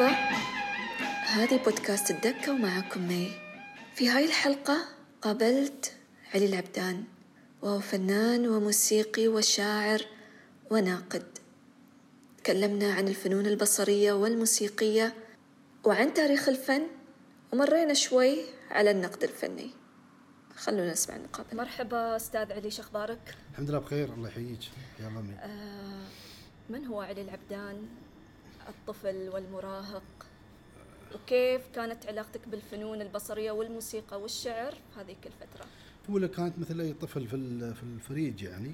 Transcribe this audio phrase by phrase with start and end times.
[0.00, 0.36] مرحبا
[1.26, 3.32] هذه بودكاست الدكة ومعكم مي.
[3.94, 4.76] في هاي الحلقة
[5.22, 5.92] قابلت
[6.34, 7.04] علي العبدان
[7.62, 10.06] وهو فنان وموسيقي وشاعر
[10.70, 11.38] وناقد.
[12.38, 15.14] تكلمنا عن الفنون البصرية والموسيقية
[15.84, 16.86] وعن تاريخ الفن
[17.52, 18.38] ومرينا شوي
[18.70, 19.70] على النقد الفني.
[20.56, 21.54] خلونا نسمع المقابلة.
[21.54, 24.60] مرحبا أستاذ علي شخبارك الحمد لله بخير الله يحييك.
[25.00, 26.04] يا الله آه
[26.70, 27.88] من هو علي العبدان؟
[28.70, 30.26] الطفل والمراهق.
[31.14, 35.66] وكيف كانت علاقتك بالفنون البصرية والموسيقى والشعر في هذيك الفترة؟
[36.10, 38.72] هو كانت مثل أي طفل في في الفريج يعني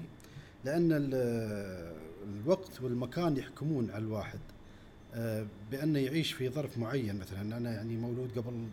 [0.65, 0.89] لأن
[2.23, 4.39] الوقت والمكان يحكمون على الواحد.
[5.13, 7.57] آه، بأنه يعيش في ظرف معين مثلا.
[7.57, 8.67] أنا يعني مولود قبل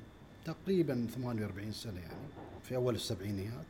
[0.45, 2.29] تقريبا 48 سنة يعني
[2.63, 3.67] في أول السبعينيات.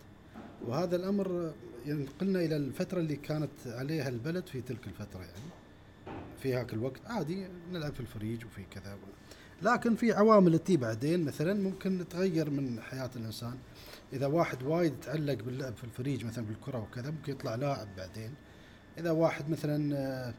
[0.66, 1.52] وهذا الأمر
[1.86, 5.63] ينقلنا إلى الفترة اللي كانت عليها البلد في تلك الفترة يعني.
[6.44, 7.00] في هاك الوقت.
[7.06, 8.98] عادي نلعب في الفريج وفي كذا.
[9.62, 13.54] لكن في عوامل تي بعدين مثلا ممكن تغير من حياة الإنسان.
[14.12, 18.34] إذا واحد وايد تعلق باللعب في الفريج مثلا بالكرة وكذا ممكن يطلع لاعب بعدين.
[18.98, 20.34] إذا واحد مثلا آه،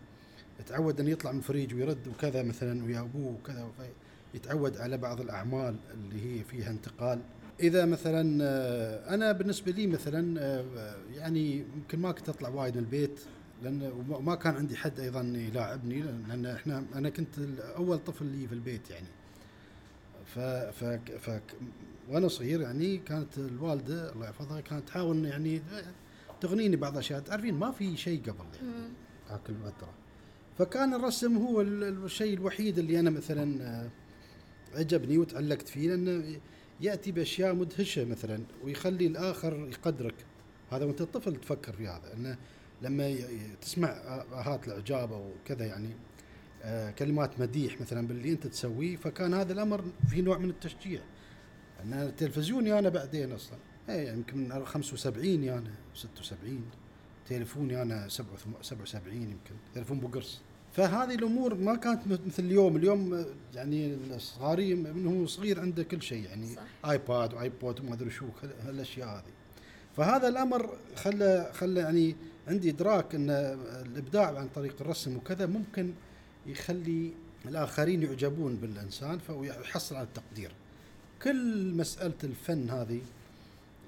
[0.67, 3.69] تعود أن يطلع من الفريج ويرد وكذا مثلا ويا أبوه وكذا
[4.33, 7.19] يتعود على بعض الأعمال اللي هي فيها انتقال.
[7.59, 12.83] إذا مثلا آه، أنا بالنسبة لي مثلا آه، يعني يمكن ما كنت أطلع وايد من
[12.83, 13.19] البيت.
[13.63, 18.53] لأن ما كان عندي حد أيضا يلاعبني لأن إحنا أنا كنت اول طفل لي في
[18.53, 19.07] البيت يعني.
[20.25, 20.83] ف ف
[21.19, 21.41] ف
[22.09, 25.61] وأنا صغير يعني كانت الوالدة الله يحفظها كانت تحاول يعني
[26.41, 27.19] تغنيني بعض الأشياء.
[27.19, 28.89] تعرفين ما في شيء قبل يعني
[29.29, 29.93] ذاك الفترة
[30.57, 33.89] فكان الرسم هو الشيء الوحيد اللي أنا مثلا آه،
[34.79, 36.39] عجبني وتعلقت فيه لأنه
[36.81, 40.15] يأتي بأشياء مدهشة مثلا ويخلي الآخر يقدرك.
[40.71, 42.37] هذا وأنت طفل تفكر في هذا إنه
[42.85, 43.15] لما
[43.61, 43.89] تسمع
[44.33, 45.89] هات الإعجاب أو كذا يعني
[46.63, 51.01] آه، كلمات مديح مثلا باللي أنت تسويه فكان هذا الأمر في نوع من التشجيع.
[51.83, 53.57] أن التلفزيوني أنا بعدين أصلا.
[53.89, 56.61] اي يمكن من 75 أنا 76
[57.29, 58.07] تليفوني أنا
[58.61, 59.55] 77 يمكن.
[59.75, 60.41] تليفون بقرص
[60.73, 62.75] فهذه الأمور ما كانت مثل اليوم.
[62.75, 66.47] اليوم يعني الصغاري من هو صغير عنده كل شيء يعني.
[66.55, 66.89] صح.
[66.89, 68.25] آيباد وايبود وما أدري شو
[68.63, 69.44] هالأشياء هذه.
[69.97, 72.15] فهذا الأمر خلى خلى يعني
[72.47, 73.29] عندي إدراك أن
[73.85, 75.93] الإبداع عن طريق الرسم وكذا ممكن
[76.45, 77.13] يخلي
[77.45, 80.51] الآخرين يعجبون بالإنسان فيحصل على التقدير.
[81.23, 83.01] كل مسألة الفن هذه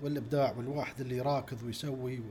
[0.04, 2.22] والإبداع والواحد اللي راكض ويسوي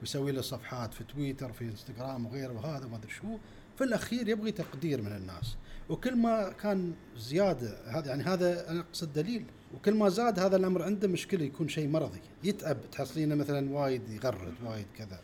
[0.00, 3.38] ويسوي له صفحات في تويتر في إنستغرام وغيره وهذا ما أدري شو
[3.78, 5.56] في الأخير يبغي تقدير من الناس.
[5.88, 10.82] وكل ما كان زيادة هذا يعني هذا أنا أقصد دليل وكل ما زاد هذا الأمر
[10.82, 12.20] عنده مشكلة يكون شيء مرضي.
[12.44, 15.20] يتعب تحصلينه مثلا وايد يغرد وايد كذا.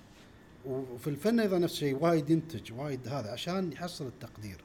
[0.67, 4.65] وفي الفن أيضا نفس الشيء وايد ينتج وايد هذا عشان يحصل التقدير.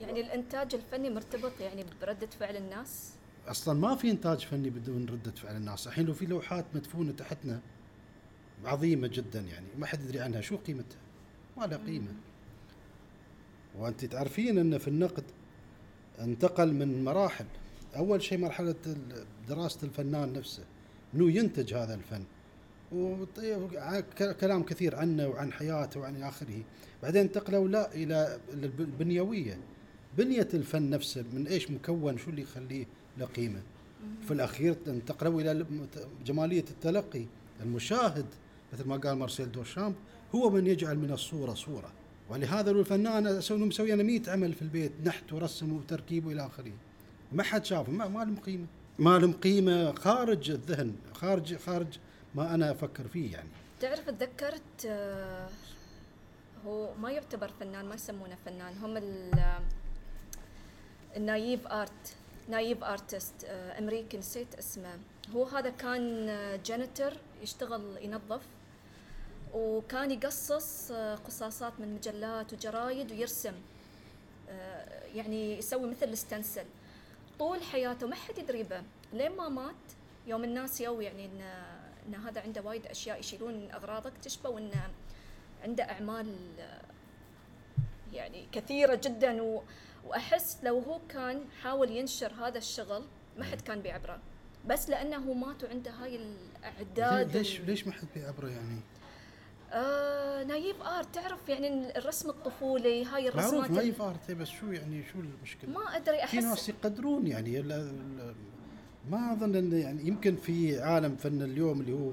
[0.00, 3.12] يعني الإنتاج الفني مرتبط يعني بردة فعل الناس؟
[3.46, 5.86] أصلا ما في إنتاج فني بدون ردة فعل الناس.
[5.86, 7.60] الحين لو في لوحات مدفونة تحتنا
[8.64, 9.66] عظيمة جدا يعني.
[9.78, 10.98] ما حد يدري عنها شو قيمتها.
[11.56, 12.12] ما له قيمة.
[13.78, 15.24] وأنت تعرفين أن في النقد
[16.20, 17.46] انتقل من مراحل.
[17.96, 18.74] أول شيء مرحلة
[19.48, 20.64] دراسة الفنان نفسه
[21.14, 22.22] أنه ينتج هذا الفن.
[22.92, 26.62] وكلام كثير عنه وعن حياته وعن آخره.
[27.02, 28.38] بعدين انتقلوا لا إلى
[28.80, 29.58] البنيوية.
[30.18, 32.86] بنية الفن نفسه من إيش مكون؟ شو اللي يخليه
[33.18, 33.62] له قيمة؟
[34.26, 35.66] في الأخير انتقلوا إلى
[36.26, 37.24] جمالية التلقي.
[37.62, 38.26] المشاهد
[38.72, 39.94] مثل ما قال مارسيل دوشامب
[40.34, 41.92] هو من يجعل من الصورة صورة.
[42.30, 46.72] ولهذا الفنان مسوي أنا 100 عمل في البيت نحت ورسم وتركيب وإلى آخره.
[47.32, 48.66] ما حد شافه ما, ما لهم قيمة.
[48.98, 51.98] ما لهم قيمة خارج الذهن خارج خارج
[52.34, 53.48] ما أنا أفكر فيه يعني.
[53.80, 55.48] تعرف تذكرت آه،
[56.66, 59.02] هو ما يعتبر فنان ما يسمونه فنان هم
[61.16, 62.14] ال naive art
[62.48, 63.44] naive artist
[63.78, 64.98] أمريكي نسيت اسمه.
[65.34, 66.26] هو هذا كان
[66.64, 68.42] janitor آه، يشتغل ينظف
[69.54, 73.54] وكان يقصص آه، قصاصات من مجلات وجرايد ويرسم
[75.14, 76.64] يعني يسوي مثل ال stencil.
[77.38, 78.82] طول حياته ما حد يدري به.
[79.12, 79.74] لين ما مات
[80.26, 81.40] يوم الناس يو يعني ان
[82.08, 84.90] إن هذا عنده وايد أشياء يشيلون اغراض اكتشفوا انه
[85.62, 86.36] عنده أعمال
[88.12, 89.42] يعني كثيرة جدا.
[89.42, 89.62] و
[90.06, 93.04] وأحس لو هو كان حاول ينشر هذا الشغل
[93.38, 94.20] ما حد كان بيعبره.
[94.66, 98.80] بس لأنه مات وعنده هاي الأعداد ليش ليش ما حد بيعبره يعني؟
[99.72, 105.04] آه naive art تعرف يعني الرسم الطفولي هاي الرسمات معروف naive art بس شو يعني
[105.12, 107.62] شو المشكلة؟ ما أدري احس في ناس يقدرون يعني
[109.10, 112.12] ما أظن انه يعني يمكن في عالم فن اليوم اللي هو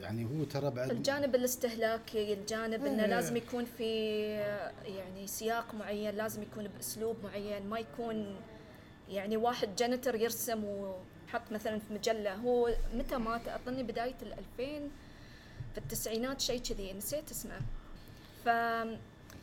[0.00, 3.10] يعني هو ترى بعد الجانب الاستهلاكي الجانب إنه إيه.
[3.10, 4.20] لازم يكون في
[4.84, 8.36] يعني سياق معين لازم يكون بأسلوب معين ما يكون
[9.08, 14.90] يعني واحد جنتر يرسم وحط مثلا في مجلة هو متى مات اظني بداية ال 2000
[15.72, 17.60] في التسعينات شيء كذي نسيت اسمه.
[18.44, 18.48] ف.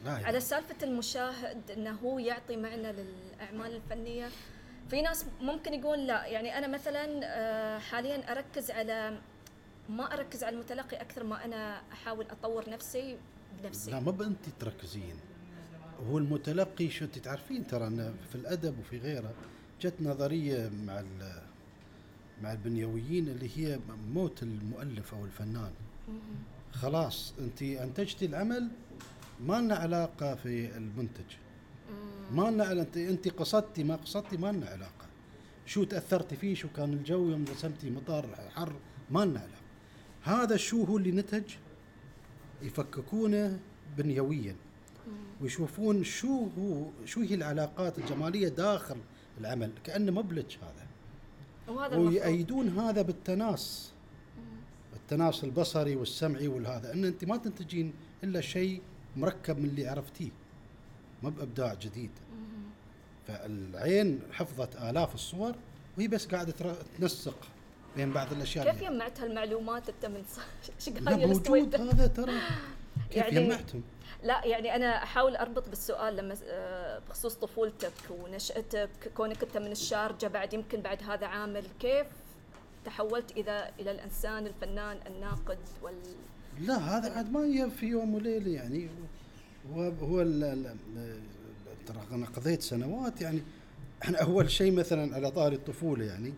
[0.06, 4.30] على سالفة المشاهد إنه هو يعطي معنى للأعمال الفنية
[4.90, 6.26] في ناس ممكن يقول لا.
[6.26, 9.18] يعني أنا مثلا آه، حاليا أركز على
[9.90, 13.18] ما أركز على المتلقي أكثر ما أنا أحاول أطور نفسي
[13.64, 13.92] بنفسي.
[13.92, 15.16] لا ما بأنت تركزين.
[16.10, 17.90] هو المتلقي شو أنت تعرفين ترى
[18.30, 19.34] في الأدب وفي غيره
[19.82, 21.04] جت نظرية مع
[22.42, 23.80] مع البنيويين اللي هي
[24.14, 25.72] موت المؤلف أو الفنان.
[26.72, 28.68] خلاص انت انتجتي العمل
[29.40, 31.36] ما لنا علاقة في المنتج.
[32.32, 35.06] ما لنا انت انت قصدتي ما قصدتي ما لنا علاقة.
[35.66, 38.26] شو تأثرتي فيه شو كان الجو يوم رسمتي مطار
[38.56, 38.74] حر
[39.12, 39.62] ما لنا علاقة.
[40.24, 41.44] هذا شو هو اللي نتج؟
[42.62, 43.60] يفككونه
[43.98, 44.56] بنيويا.
[45.42, 48.98] ويشوفون شو هو شو هي العلاقات الجمالية داخل
[49.40, 49.72] العمل.
[49.84, 50.88] كأنه مبلج هذا.
[51.98, 53.94] ويأيدون هذا بالتناص
[55.12, 58.82] التناص البصري والسمعي والهذا إن أنت ما تنتجين إلا شيء
[59.16, 60.30] مركب من اللي عرفتيه
[61.24, 62.12] ما بأبداع جديد.
[63.28, 65.56] فالعين حفظت آلاف الصور
[65.98, 66.54] وهي بس قاعدة
[66.98, 67.38] تنسق
[67.96, 68.72] بين بعض الأشياء.
[68.72, 70.24] كيف يمعت هالمعلومات أنت من
[70.76, 72.34] إيش قايل موجود؟ هذا ترى.
[73.12, 73.58] كيف يعني-
[74.24, 80.28] لا يعني أنا أحاول أربط بالسؤال لما آه، بخصوص طفولتك ونشأتك كونك أنت من الشارجة
[80.28, 82.08] بعد يمكن بعد هذا عامل كيف
[82.90, 85.96] تحولت اذا إلى الإنسان الفنان الناقد وال
[86.60, 88.90] لا هذا عاد ما في يوم وليلة يعني.
[89.74, 90.22] هو هو
[91.86, 93.42] ترى أنا قضيت سنوات يعني.
[94.04, 96.34] إحنا أول شيء مثلا على طاري الطفولة يعني.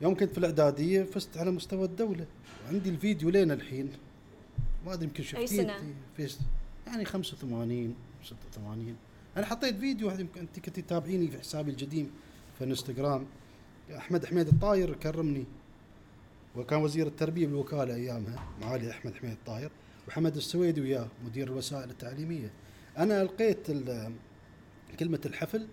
[0.00, 2.26] يوم كنت في الإعدادية فزت على مستوى الدولة.
[2.64, 3.92] وعندي الفيديو لين الحين.
[4.86, 5.46] ما أدري يمكن شفتيه.
[5.46, 6.36] سنة؟ في
[6.86, 7.94] يعني 85
[8.24, 8.96] 86
[9.36, 12.10] أنا حطيت فيديو واحد يمكن انت كنت تتابعيني في حسابي القديم
[12.58, 13.26] في الإنستغرام.
[13.90, 15.44] أحمد حميد الطاير كرمني.
[16.56, 19.70] وكان وزير التربية بالوكالة أيامها معالي أحمد حميد الطاير
[20.08, 22.50] وحمد السويدي وياه مدير الوسائل التعليمية.
[22.98, 24.12] أنا ألقيت ال-
[24.98, 25.66] كلمة الحفل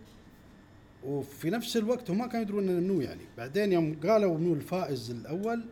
[1.04, 3.22] وفي نفس الوقت هم ما كانوا يدرون ان منو يعني.
[3.38, 5.64] بعدين يوم قالوا منو الفائز الأول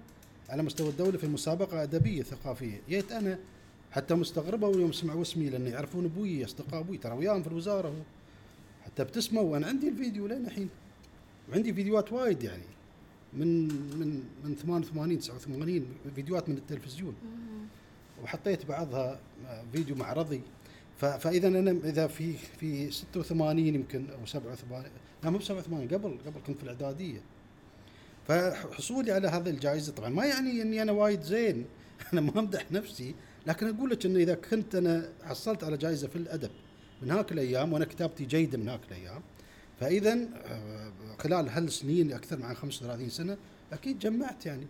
[0.49, 2.81] على مستوى الدولة في مسابقة أدبية ثقافية.
[2.89, 3.39] جيت أنا
[3.91, 8.01] حتى مستغربوا يوم سمعوا اسمي لأن يعرفون أبوي أصدقاء أبوي ترى وياهم في الوزارة هو.
[8.85, 10.69] حتى ابتسموا وأنا عندي الفيديو لين الحين.
[11.51, 12.63] وعندي فيديوهات وايد يعني.
[13.33, 13.67] من
[13.99, 17.15] من من 88 89 فيديوهات من التلفزيون.
[18.23, 19.19] وحطيت بعضها
[19.73, 20.41] فيديو معرضي
[20.97, 24.83] فإذا أنا إذا في في 86 يمكن أو 87
[25.23, 27.21] لا مو ب 87 قبل قبل كنت في الإعدادية.
[28.27, 31.65] فحصولي على هذه الجائزة طبعا ما يعني إني أنا وايد زين.
[32.13, 33.15] أنا ما أمدح نفسي.
[33.47, 36.49] لكن أقول لك إنه إذا كنت أنا حصلت على جائزة في الأدب
[37.01, 39.21] من هاك الأيام وأنا كتابتي جيدة من هاك الأيام
[39.79, 40.13] فاذا
[40.45, 40.91] آه،
[41.23, 43.37] خلال هالسنين أكثر من 35 سنة
[43.73, 44.67] أكيد جمعت يعني.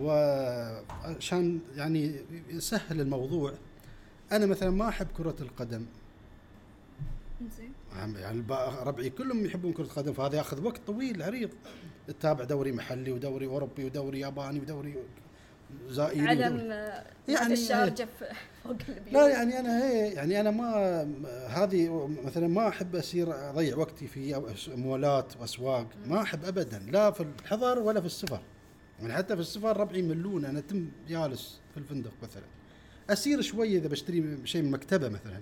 [0.00, 2.14] وعشان يعني
[2.50, 3.52] يسهل الموضوع
[4.32, 5.84] أنا مثلا ما أحب كرة القدم.
[7.58, 7.72] زين
[8.16, 8.42] يعني
[8.82, 11.50] ربعي كلهم يحبون كرة القدم فهذا ياخذ وقت طويل عريض.
[12.08, 14.94] تتابع دوري محلي ودوري أوروبي ودوري ياباني ودوري
[15.88, 18.24] زائري علم ودوري آه، يعني- الشارجه في-
[18.64, 19.12] فوق البيوت.
[19.12, 20.72] لا يعني أنا هي يعني أنا ما
[21.48, 27.20] هذه مثلا ما أحب أسير أضيع وقتي في مولات وأسواق ما أحب ابدا لا في
[27.42, 28.40] الحضر ولا في السفر.
[29.00, 32.44] يعني حتى في السفر ربعي يملون أنا تم جالس في الفندق مثلا.
[33.10, 35.40] أسير شوية إذا بشتري شيء من مكتبة مثلا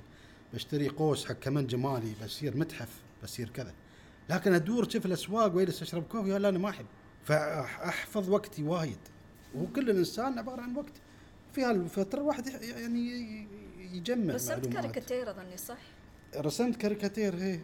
[0.54, 2.88] بشتري قوس حق كمان جمالي بصير متحف
[3.23, 3.73] بصير كذا.
[4.30, 6.87] لكن أدور شوف الأسواق واجلس أشرب كوفي لا أنا ما أحب.
[7.25, 8.99] فأحفظ وقتي وايد.
[9.57, 10.93] وكل الإنسان عبارة عن وقت.
[11.53, 13.47] في هالفترة الواحد يعني
[13.93, 15.79] يجمع رسمت كاريكاتير أظني صح؟
[16.37, 17.61] رسمت كاريكاتير هي.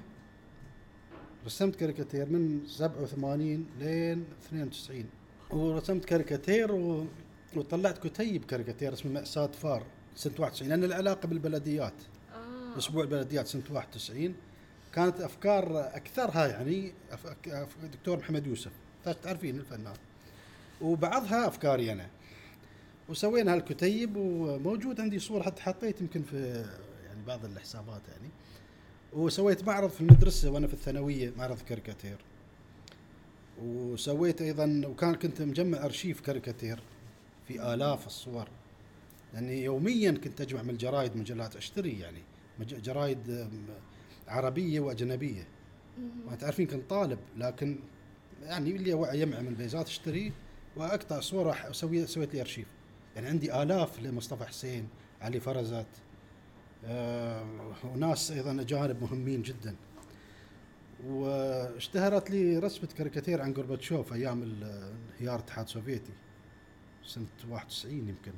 [1.46, 5.04] رسمت كاريكاتير من 87 لين 92
[5.50, 7.06] ورسمت كاريكاتير و...
[7.56, 11.94] وطلعت كتيب كاريكاتير اسمه مأساة فار سنة 91 لأن العلاقة بالبلديات.
[12.34, 12.78] آه.
[12.78, 14.34] أسبوع البلديات سنة 91
[14.92, 17.26] كانت أفكار أكثرها يعني أف...
[17.46, 17.76] أف...
[17.92, 18.72] دكتور محمد يوسف.
[19.22, 19.94] تعرفين الفنان؟
[20.82, 22.10] وبعضها أفكاري أنا.
[23.08, 26.64] وسوينا هالكتيب وموجود عندي صورة حتى حطيت يمكن في
[27.06, 28.28] يعني بعض الحسابات يعني.
[29.12, 32.16] وسويت معرض في المدرسة وأنا في الثانوية معرض كاريكاتير.
[33.62, 36.80] وسويت أيضا وكان كنت مجمع أرشيف كاريكاتير
[37.48, 38.48] في آلاف الصور.
[39.34, 42.22] لأني يوميا كنت أجمع من الجرايد مجلات أشتري يعني.
[42.60, 43.50] جرايد أم،
[44.28, 45.46] عربية وأجنبية.
[46.26, 47.76] ما تعرفين كنت طالب لكن
[48.42, 50.32] يعني اللي وعي يجمع من البيزات اشتري
[50.76, 52.66] وأقطع صورة أسوي سويت لي ارشيف
[53.16, 54.88] يعني عندي آلاف لمصطفى حسين
[55.20, 55.86] علي فرزات
[56.84, 57.44] آه
[57.84, 59.76] وناس أيضا أجانب مهمين جدا.
[61.06, 66.12] واشتهرت لي رسمة كاريكاتير عن غورباتشوف أيام انهيار الاتحاد السوفيتي
[67.06, 68.32] سنة 91 يمكن.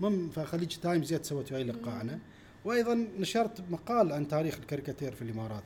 [0.00, 2.18] المهم فخليج تايمز جت سوت وياي لقاء عنه
[2.64, 5.64] وأيضا نشرت مقال عن تاريخ الكاريكاتير في الإمارات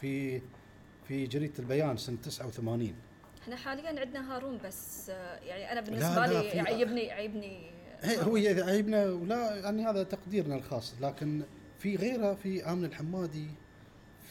[0.00, 0.42] في
[1.08, 2.94] في جريدة البيان سنة 89
[3.46, 7.70] إحنا حاليا عندنا هارون بس آه، يعني أنا بالنسبة لا، لي في- يعيبني يعيبني
[8.04, 11.42] هو عيبنا ولا يعني هذا تقديرنا الخاص لكن
[11.78, 13.46] في غيره في آمن الحمادي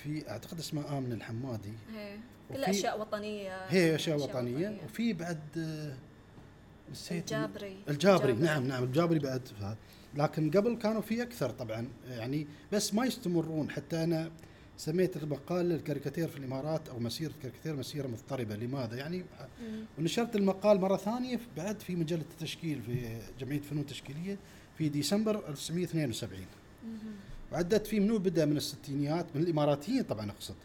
[0.03, 1.73] في أعتقد اسمه آمن الحمادي.
[2.49, 4.77] كلها أشياء وطنية هي أشياء وطنية.
[4.85, 5.95] وفي بعد آه،
[6.91, 7.77] نسيت الجابري.
[7.89, 8.33] الجابري.
[8.33, 9.41] نعم نعم الجابري بعد
[10.15, 13.69] لكن قبل كانوا في أكثر طبعا يعني بس ما يستمرون.
[13.69, 14.31] حتى أنا
[14.77, 19.23] سميت المقال الكاريكاتير في الإمارات أو مسيرة الكاريكاتير مسيرة مضطربة لماذا؟ يعني.
[19.99, 24.37] ونشرت المقال مرة ثانية بعد في مجلة التشكيل في جمعية فنون التشكيليه
[24.77, 26.39] في ديسمبر 1972
[26.85, 26.97] مم.
[27.51, 30.55] وعدت فيه منو بدأ من الستينيات من الإماراتيين طبعا أقصد.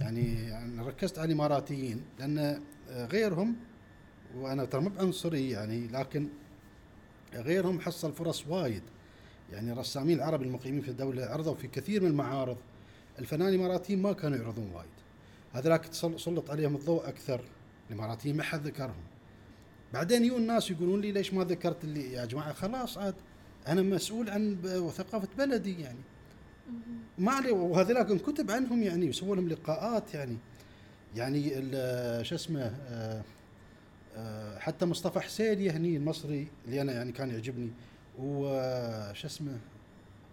[0.00, 2.60] يعني, يعني ركزت على الإماراتيين لأن
[2.90, 3.56] غيرهم
[4.36, 6.28] وأنا ترى مو بعنصري يعني لكن
[7.34, 8.82] غيرهم حصل فرص وايد
[9.52, 12.56] يعني الرسامين العرب المقيمين في الدولة عرضوا في كثير من المعارض
[13.20, 14.88] الفنانين الاماراتيين ما كانوا يعرضون وايد.
[15.52, 17.40] هذولاك تسل- سلط عليهم الضوء أكثر.
[17.90, 19.02] الاماراتيين ما حد ذكرهم.
[19.92, 23.14] بعدين يجون الناس يقولون لي ليش ما ذكرت اللي يا جماعة خلاص عاد
[23.68, 24.56] أنا مسؤول عن
[24.96, 25.98] ثقافه بلدي يعني.
[27.18, 30.36] ما عليه وهذولاك انكتب عنهم يعني وسووا لهم لقاءات يعني.
[31.16, 31.50] يعني
[32.24, 33.22] شو اسمه آه،
[34.16, 37.70] آه، حتى مصطفى حسين يهني المصري اللي أنا يعني كان يعجبني.
[38.18, 39.58] وش اسمه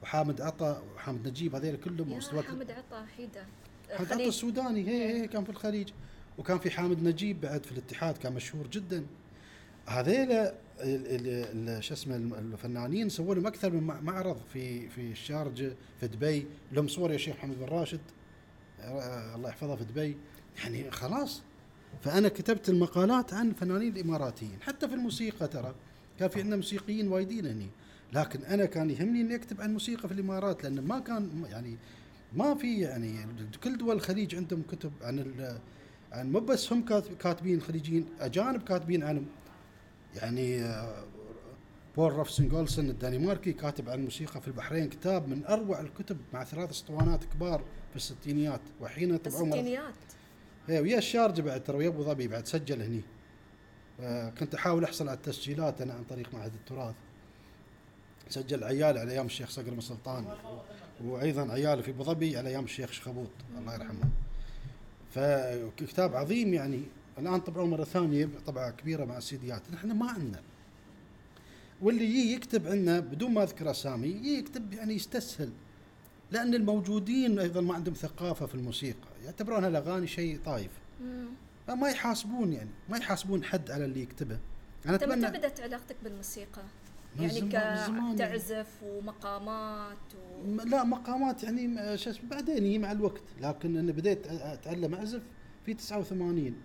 [0.03, 3.45] وحامد عطا وحامد نجيب هذول كلهم حامد عطا حيده
[3.97, 4.23] حامد عطا.
[4.23, 5.89] السوداني هي هي كان في الخليج.
[6.37, 9.05] وكان في حامد نجيب بعد في الاتحاد كان مشهور جدا.
[9.87, 15.11] هذيل ال- ال- ال- شو اسمه الفنانين سووا لهم أكثر من مع- معرض في في
[15.11, 16.45] الشارجه في دبي.
[16.71, 17.99] لهم صور يا شيخ محمد بن راشد.
[18.81, 20.17] آه، الله يحفظه في دبي.
[20.63, 21.41] يعني خلاص.
[22.01, 24.57] فأنا كتبت المقالات عن الفنانين الإماراتيين.
[24.61, 25.75] حتى في الموسيقى ترى.
[26.19, 27.67] كان في عندنا موسيقيين وايدين هني.
[28.13, 31.77] لكن أنا كان يهمني إني أكتب عن موسيقى في الإمارات لأن ما كان يعني
[32.33, 33.15] ما في يعني
[33.63, 35.33] كل دول الخليج عندهم كتب عن
[36.11, 39.25] عن مو بس هم كات- كاتبين خليجيين أجانب كاتبين عنهم
[40.15, 41.03] يعني آه،
[41.97, 47.23] بول رافسنجولسون الدنماركي كاتب عن الموسيقى في البحرين كتاب من أروع الكتب مع ثلاث اسطوانات
[47.23, 49.93] كبار في الستينيات وحين طبعوا مرة- الستينيات؟
[50.69, 53.01] إيه ويا الشارجة بعد ترى ويا أبو ظبي بعد سجل هني.
[53.99, 56.95] آه، كنت أحاول أحصل على التسجيلات أنا عن طريق معهد التراث.
[58.31, 60.25] سجل عيالي على أيام الشيخ صقر بن سلطان
[61.03, 63.29] وأيضا عيالي في أبو ظبي على أيام الشيخ شخبوط
[63.59, 64.09] الله يرحمه.
[65.15, 66.81] فكتاب عظيم يعني.
[67.17, 69.61] الآن طبعوا مرة ثانية طبعه كبيرة مع السيديات.
[69.73, 70.41] نحن ما عندنا.
[71.81, 75.51] واللي يجي يكتب عندنا بدون ما أذكر أسامي يجي يكتب يعني يستسهل.
[76.31, 79.07] لأن الموجودين أيضا ما عندهم ثقافة في الموسيقى.
[79.25, 80.71] يعتبرون الأغاني شيء طايف.
[81.67, 84.37] فما يحاسبون يعني ما يحاسبون حد على اللي يكتبه.
[84.85, 86.61] أنا متى أتمنى بدأت علاقتك بالموسيقى؟
[87.15, 88.15] يعني زمان يعني.
[88.15, 90.45] كتعزف ومقامات و...
[90.65, 93.21] لا مقامات يعني شو بعدين هي مع الوقت.
[93.41, 95.21] لكن أنا بديت أتعلم أعزف
[95.65, 96.55] في 89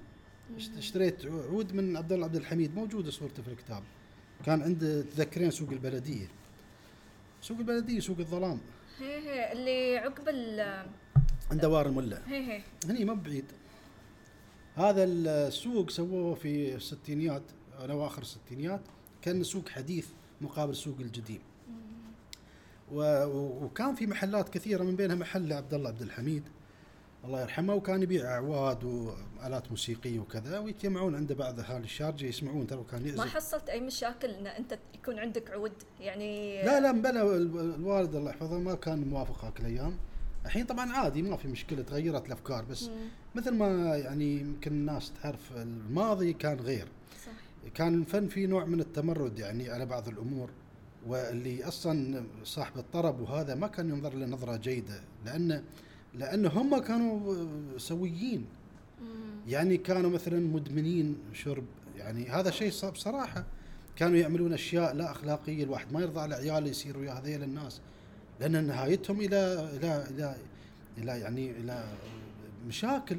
[0.56, 3.82] اشت- اشتريت عود من عبد الله عبد الحميد موجودة صورته في الكتاب.
[4.46, 6.26] كان عنده تذكرين سوق البلدية.
[7.40, 8.60] سوق البلدية سوق الظلام.
[9.00, 10.60] هي هي اللي عقب ال
[11.50, 12.22] عند دوار الملا.
[12.28, 12.62] هي هي.
[12.88, 13.44] هني ما بعيد.
[14.76, 17.42] هذا السوق سووه في الستينيات
[17.80, 18.80] أواخر الستينيات.
[19.22, 20.06] كان سوق حديث.
[20.42, 21.40] مقابل السوق القديم
[22.92, 26.42] و- و- وكان في محلات كثيرة من بينها محل عبد الله عبد الحميد.
[27.24, 32.84] الله يرحمه وكان يبيع أعواد وآلات موسيقية وكذا ويتجمعون عند بعض أهالي الشارجة يسمعون ترى
[32.90, 37.36] كان ما يعزف حصلت أي مشاكل إن أنت يكون عندك عود؟ يعني لا لا بلا
[37.36, 39.96] ال- الوالد الله يحفظه ما كان موافق هاك الأيام.
[40.46, 43.08] الحين طبعا عادي ما في مشكلة تغيرت الأفكار بس مم.
[43.34, 46.88] مثل ما يعني يمكن الناس تعرف الماضي كان غير.
[47.74, 50.50] كان الفن فيه نوع من التمرد يعني على بعض الأمور
[51.06, 55.62] واللي أصلا صاحب الطرب وهذا ما كان ينظر له نظرة جيدة لأن
[56.14, 57.34] لأن هم كانوا
[57.78, 58.46] سويين.
[59.48, 61.64] يعني كانوا مثلا مدمنين شرب
[61.98, 63.44] يعني هذا شيء بصراحة
[63.96, 67.80] كانوا يعملون أشياء لا أخلاقية الواحد ما يرضى على عياله يصير ويا هذيل الناس
[68.40, 70.36] لأن نهايتهم إلى إلى إلى
[70.98, 71.84] إلى يعني إلى
[72.68, 73.18] مشاكل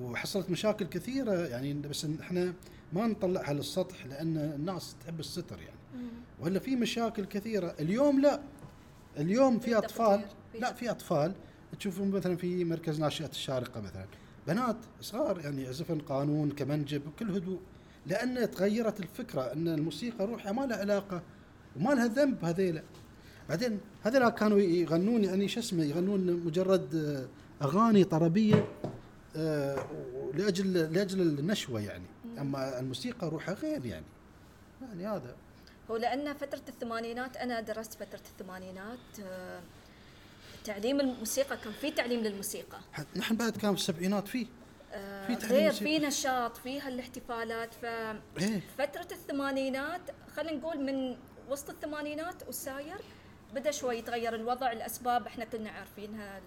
[0.00, 2.52] وحصلت مشاكل كثيرة يعني بس إحنا
[2.92, 6.06] ما نطلعها للسطح لأن الناس تحب الستر يعني.
[6.40, 7.74] ولا في مشاكل كثيرة.
[7.80, 8.40] اليوم لا.
[9.16, 10.24] اليوم في أطفال
[10.60, 11.32] لا في أطفال.
[11.78, 14.06] تشوفون مثلا في مركز ناشئة الشارقة مثلا.
[14.46, 17.60] بنات صغار يعني يعزفن قانون كمنجب بكل هدوء.
[18.06, 21.22] لأن تغيرت الفكرة أن الموسيقى روحها ما لها علاقة
[21.76, 22.82] وما لها ذنب هذيلا
[23.48, 26.94] بعدين هذيلا كانوا يغنون يعني شو اسمه يغنون مجرد
[27.62, 28.68] أغاني طربية
[29.36, 29.76] آه،
[30.34, 32.04] لأجل لأجل النشوة يعني.
[32.40, 34.04] أما الموسيقى روحها غير يعني.
[34.82, 35.36] يعني هذا.
[35.90, 39.60] هو لأن فترة الثمانينات أنا درست فترة الثمانينات آه،
[40.64, 42.78] تعليم الموسيقى كان في تعليم للموسيقى.
[43.16, 44.46] نحن بعد كان في السبعينات فيه
[44.92, 45.72] آه، في تعليم غير.
[45.72, 48.62] في نشاط في هالاحتفالات ف إيه.
[48.78, 50.00] فترة الثمانينات
[50.36, 51.16] خلينا نقول من
[51.50, 52.96] وسط الثمانينات والساير
[53.54, 56.40] بدأ شوي يتغير الوضع الأسباب إحنا كلنا عارفينها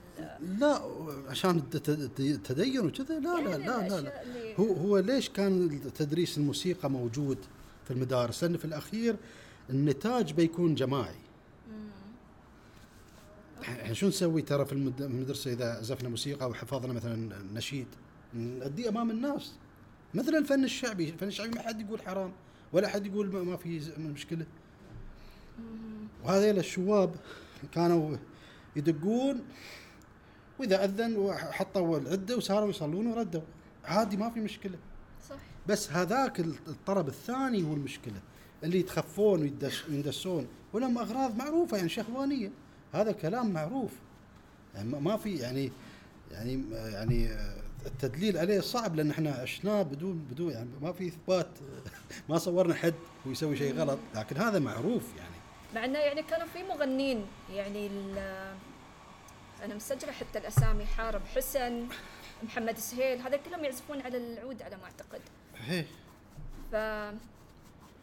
[0.59, 0.81] لا
[1.29, 4.55] عشان الت- الت- التدين وكذا لا لا يعني لا لا, لا.
[4.59, 7.37] هو هو ليش كان تدريس الموسيقى موجود
[7.85, 9.15] في المدارس؟ لأن في الأخير
[9.69, 11.15] النتاج بيكون جماعي.
[13.61, 17.87] إحنا شو نسوي ترى في المد- المدرسة إذا عزفنا موسيقى وحفظنا مثلا نشيد
[18.33, 19.51] نأديه أمام الناس
[20.13, 22.31] مثل الفن الشعبي، الفن الشعبي ما حد يقول حرام
[22.73, 24.45] ولا حد يقول ما- في مشكلة.
[26.23, 27.15] وهذيل الشواب
[27.71, 28.17] كانوا
[28.75, 29.41] يدقون
[30.59, 33.41] وإذا أذن وحطوا العدة وصاروا يصلون وردوا.
[33.85, 34.77] عادي ما في مشكلة.
[35.29, 35.35] صح.
[35.67, 38.19] بس هذاك الطرب الثاني هو المشكلة.
[38.63, 39.51] اللي يتخفون
[39.89, 42.51] ويندسون ولهم أغراض معروفة يعني شهوانية.
[42.93, 43.91] هذا كلام معروف.
[44.75, 45.71] يعني ما- ما في يعني
[46.31, 47.29] يعني يعني
[47.85, 51.47] التدليل عليه صعب لأن إحنا عشناه بدون بدون يعني ما في إثبات.
[52.29, 52.93] ما صورنا حد
[53.25, 53.99] ويسوي شيء غلط.
[54.15, 55.32] لكن هذا معروف يعني.
[55.75, 57.87] مع إنه يعني كانوا في مغنين يعني
[59.63, 61.87] أنا مسجله حتى الأسامي حارب حسن
[62.43, 65.21] محمد سهيل هذا كلهم يعزفون على العود على ما أعتقد.
[65.57, 65.85] هي.
[66.71, 66.73] ف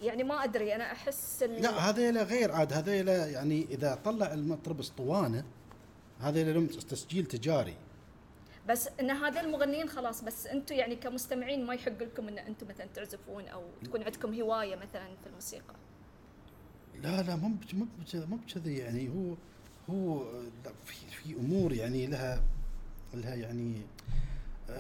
[0.03, 4.81] يعني ما أدري أنا أحس ال- لا هذيلا غير عاد هذيلا يعني إذا طلع المطرب
[4.81, 5.45] أسطوانة
[6.21, 7.75] هذيلا لهم تسجيل تجاري.
[8.69, 12.87] بس إن هذا المغنيين خلاص بس أنتم يعني كمستمعين ما يحق لكم إن أنتم مثلا
[12.95, 15.75] تعزفون أو تكون عندكم هواية مثلا في الموسيقى.
[17.03, 19.09] لا لا مو مو مو بكذي يعني.
[19.09, 19.35] هو
[19.91, 20.25] هو
[20.85, 22.43] في في أمور يعني لها
[23.15, 23.75] لها يعني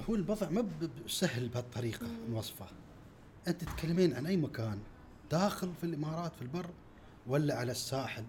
[0.09, 0.67] هو الوضع ما
[1.07, 2.67] سهل بهالطريقة نوصفه
[3.49, 4.79] أنت تتكلمين عن أي مكان
[5.31, 6.67] داخل في الإمارات في البر
[7.27, 8.25] ولا على الساحل؟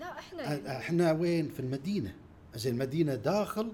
[0.00, 2.14] لا إحنا يعني إحنا وين؟ في المدينة.
[2.54, 3.72] زين المدينة داخل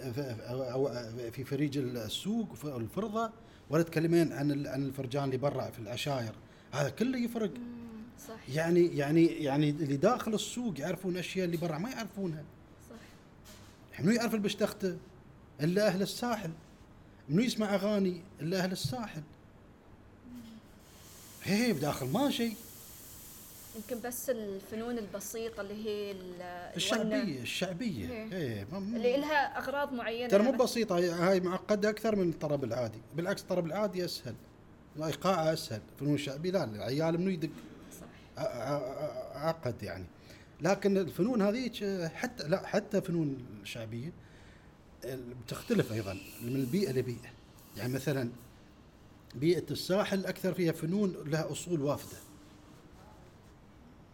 [0.00, 0.90] أو أو
[1.30, 3.30] في فريج السوق الفرضة
[3.70, 6.32] ولا تكلمين عن عن الفرجان اللي برا في العشاير؟
[6.72, 7.50] هذا كله يفرق.
[7.58, 7.81] مم،
[8.28, 8.54] صح.
[8.54, 12.44] يعني يعني يعني اللي داخل السوق يعرفون أشياء اللي برا ما يعرفونها.
[12.90, 14.00] صح.
[14.00, 14.96] منو يعرف البشتخته
[15.60, 16.50] إلا أهل الساحل.
[17.28, 19.22] منو يسمع أغاني؟ إلا أهل الساحل.
[21.42, 22.56] هي بداخل ما شيء.
[23.76, 28.10] يمكن بس الفنون البسيطة اللي هي ال- الونة، الشعبية الشعبية.
[28.10, 28.32] إيه.
[28.32, 30.28] إيه ما- اللي لها أغراض معينة.
[30.28, 32.98] ترى مو مثلاً- بسيطة هاي- معقدة أكثر من الطرب العادي.
[33.16, 34.34] بالعكس الطرب العادي أسهل.
[35.02, 35.80] ايقاعه أسهل.
[36.00, 37.48] فنون الشعبي لا العيال منو يدق؟
[39.34, 40.04] عقد يعني.
[40.60, 44.12] لكن الفنون هذيك حتى لا حتى فنون الشعبيه
[45.04, 47.30] ال- بتختلف أيضا من البيئه لبيئة.
[47.76, 48.30] يعني مثلا
[49.34, 52.16] بيئة الساحل أكثر فيها فنون لها أصول وافده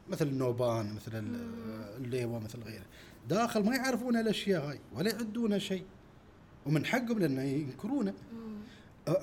[0.08, 2.84] مثل النوبان مثل ال- الليوة مثل غيره
[3.28, 5.84] داخل ما يعرفون الأشياء هاي ولا يعدونها شيء.
[6.66, 8.14] ومن حقهم لأنه ينكرونه.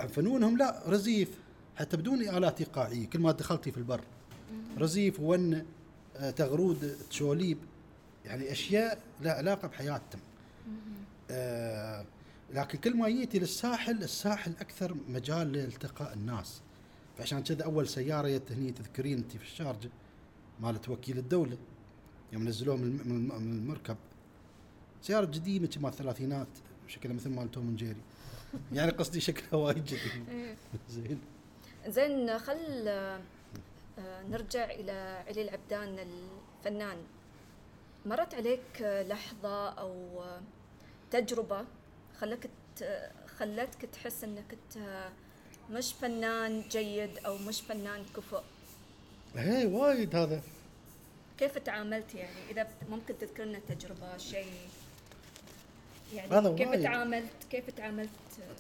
[0.10, 1.30] فنونهم لا رزيف
[1.76, 3.08] حتى بدون آلات إيقاعية.
[3.08, 4.02] كل ما دخلتي في البر
[4.78, 5.66] رزيف ونة
[6.18, 7.58] آه، تغرود تشوليب
[8.26, 10.22] يعني أشياء لها علاقة بحياتهم.
[11.32, 12.06] آه
[12.54, 16.62] لكن كل ما جيتي للساحل الساحل أكثر مجال لالتقاء الناس.
[17.18, 19.90] فعشان كذا أول سيارة جت هني تذكرين أنت في الشارجة
[20.60, 21.58] مالت وكيل الدولة
[22.34, 23.98] يوم نزلوه من الم- من الم- من المركب.
[25.02, 26.48] سيارة قديمة مال الثلاثينات
[26.88, 27.96] شكلها مثل مال توم جيري.
[28.74, 30.56] يعني قصدي شكلها وايد قديم إيه.
[30.90, 31.20] زين.
[31.88, 32.90] زين خل
[34.00, 36.98] نرجع إلى علي العبدان الفنان.
[38.06, 40.42] مرت عليك آه، لحظة أو آه،
[41.12, 41.66] تجربة
[42.20, 44.40] خلك ت- خلتك تحس انت
[45.72, 48.42] مش فنان جيد أو مش فنان كفؤ؟
[49.38, 50.42] إيه وايد هذا.
[51.38, 54.52] كيف تعاملت يعني؟ بت- ممكن تذكر لنا تجربة شيء؟
[56.14, 56.84] يعني هذا كيف وايد.
[56.84, 58.10] تعاملت كيف تعاملت؟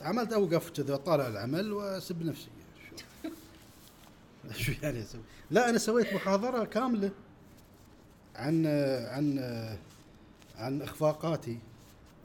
[0.01, 2.47] عملت اوقف كذا طالع العمل وأسب نفسي.
[4.63, 7.11] شو يعني أسوي؟ لا أنا سويت محاضرة كاملة
[8.35, 8.65] عن
[9.07, 9.39] عن
[10.57, 11.59] عن إخفاقاتي.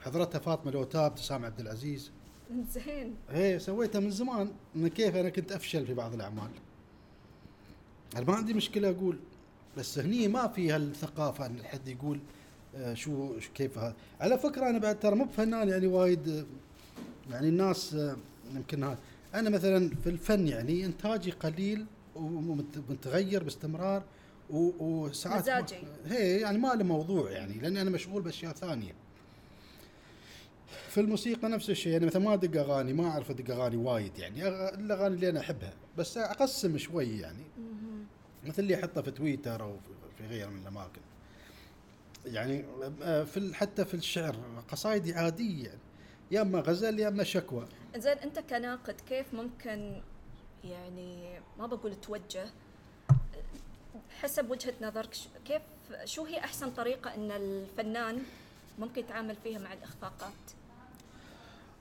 [0.01, 2.11] حضرتها فاطمة الوتاب تسام عبد العزيز.
[2.71, 3.15] زين.
[3.31, 4.53] هي سويتها من زمان.
[4.75, 6.51] من كيف أنا كنت أفشل في بعض الأعمال.
[8.17, 9.19] أنا ما عندي مشكلة أقول
[9.77, 12.19] بس هني ما في هالثقافة إن حد يقول
[12.77, 13.95] آه، شو كيف هذا.
[14.21, 16.45] على فكرة أنا بعد ترى مو بفنان يعني وايد آه،
[17.31, 18.17] يعني الناس آه،
[18.55, 18.95] يمكن
[19.35, 24.03] أنا مثلا في الفن يعني إنتاجي قليل ومتغير باستمرار
[24.51, 25.77] وساعات مزاجي.
[26.07, 28.93] هي يعني ما له موضوع يعني لأني أنا مشغول بأشياء ثانية.
[30.89, 34.49] في الموسيقى نفس الشيء يعني مثلا ما أدق أغاني ما أعرف أدق أغاني وايد يعني
[34.49, 37.45] الأغاني اللي أنا أحبها بس أقسم شوي يعني.
[38.47, 39.77] مثل اللي أحطه في تويتر أو
[40.19, 41.01] في- غيره من الأماكن.
[42.27, 42.65] يعني
[43.03, 44.37] آه، في حتى في الشعر
[44.69, 45.79] قصايدي عادية يعني
[46.31, 47.67] يا إما غزل يا إما شكوى.
[47.97, 50.01] زين أنت كناقد كيف ممكن
[50.65, 52.47] يعني ما بقول توجه
[54.21, 55.63] حسب وجهة نظرك كيف
[56.05, 58.23] شو هي أحسن طريقة إن الفنان
[58.79, 60.33] ممكن يتعامل فيها مع الإخفاقات؟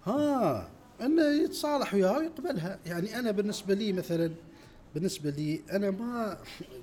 [0.05, 0.69] ها
[1.01, 2.79] إنه يتصالح وياها ويقبلها.
[2.85, 4.31] يعني أنا بالنسبة لي مثلا
[4.95, 6.37] بالنسبة لي أنا ما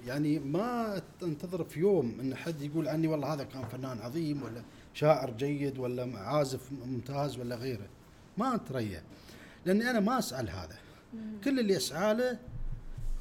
[0.07, 4.63] يعني ما أنتظر في يوم إن حد يقول عني والله هذا كان فنان عظيم ولا
[4.95, 7.87] شاعر جيد ولا عازف ممتاز ولا غيره.
[8.39, 9.03] ما اتريا
[9.67, 10.77] لأني أنا ما اسعى لهذا
[11.45, 12.39] كل اللي اسعى له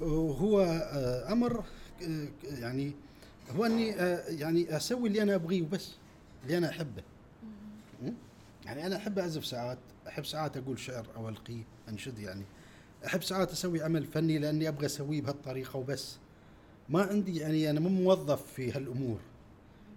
[0.02, 1.64] هو آه، أمر
[2.04, 2.92] آه، يعني
[3.56, 5.92] هو أني آه، يعني أسوي اللي أنا أبغيه وبس
[6.44, 7.04] اللي أنا أحبه?
[8.66, 12.44] يعني أنا أحب أعزف ساعات أحب ساعات أقول شعر أو ألقيه انشد يعني.
[13.06, 16.18] أحب ساعات أسوي عمل فني لأني أبغى أسويه بهالطريقة وبس.
[16.90, 19.20] ما عندي يعني أنا مو موظف في هالأمور.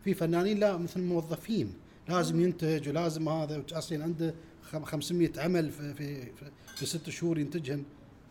[0.05, 1.74] في فنانين لا مثل موظفين
[2.09, 4.35] لازم ينتج ولازم هذا أصلا عنده.
[4.69, 6.33] 500 عمل في في
[6.77, 7.85] في, ست شهور ينتجهن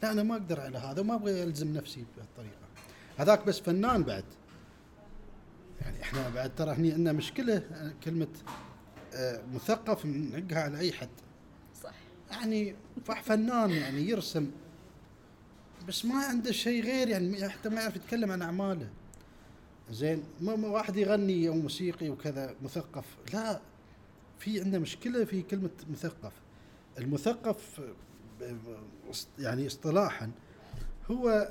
[0.03, 2.67] لا أنا ما أقدر على هذا وما أبغى ألزم نفسي بهالطريقة.
[3.17, 4.23] هذاك بس فنان بعد.
[5.81, 7.63] يعني إحنا بعد ترى هني عندنا مشكلة
[8.03, 8.27] كلمة
[9.13, 11.09] آه، مثقف نعقها على أي حد.
[11.83, 11.93] صح.
[12.31, 14.51] يعني فح فنان يعني يرسم.
[15.87, 18.89] بس ما عنده شيء غير يعني حتى ما يعرف يتكلم عن أعماله.
[19.91, 23.05] زين ما ما واحد يغني أو موسيقي وكذا مثقف.
[23.33, 23.59] لا.
[24.39, 26.31] في عندنا مشكلة في كلمة مثقف.
[26.97, 27.81] المثقف
[29.39, 30.31] يعني اصطلاحا
[31.11, 31.49] هو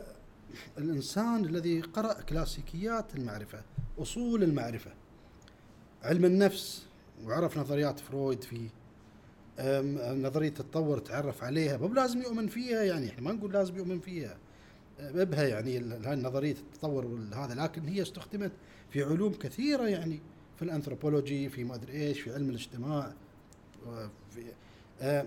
[0.78, 3.62] الإنسان الذي قرأ كلاسيكيات المعرفة
[3.98, 4.90] أصول المعرفة.
[6.02, 6.86] علم النفس
[7.24, 8.68] وعرف نظريات فرويد فيه
[10.14, 11.76] نظرية التطور تعرف عليها.
[11.76, 14.38] مو لازم يؤمن فيها يعني إحنا ما نقول لازم يؤمن فيها.
[15.00, 18.52] بها يعني هاي نظريه التطور وهذا لكن هي استخدمت
[18.90, 20.20] في علوم كثيرة يعني.
[20.56, 23.12] في الأنثروبولوجي في ما ادري إيش في علم الاجتماع
[23.86, 25.26] أم-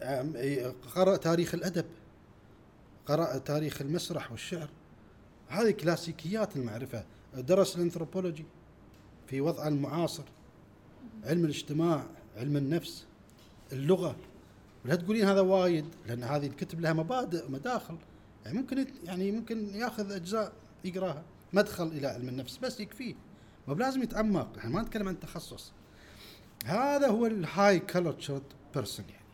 [0.00, 1.84] أم- إي- قرأ تاريخ الأدب
[3.06, 4.68] قرأ تاريخ المسرح والشعر.
[5.48, 7.04] هذه كلاسيكيات المعرفة.
[7.34, 8.44] درس الأنثروبولوجي
[9.26, 10.24] في وضعه المعاصر
[11.24, 12.06] علم الاجتماع
[12.36, 13.04] علم النفس
[13.72, 14.16] اللغة.
[14.84, 17.96] ولا تقولين هذا وايد لأن هذه الكتب لها مبادئ مداخل
[18.44, 20.52] يعني ممكن يعني ممكن ياخذ أجزاء
[20.84, 21.22] يقراها.
[21.52, 23.14] مدخل إلى علم النفس بس يكفيه.
[23.68, 24.58] ما بلازم يتعمق.
[24.58, 25.72] إحنا ما نتكلم عن تخصص.
[26.64, 28.42] هذا هو ال high cultured
[28.74, 29.24] person يعني.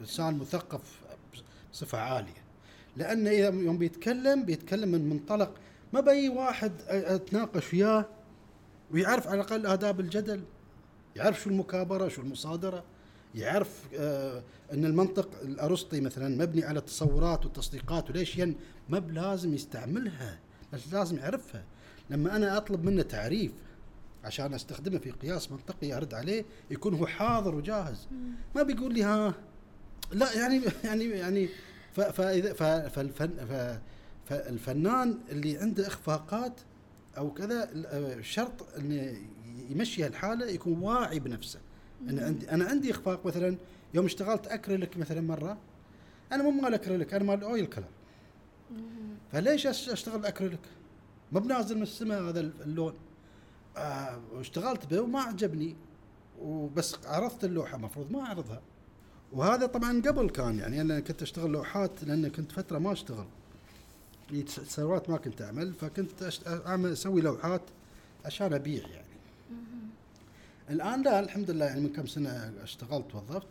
[0.00, 1.00] انسان مثقف
[1.72, 2.48] بصفة عالية.
[2.96, 5.54] لأن إذا يوم بيتكلم بيتكلم من منطلق
[5.92, 8.06] ما بأي واحد أتناقش وياه
[8.90, 10.42] ويعرف على الأقل آداب الجدل
[11.16, 12.84] يعرف شو المكابرة شو المصادرة
[13.34, 18.56] يعرف آه إن المنطق الأرسطي مثلا مبني على تصورات وتصديقات وليش ين؟
[18.88, 20.38] ما بلازم يستعملها
[20.72, 21.64] بس لازم يعرفها.
[22.10, 23.52] لما أنا أطلب منه تعريف
[24.24, 28.06] عشان أستخدمه في قياس منطقي أرد عليه يكون هو حاضر وجاهز.
[28.56, 29.34] ما بيقول لي ها
[30.12, 31.48] لا يعني يعني يعني
[31.94, 32.52] فاذا
[32.88, 33.30] فالفن
[34.28, 36.60] فالفنان اللي عنده إخفاقات
[37.18, 39.16] أو كذا ال- شرط إنه
[39.70, 41.58] يمشي هالحالة يكون واعي بنفسه.
[42.08, 43.56] أنا عندي أنا عندي إخفاق مثلا
[43.94, 45.58] يوم اشتغلت أكريليك مثلا مرة
[46.32, 47.84] أنا مو مال أكريليك أنا مال أويل كلر.
[49.32, 50.58] فليش أشتغل اكريليك؟
[51.32, 52.94] ما بنازل من السماء هذا اللون.
[53.76, 55.76] آه واشتغلت به وما عجبني.
[56.40, 58.60] وبس عرضت اللوحة المفروض ما أعرضها.
[59.32, 63.26] وهذا طبعا قبل كان يعني أنا كنت أشتغل لوحات لأن كنت فترة ما أشتغل.
[64.28, 67.62] في سنوات ما كنت أعمل فكنت أشت- اعمل أسوي لوحات
[68.24, 69.08] عشان أبيع يعني.
[70.70, 73.46] الآن لا الحمد لله يعني من كم سنة اشتغلت وظفت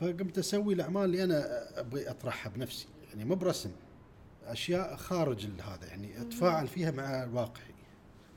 [0.00, 2.86] فقمت أسوي الأعمال اللي أنا أبغي أطرحها بنفسي.
[3.08, 3.70] يعني مو برسم.
[4.46, 7.74] أشياء خارج هذا يعني أتفاعل فيها مع الواقعي.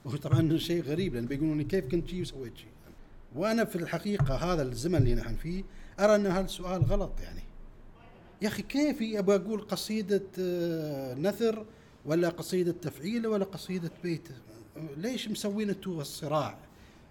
[0.06, 2.70] وهو طبعا شيء غريب لأن بيقولون كيف كنت شيء وسويت شيء
[3.36, 5.64] وأنا في الحقيقة هذا الزمن اللي نحن فيه
[6.00, 7.42] أرى إن هذا السؤال غلط يعني.
[8.42, 11.66] يا أخي كيف أبغى أقول قصيدة آه، نثر
[12.06, 14.30] ولا قصيدة تفعيله ولا قصيدة بيت؟
[14.98, 16.58] ليش مسوين أنتم الصراع؟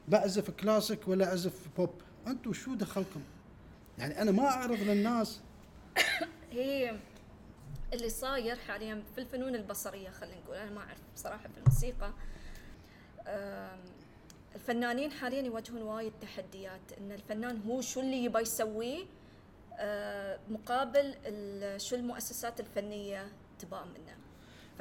[0.08, 1.90] بعزف كلاسيك ولا اعزف بوب
[2.26, 3.20] أنتم شو دخلكم؟
[3.98, 5.40] يعني أنا ما أعرض للناس.
[6.52, 6.96] هي
[7.92, 10.56] اللي صاير حاليا في الفنون البصرية خلينا نقول.
[10.56, 12.12] أنا ما أعرف بصراحة في الموسيقى.
[14.54, 16.92] الفنانين حاليا يواجهون وايد تحديات.
[17.00, 19.04] إن الفنان هو شو اللي يبى يسويه
[19.78, 21.14] آه، مقابل
[21.76, 24.16] شو المؤسسات الفنية تبغى منه.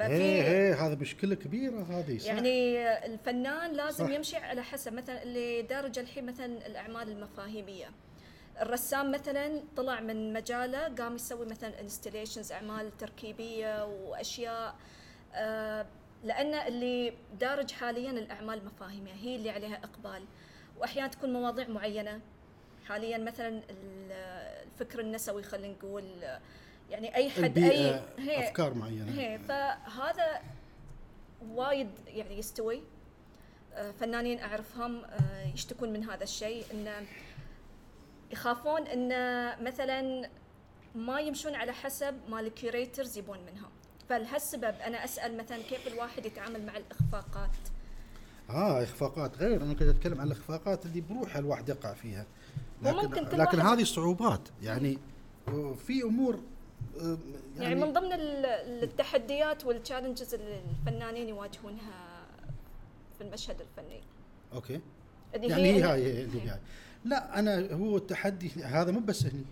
[0.00, 4.12] إيه إيه هذا مشكلة كبيرة هذه صح؟ يعني الفنان لازم صح.
[4.12, 7.90] يمشي على حسب مثلا اللي دارج الحين مثلا الأعمال المفاهيمية.
[8.60, 14.74] الرسام مثلا طلع من مجاله قام يسوي مثلا انستليشنز أعمال تركيبية وأشياء
[15.34, 15.86] آه
[16.24, 20.24] لأن اللي دارج حاليا الأعمال المفاهيميه هي اللي عليها إقبال.
[20.78, 22.20] واحيانا تكون مواضيع معينة.
[22.86, 24.12] حاليا مثلا ال-
[24.66, 26.04] الفكر النسوي خلينا نقول
[26.90, 29.20] يعني أي حد اي هي- أفكار معينة.
[29.20, 30.40] هي فهذا
[31.48, 32.82] وايد يعني يستوي.
[33.74, 37.06] آه، فنانين أعرفهم آه، يشتكون من هذا الشيء إنه
[38.32, 40.28] يخافون انه مثلا
[40.94, 43.70] ما يمشون على حسب ما ال curators يبون منهم.
[44.08, 47.50] فلهالسبب أنا أسأل مثلا كيف الواحد يتعامل مع الإخفاقات؟
[48.50, 52.26] آه إخفاقات غير أنا كنت أتكلم عن الإخفاقات اللي بروحها الواحد يقع فيها.
[52.82, 54.98] لكن لكن هذه صعوبات يعني
[55.86, 56.40] في أمور
[57.00, 57.18] آه،
[57.58, 58.46] يعني, من ضمن ال-
[58.84, 62.26] التحديات وال challenges اللي الفنانين يواجهونها
[63.18, 64.00] في المشهد الفني.
[64.52, 64.80] okay.
[65.34, 66.58] اللي يعني هي هاي هي اللي هاي
[67.06, 69.44] لا أنا هو التحدي هذا مو بس هني.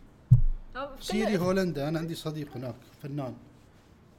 [1.01, 3.35] سيري هولندا أنا عندي صديق هناك فنان.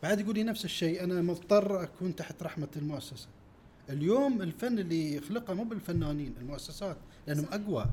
[0.03, 3.27] بعد يقول لي نفس الشيء أنا مضطر أكون تحت رحمة المؤسسة.
[3.89, 7.85] اليوم الفن اللي يخلقه مو بالفنانين المؤسسات لأنهم أقوى.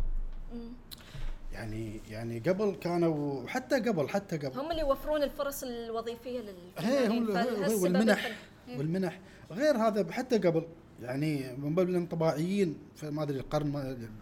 [1.53, 4.59] يعني يعني قبل كانوا حتى قبل حتى قبل.
[4.59, 7.31] هم اللي يوفرون الفرص الوظيفية للفنانين.
[7.31, 8.37] هم والمنح.
[8.69, 9.21] والمنح.
[9.51, 10.67] غير هذا حتى قبل
[11.03, 13.77] يعني من باب الانطباعيين في ما أدري القرن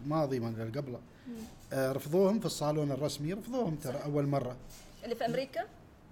[0.05, 1.01] الماضي ما أدري اللي قبله
[1.73, 4.57] آه، رفضوهم في الصالون الرسمي رفضوهم ترى أول مرة
[5.05, 5.61] اللي في أمريكا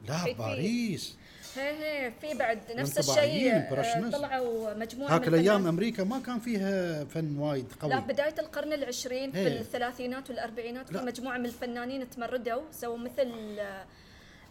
[0.08, 1.16] لا باريس
[1.56, 4.10] هي هي في بعد نفس الشيء آه،.
[4.10, 9.32] طلعوا مجموعة هاك الأيام أمريكا ما كان فيها فن وايد لا قوي بداية القرن العشرين
[9.32, 9.60] في إيه.
[9.60, 11.04] الثلاثينات والأربعينات في لا.
[11.04, 13.86] مجموعة من الفنانين تمردوا سووا مثل آه،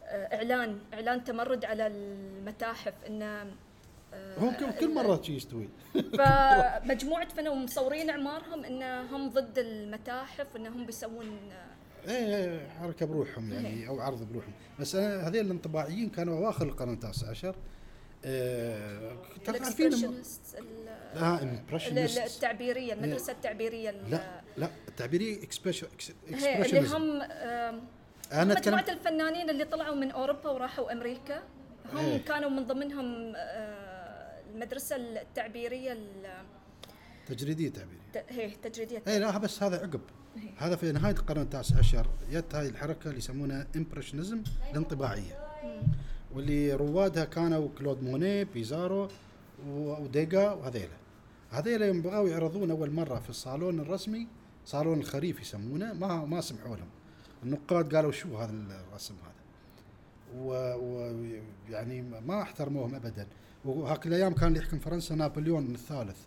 [0.10, 3.46] إعلان إعلان تمرد على المتاحف إنه
[4.38, 5.70] هم كل- كل مرة شي يستوي.
[5.94, 11.40] فمجموعه فنانين مصورين أعمارهم انهم ضد المتاحف وانهم بيسوون
[12.08, 14.54] آه، إيه حركة بروحهم يعني أو عرض بروحهم.
[14.80, 17.56] بس أنا هذول الانطباعيين كانوا أواخر القرن التاسع عشر.
[18.26, 19.90] آه ترى عارفين
[21.16, 22.36] لا impressionists.
[22.36, 25.88] التعبيرية المدرسة التعبيرية ال- لا لا التعبيرية expression
[26.34, 27.22] هي اللي هم
[28.32, 31.44] أنا مجموعة الفنانين اللي طلعوا من أوروبا وراحوا أمريكا.
[31.94, 32.18] هم إيه.
[32.26, 33.77] كانوا من ضمنهم آه،
[34.58, 36.46] المدرسة التعبيرية ال-
[37.28, 38.26] تجريدية تعبيرية.
[38.30, 40.02] هي تجريدية اي لا بس هذا عقب.
[40.38, 40.50] إيه.
[40.58, 42.08] هذا في نهاية القرن التاسع عشر.
[42.32, 45.48] جت هاي الحركة اللي يسمونها impressionism الانطباعية.
[46.34, 49.08] واللي روادها كانوا كلود موني بيزارو
[49.68, 50.98] و- وديجا وهذيلا.
[51.52, 54.28] هذيلا يوم بغاوا يعرضون أول مرة في الصالون الرسمي
[54.66, 56.90] صالون الخريف يسمونه ما ما سمحوا لهم.
[57.44, 58.52] النقاد قالوا شو هذا
[58.92, 59.38] الرسم هذا؟
[60.40, 63.28] ويعني ما احترموهم ابدا.
[63.70, 66.18] وهاك الأيام كان اللي يحكم فرنسا نابليون الثالث.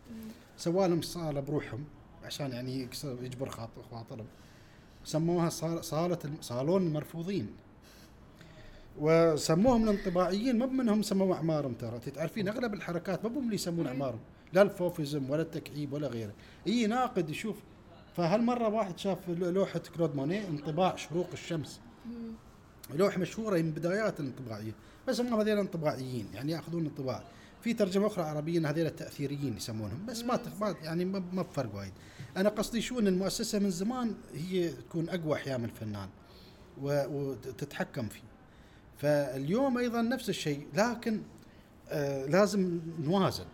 [0.57, 1.85] سوى لهم صاله بروحهم
[2.25, 4.27] عشان يعني يجبر خاطر خواطرهم
[5.05, 7.51] سموها صال- صاله صالون المرفوضين.
[8.99, 11.99] وسموهم الانطباعيين ما منهم سموا أعمارهم ترى.
[11.99, 14.21] تعرفين أغلب الحركات ما هم اللي يسمون أعمارهم.
[14.53, 16.33] لا ال Fauvism ولا التكعيب ولا غيره.
[16.67, 17.57] إي ناقد يشوف.
[18.17, 21.81] فهالمرة واحد شاف لوحة كلود موني انطباع شروق الشمس.
[22.95, 24.73] لوحة مشهورة من بدايات الانطباعية.
[25.11, 27.23] بس هم هذول انطباعيين يعني ياخذون انطباع.
[27.63, 30.41] في ترجمة أخرى عربية إن هذول التأثيريين يسمونهم بس ما
[30.83, 31.93] يعني ما بفرق وايد.
[32.37, 36.09] أنا قصدي شو إن المؤسسة من زمان هي تكون أقوى احيام الفنان
[36.83, 38.21] و- وتتحكم فيه.
[38.99, 41.21] فاليوم أيضا نفس الشيء لكن
[41.89, 43.45] آه لازم نوازن.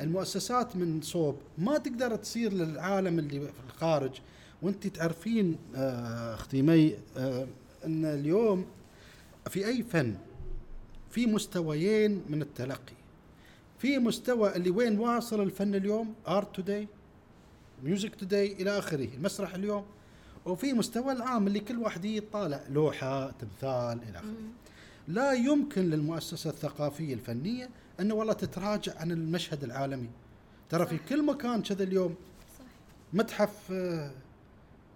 [0.00, 4.20] المؤسسات من صوب ما تقدر تصير للعالم اللي في الخارج
[4.62, 7.46] وأنت تعرفين آه أختي مي آه
[7.84, 8.66] إن اليوم
[9.50, 10.14] في أي فن
[11.12, 12.94] في مستويين من التلقي.
[13.78, 16.88] في مستوى اللي وين واصل الفن اليوم؟ art today
[17.84, 19.84] music today إلى آخره المسرح اليوم.
[20.46, 24.34] وفي مستوى العام اللي كل واحد يطالع لوحة تمثال إلى آخره.
[25.08, 27.70] لا يمكن للمؤسسة الثقافية الفنية
[28.00, 30.08] انه والله تتراجع عن المشهد العالمي.
[30.70, 32.14] ترى في كل مكان كذا اليوم
[32.58, 32.64] صح.
[33.12, 33.72] متحف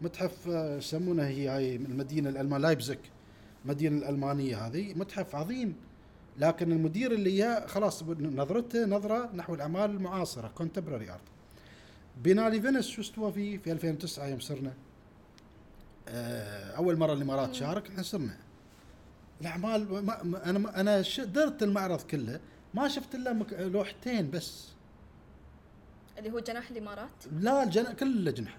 [0.02, 3.00] متحف يسمونه هي هاي المدينة الالمان لايبزيك
[3.64, 5.74] المدينة الألمانية هذه متحف عظيم.
[6.38, 11.20] لكن المدير اللي اياه خلاص نظرته نظرة نحو الأعمال المعاصرة contemporary art
[12.22, 14.72] بينالي فينيس شو استوى فيه في 2009 يوم صرنا.
[16.08, 18.36] آه، أول مرة الامارات شارك إحنا صرنا.
[19.40, 22.40] الأعمال ما أنا أنا درت المعرض كله
[22.74, 24.68] ما شفت إلا لوحتين بس.
[26.18, 27.92] اللي هو جناح الامارات لا الجن...
[27.92, 28.58] كل الاجنحه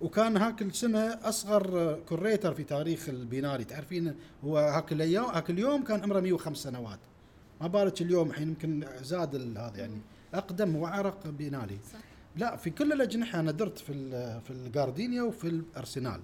[0.00, 6.02] وكان هاك السنة أصغر curator في تاريخ البينالي تعرفين هو هاك الأيام هاك اليوم كان
[6.02, 6.98] عمره 105 سنوات.
[7.60, 10.00] ما بالك اليوم الحين يمكن زاد هذا يعني
[10.34, 11.98] أقدم وعرق بينالي صح.
[12.36, 13.92] لا في كل الأجنحة أنا درت في
[14.40, 16.20] في الجاردينيا وفي الأرسنال.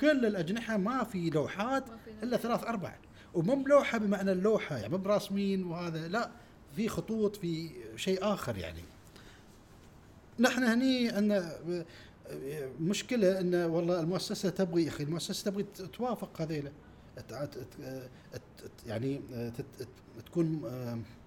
[0.00, 1.84] كل الأجنحة ما في لوحات
[2.22, 2.94] إلا ثلاث أربع.
[3.34, 6.30] ومو بلوحة بمعنى اللوحة يعني مو براسمين وهذا لا
[6.76, 8.82] في خطوط في شيء آخر يعني.
[10.38, 11.52] نحن هني عندنا
[12.80, 16.70] مشكلة إن والله المؤسسة تبغي أخي المؤسسة تبغي توافق هذيلا
[18.86, 19.20] يعني
[20.26, 20.62] تكون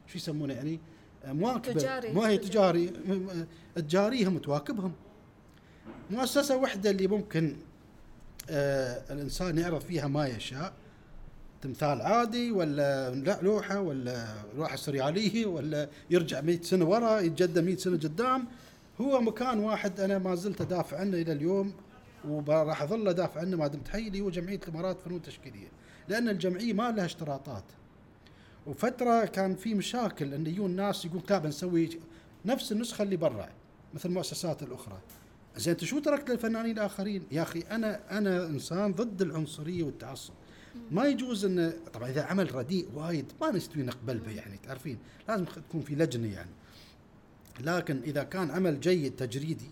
[0.08, 0.80] شو يسمونه يعني
[1.26, 1.74] مواكبة.
[1.80, 2.14] تجاري.
[2.14, 2.94] ما هي تجاري
[3.76, 4.94] تجاريهم وتواكبهم.
[6.12, 7.56] مؤسسة واحدة اللي ممكن
[8.50, 10.74] آه الإنسان يعرض فيها ما يشاء
[11.62, 17.78] تمثال عادي ولا لا لوحة ولا لوحه سرياليه ولا يرجع 100 سنة ورا يتجدد 100
[17.78, 18.48] سنة قدام.
[19.02, 21.74] هو مكان واحد أنا ما زلت أدافع عنه إلى اليوم
[22.28, 25.68] وراح أظل أدافع عنه ما دمت حي اللي هو جمعية الإمارات فنون تشكيلية
[26.10, 27.64] لأن الجمعية ما لها اشتراطات
[28.68, 31.90] وفترة كان في مشاكل إن يجون ناس يقول لا بنسوي
[32.46, 33.50] نفس النسخة اللي برا
[33.94, 34.98] مثل المؤسسات الأخرى
[35.58, 40.34] زين انت شو تركت للفنانين الآخرين؟ يا أخي أنا أنا إنسان ضد العنصرية والتعصب.
[40.92, 44.98] ما يجوز ان طبعا إذا عمل رديء وايد ما نستوي نقبل به يعني تعرفين
[45.30, 46.50] لازم تكون في لجنة يعني.
[47.60, 49.70] لكن إذا كان عمل جيد تجريدي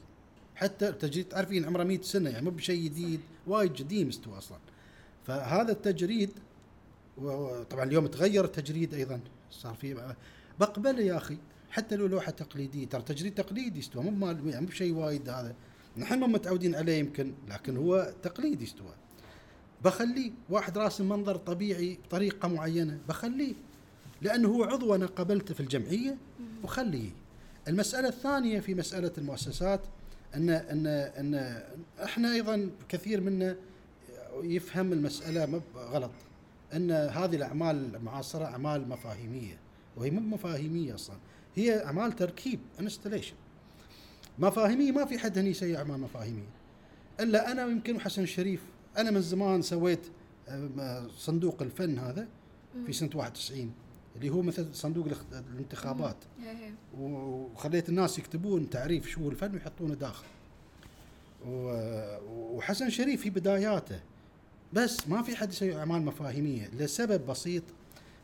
[0.55, 4.57] حتى التجريد تعرفين عمره 100 سنة يعني مو بشيء جديد وايد قديم استوى أصلا.
[5.27, 6.29] فهذا التجريد
[7.17, 9.19] وطبعا اليوم تغير التجريد أيضا
[9.51, 10.13] صار في
[10.59, 11.37] بقبله يا أخي
[11.69, 15.55] حتى لو لوحة تقليدية ترى تجريد تقليدي استوى مو مال يعني مو بشيء وايد هذا.
[15.97, 18.93] نحن ما متعودين عليه يمكن لكن هو تقليدي استوى.
[19.83, 23.53] بخليه واحد راسم منظر طبيعي بطريقة معينة بخليه
[24.21, 26.17] لأنه هو عضو أنا قبلته في الجمعية
[26.63, 27.09] وخليه.
[27.67, 29.79] المسألة الثانية في مسألة المؤسسات
[30.35, 31.61] أن أن أن
[32.03, 33.55] إحنا أيضا كثير منا
[34.43, 36.11] يفهم المسألة غلط
[36.73, 39.57] أن هذه الأعمال المعاصره أعمال مفاهيمية
[39.97, 41.15] وهي مو مفاهيمية أصلا
[41.55, 43.35] هي أعمال تركيب installation
[44.39, 46.49] مفاهيمية ما في حد هني يسوي أعمال مفاهيمية.
[47.19, 48.61] إلا أنا يمكن حسن شريف
[48.97, 49.99] أنا من زمان سويت
[50.49, 52.27] آم، صندوق الفن هذا
[52.85, 53.71] في سنة 91
[54.15, 55.07] اللي هو مثل صندوق
[55.53, 56.17] الانتخابات.
[56.41, 56.71] هي هي.
[56.99, 60.25] وخليت الناس يكتبون تعريف شو هو الفن ويحطونه داخل.
[62.27, 63.99] وحسن شريف في بداياته
[64.73, 67.63] بس ما في حد يسوي أعمال مفاهيمية لسبب بسيط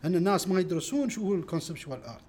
[0.06, 2.24] أن الناس ما يدرسون شو هو ال conceptual art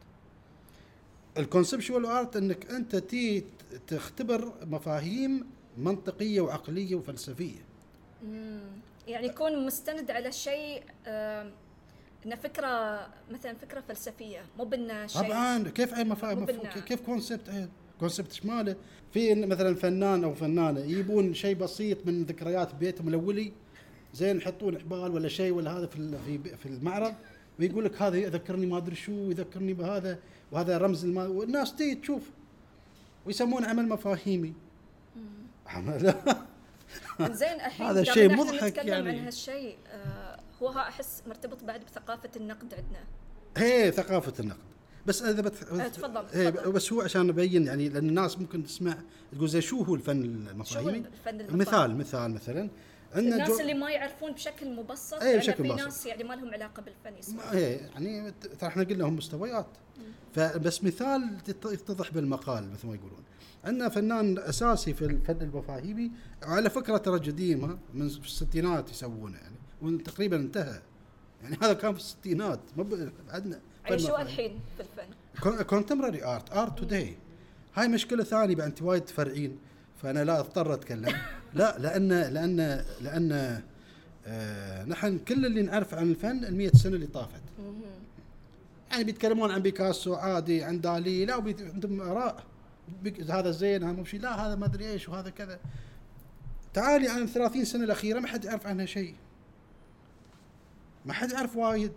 [1.39, 3.45] ال conceptual art إنك أنت تي
[3.87, 5.47] تختبر مفاهيم
[5.79, 7.61] منطقية وعقلية وفلسفية.
[9.09, 10.83] يعني يكون مستند على شيء
[12.27, 15.69] انه فكرة مثلا فكرة فلسفية مو بإنه شيء طبعا.
[15.69, 16.35] كيف أي مفا...
[16.35, 16.51] مف...
[16.79, 17.69] كيف concept
[18.01, 18.77] concept شماله؟
[19.13, 23.53] في مثلا فنان أو فنانة يجيبون شيء بسيط من ذكريات بيتهم الأولي
[24.15, 27.15] زين يحطون حبال ولا شيء ولا هذا في في في المعرض
[27.61, 30.19] ويقول لك هذا يذكرني ما أدري شو يذكرني بهذا
[30.53, 32.31] وهذا رمز الما والناس تيجي تشوف
[33.27, 34.55] ويسمونه عمل مفاهيمي.
[35.67, 36.15] عمل.
[37.21, 39.09] زين الحين هذا شيء مضحك نتكلم يعني.
[39.09, 40.30] عن هالشيء آه
[40.63, 43.05] هو ها أحس مرتبط بعد بثقافة النقد عندنا.
[43.57, 44.71] هي ثقافة النقد.
[45.07, 45.63] بس إذا بت...
[45.73, 46.51] آه، تفضل، إيه،.
[46.51, 48.97] بس هو عشان ابين يعني لأن الناس ممكن تسمع
[49.33, 52.71] تقول زي شو هو الفن شو المفاهيمي الفن؟ مثال مثال مثلا.
[53.15, 55.85] عندنا الناس جو- اللي ما يعرفون بشكل مبسط إيه، لأن بشكل في مبسط.
[55.85, 57.49] ناس يعني ما لهم علاقة بالفن يسمعون.
[57.57, 59.67] إيه يعني ترى إحنا قلنا هم مستويات.
[60.35, 63.23] فبس مثال يتضح بالمقال مثل ما يقولون.
[63.65, 66.11] عندنا فنان أساسي في الفن المفاهيمي
[66.43, 69.39] على فكرة ترى قديم ها، من في الستينات يسوونه.
[69.83, 70.81] وتقريبا انتهى.
[71.43, 72.61] يعني هذا كان في الستينات.
[72.77, 74.17] ما ب- عندنا يعني فن شو.
[74.17, 77.17] الحين في الفن؟ contemporary art art today
[77.75, 79.59] هاي مشكلة ثانية بعد أنت وايد تفرعين
[80.03, 81.13] فأنا لا أضطر أتكلم.
[81.55, 83.63] لا لأن لأن لأن
[84.27, 87.43] آه نحن كل اللي نعرف عن الفن ال سنة اللي طافت.
[88.91, 91.35] يعني بيتكلمون عن بيكاسو عادي عن دالي لا
[91.75, 92.45] عندهم آراء.
[93.31, 95.59] هذا زين هذا مو لا هذا ما أدري إيش وهذا كذا.
[96.75, 99.15] تعالي عن 30 سنة الأخيرة ما حد يعرف عنها شيء.
[101.07, 101.93] ما حد يعرف وايد.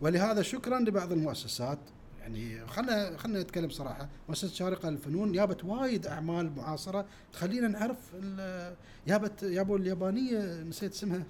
[0.00, 1.78] ولهذا شكرا لبعض المؤسسات.
[2.20, 4.08] يعني خلنا خلنا نتكلم صراحة.
[4.28, 8.76] مؤسسة شارقة للفنون جابت وايد أعمال معاصرة تخلينا نعرف ال-
[9.08, 11.22] جابت جابوا اليابانية نسيت اسمها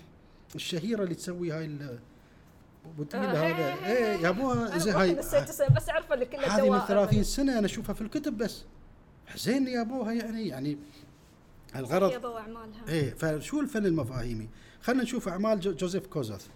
[0.55, 1.99] الشهيرة اللي تسوي هاي ال-
[2.97, 5.13] بوتيل آه، هذا إيه جابوها زي هاي.
[5.15, 8.65] نسيت بس اعرفه اللي كله هذه من دوائر 30 سنة أنا أشوفها في الكتب بس.
[9.37, 10.79] زين جابوها يعني يعني
[11.77, 14.49] الغرض يابا واعمالها إيه فشو الفن المفاهيمي؟
[14.83, 16.47] خلينا نشوف أعمال جو- جوزيف كوزوث.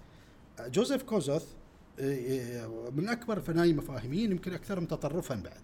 [0.61, 1.46] جوزيف كوزوث
[1.98, 5.61] إيه، إيه، من أكبر الفنانين المفاهيميين يمكن اكثرهم تطرفا بعد.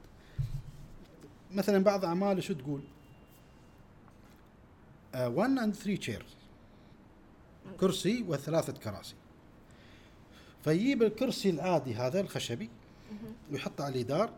[1.51, 2.81] مثلا بعض أعماله شو تقول؟
[5.15, 6.25] 1 and 3 chairs
[7.81, 9.15] كرسي وثلاثة كراسي
[10.65, 12.71] فيجيب الكرسي العادي هذا الخشبي
[13.53, 14.31] ويحطه على اليدار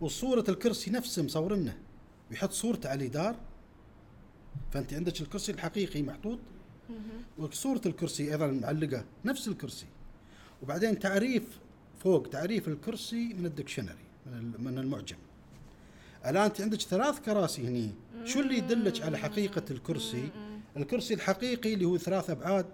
[0.00, 1.78] وصورة الكرسي نفسه مصورنه
[2.30, 3.36] ويحط صورته على اليدار
[4.72, 6.38] فأنت عندك الكرسي الحقيقي محطوط
[7.38, 9.86] وصورة الكرسي أيضا معلقة نفس الكرسي.
[10.62, 11.42] وبعدين تعريف
[11.98, 15.16] فوق تعريف الكرسي من ال dictionary من من المعجم.
[16.26, 17.90] الان أنت عندك ثلاث كراسي هني.
[18.24, 20.28] شو اللي يدلك على حقيقة الكرسي؟
[20.76, 22.66] الكرسي الحقيقي اللي هو ثلاث أبعاد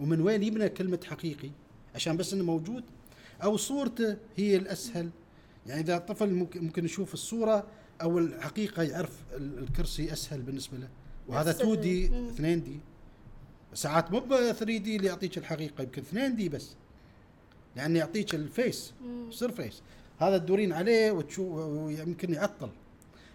[0.00, 1.50] ومن وين يبنى كلمة حقيقي؟
[1.94, 2.84] عشان بس إنه موجود؟
[3.42, 5.10] أو صورته هي الأسهل؟
[5.66, 7.66] يعني إذا طفل ممكن ممكن يشوف الصورة
[8.02, 10.88] أو الحقيقة يعرف الكرسي أسهل بالنسبة له.
[11.28, 12.80] وهذا 2 دي 2 دي.
[13.74, 16.76] ساعات مو ب 3 دي اللي يعطيك الحقيقة يمكن 2 دي بس.
[17.76, 18.92] لأن يعطيك ال face
[19.28, 19.82] يصير face.
[20.18, 22.70] هذا تدورين عليه وتشوف ويمكن يعطل.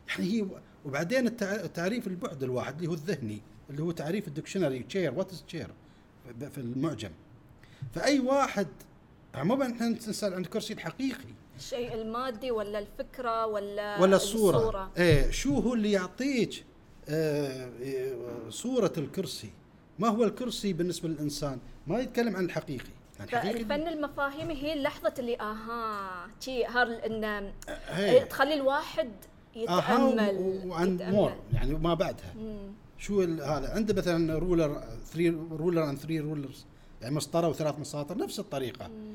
[0.09, 0.45] يعني هي
[0.85, 1.37] وبعدين
[1.73, 5.69] تعريف البعد الواحد اللي هو الذهني اللي هو تعريف ال dictionary chair what is chair
[6.51, 7.11] في المعجم.
[7.95, 8.67] فأي واحد
[9.35, 11.33] مو إحنا نسأل عن الكرسي الحقيقي.
[11.57, 14.91] الشيء المادي ولا الفكرة ولا ولا الصورة, الصورة.
[14.97, 16.63] إيه شو هو اللي يعطيك
[17.09, 17.69] آه
[18.49, 19.49] صورة الكرسي؟
[19.99, 22.89] ما هو الكرسي بالنسبة للإنسان؟ ما يتكلم عن الحقيقي.
[23.19, 27.23] الحقيقي الفن المفاهيمي هي اللحظة اللي آها شي هار إن
[27.89, 28.23] إيه.
[28.23, 29.09] تخلي الواحد
[29.55, 32.33] يتأمل وعن مور يعني ما بعدها.
[32.35, 32.71] مم.
[32.97, 34.83] شو هذا؟ عنده مثلا رولر
[35.13, 36.65] 3 رولر اند 3 رولرز
[37.01, 38.87] يعني مسطرة وثلاث مساطر نفس الطريقة.
[38.87, 39.13] مم.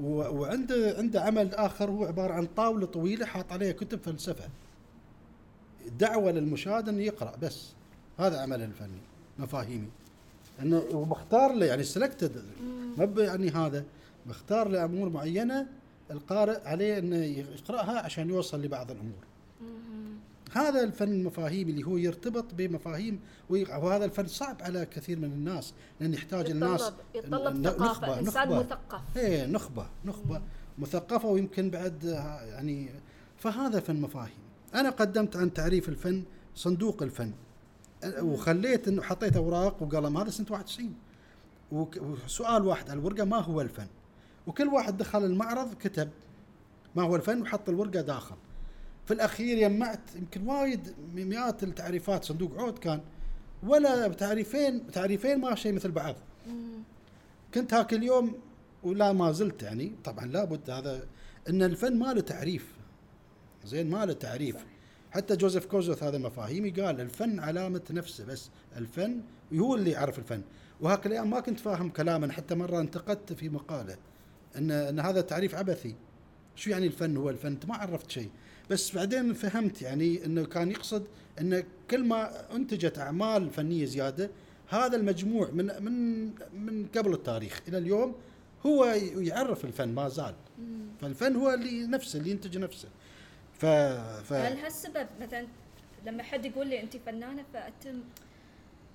[0.00, 4.48] وعنده عنده عمل آخر هو عبارة عن طاولة طويلة حاط عليها كتب فلسفة.
[5.98, 7.72] دعوة للمشاهد إنه يقرأ بس.
[8.18, 9.00] هذا عمله الفني
[9.38, 9.88] مفاهيمي.
[10.62, 12.42] إنه وبختار له يعني سلكتد
[12.98, 13.84] ما يعني هذا.
[14.26, 15.66] بختار له أمور معينة
[16.10, 19.24] القارئ عليه إنه يقرأها عشان يوصل لبعض الأمور.
[20.52, 26.14] هذا الفن المفاهيمي اللي هو يرتبط بمفاهيم وهذا الفن صعب على كثير من الناس لأن
[26.14, 28.58] يحتاج يتطلب الناس يتطلب ثقافة إنسان نخبة.
[28.58, 29.00] مثقف.
[29.16, 30.42] إيه نخبة نخبة
[30.78, 32.04] مثقفة ويمكن بعد
[32.48, 32.88] يعني
[33.38, 34.44] فهذا فن مفاهيم.
[34.74, 36.22] أنا قدمت عن تعريف الفن
[36.54, 37.32] صندوق الفن.
[38.04, 40.94] وخليت إنه حطيت أوراق وقلم هذا سنة 91
[41.72, 43.86] وسؤال واحد على الورقة ما هو الفن.
[44.46, 46.10] وكل واحد دخل المعرض كتب
[46.96, 48.36] ما هو الفن وحط الورقة داخل.
[49.06, 53.00] في الأخير جمعت يمكن وايد مئات التعريفات صندوق عود كان
[53.62, 56.14] ولا تعريفين تعريفين ما شيء مثل بعض.
[57.54, 58.34] كنت هاك اليوم
[58.82, 61.06] ولا ما زلت يعني طبعا لابد هذا
[61.48, 62.74] إن الفن ما له تعريف.
[63.64, 64.56] زين ما له تعريف.
[65.14, 68.50] حتى جوزيف كوزوث هذا مفاهيمي قال الفن علامة نفسه بس.
[68.76, 69.20] الفن
[69.54, 70.42] هو اللي يعرف الفن.
[70.80, 73.96] وهاك الأيام ما كنت فاهم كلامه حتى مرة انتقدت في مقالة
[74.56, 75.94] ان إن هذا تعريف عبثي.
[76.56, 77.58] شو يعني الفن؟ هو الفن.
[77.68, 78.30] ما عرفت شيء.
[78.70, 81.04] بس بعدين فهمت يعني إنه كان يقصد
[81.40, 84.30] إن كل ما أنتجت أعمال فنية زيادة
[84.68, 88.14] هذا المجموع من من من قبل التاريخ إلى اليوم
[88.66, 88.84] هو
[89.16, 90.34] يعرف الفن ما زال.
[91.00, 92.88] فالفن هو اللي نفسه اللي ينتج نفسه.
[93.58, 93.66] ف,
[94.24, 95.46] ف هل هالسبب مثلا
[96.06, 98.02] لما حد يقول لي انت فنانة فاتم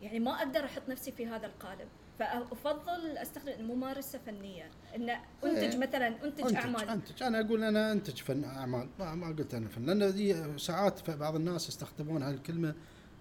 [0.01, 1.87] يعني ما أقدر أحط نفسي في هذا القالب.
[2.19, 4.69] فأفضل أستخدم ممارسة فنية.
[4.95, 5.09] إن
[5.43, 5.77] أنتج إيه.
[5.77, 6.89] مثلا أنتج, أنتج أعمال.
[6.89, 7.23] أنتج.
[7.23, 8.89] أنا أقول أنا أنتج فن أعمال.
[8.99, 9.85] ما, ما قلت أنا فن.
[9.85, 12.75] لأن ساعات بعض الناس يستخدمون هذه الكلمة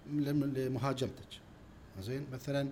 [0.07, 1.39] لمهاجمتك.
[1.99, 2.69] زين؟ مثلا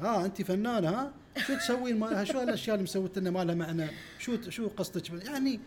[0.00, 1.12] ها انت فنانة ها؟
[1.46, 3.86] شو تسوين؟ ما شو الاشياء اللي مسويت لنا؟ ما لها معنى.
[4.18, 5.60] شو شو قصدك يعني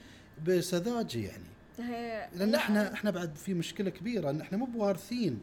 [0.47, 1.52] بسذاجة يعني.
[1.79, 5.39] لأن إحنا إحنا بعد في مشكلة كبيرة إن إحنا مو بوارثين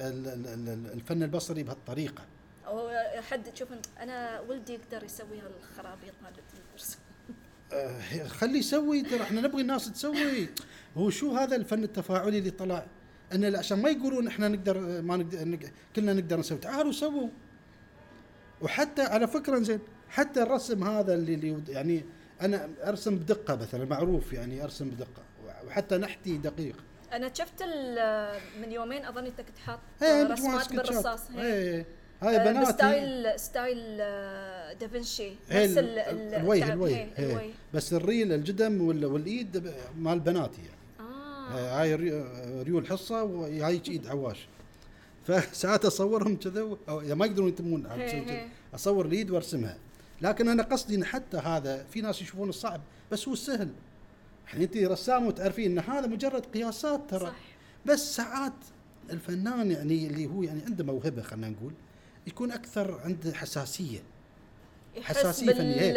[0.00, 2.24] الفن البصري بهالطريقة.
[2.66, 2.88] أو
[3.30, 3.68] حد تشوف
[4.00, 6.98] أنا ولدي يقدر يسوي هالخرابيط مالت الدرس.
[7.72, 10.48] آه، خليه يسوي ترى إحنا نبغي الناس تسوي.
[10.96, 12.86] هو شو هذا الفن التفاعلي اللي طلع؟
[13.34, 16.58] إن عشان ما يقولون إحنا نقدر ما نقدر كلنا نقدر نسوي.
[16.58, 17.28] تعالوا سووا.
[18.62, 22.04] وحتى على فكرة زين حتى الرسم هذا اللي, اللي يعني
[22.40, 25.27] أنا أرسم بدقة مثلا معروف يعني أرسم بدقة.
[25.68, 26.76] وحتى نحتي دقيق.
[27.12, 27.62] أنا شفت
[28.60, 31.84] من يومين أظن أنت كنت حاط رسمات بالرصاص هي.
[32.22, 32.72] هاي آه، بناتي.
[32.72, 35.30] ستايل ستايل آه، دافنشي.
[35.30, 37.08] نفس الوجه الوجه
[37.74, 41.10] بس الريل الجدم والإيد مال بناتي يعني.
[41.10, 41.80] آه.
[41.80, 41.94] هاي
[42.62, 44.48] ريول حصة وهاي إيد عواش.
[45.26, 47.86] فساعات أصورهم كذا ما يقدرون يتمون
[48.74, 49.76] أصور اليد وأرسمها.
[50.22, 52.80] لكن أنا قصدي إن حتى هذا في ناس يشوفون الصعب
[53.12, 53.68] بس هو السهل
[54.52, 57.26] يعني انت رسام وتعرفين إن هذا مجرد قياسات ترى.
[57.26, 57.36] صح.
[57.86, 58.52] بس ساعات
[59.10, 61.72] الفنان يعني اللي هو يعني عنده موهبة خلينا نقول
[62.26, 63.98] يكون أكثر عنده حساسية.
[65.02, 65.92] حساسية فنية.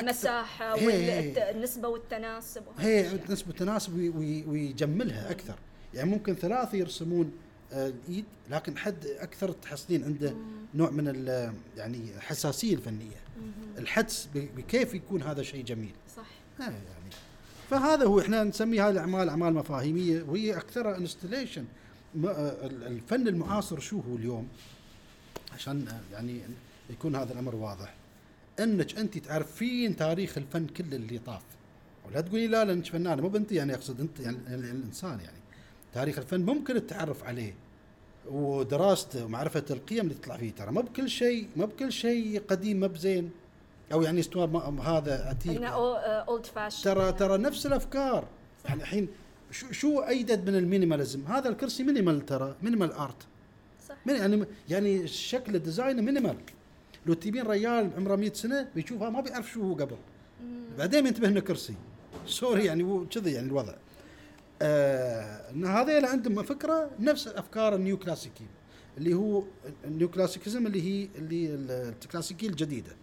[0.00, 4.14] المساحة والنسبة والتناسب هي النسبة والتناسب
[4.48, 5.54] ويجملها أكثر.
[5.94, 7.32] يعني ممكن ثلاثة يرسمون
[7.72, 10.34] آه، الايد لكن حد أكثر تحصلين عنده
[10.74, 11.26] نوع من
[11.76, 13.16] يعني الحساسية الفنية.
[13.78, 15.94] الحدس بكيف يكون هذا شيء جميل.
[16.16, 16.26] صح.
[16.60, 16.76] آه يعني
[17.70, 21.64] فهذا هو إحنا نسمي هذه الأعمال أعمال مفاهيمية وهي اكثرها انستليشن
[22.86, 24.48] الفن المعاصر شو هو اليوم؟
[25.54, 26.40] عشان آه، يعني
[26.90, 27.94] يكون هذا الأمر واضح.
[28.60, 31.42] إنك أنت تعرفين تاريخ الفن كل اللي طاف.
[32.08, 33.22] ولا تقولي لا لأنك فنانة.
[33.22, 35.38] مو بنت يعني أقصد أنت يعني ال- الإنسان يعني.
[35.94, 37.54] تاريخ الفن ممكن التعرف عليه.
[38.30, 40.50] ودراسته ومعرفة القيم اللي تطلع فيه.
[40.52, 43.30] ترى ما بكل شيء ما بكل شيء قديم ما بزين.
[43.92, 45.72] أو يعني استوى هذا عتيق.
[45.72, 48.28] old fashion ترى ترى نفس الأفكار.
[48.64, 49.08] يعني الحين
[49.50, 53.26] شو شو أيدد من ال minimalism؟ هذا الكرسي minimal ترى minimal art.
[53.88, 53.96] صح.
[54.06, 56.36] من يعني يعني شكل ال design minimal.
[57.06, 59.96] لو تجيبين ريال عمره 100 سنة بيشوفها ما بيعرف شو هو قبل.
[60.78, 61.74] بعدين ينتبه إنه كرسي.
[62.26, 63.74] sorry يعني كذي يعني الوضع.
[64.62, 68.46] آه هذيل عندهم فكرة نفس افكار النيو كلاسيكي
[68.98, 69.42] اللي هو
[69.84, 71.54] ال neoclassicism اللي هي اللي
[72.04, 72.96] الكلاسيكية الجديدة.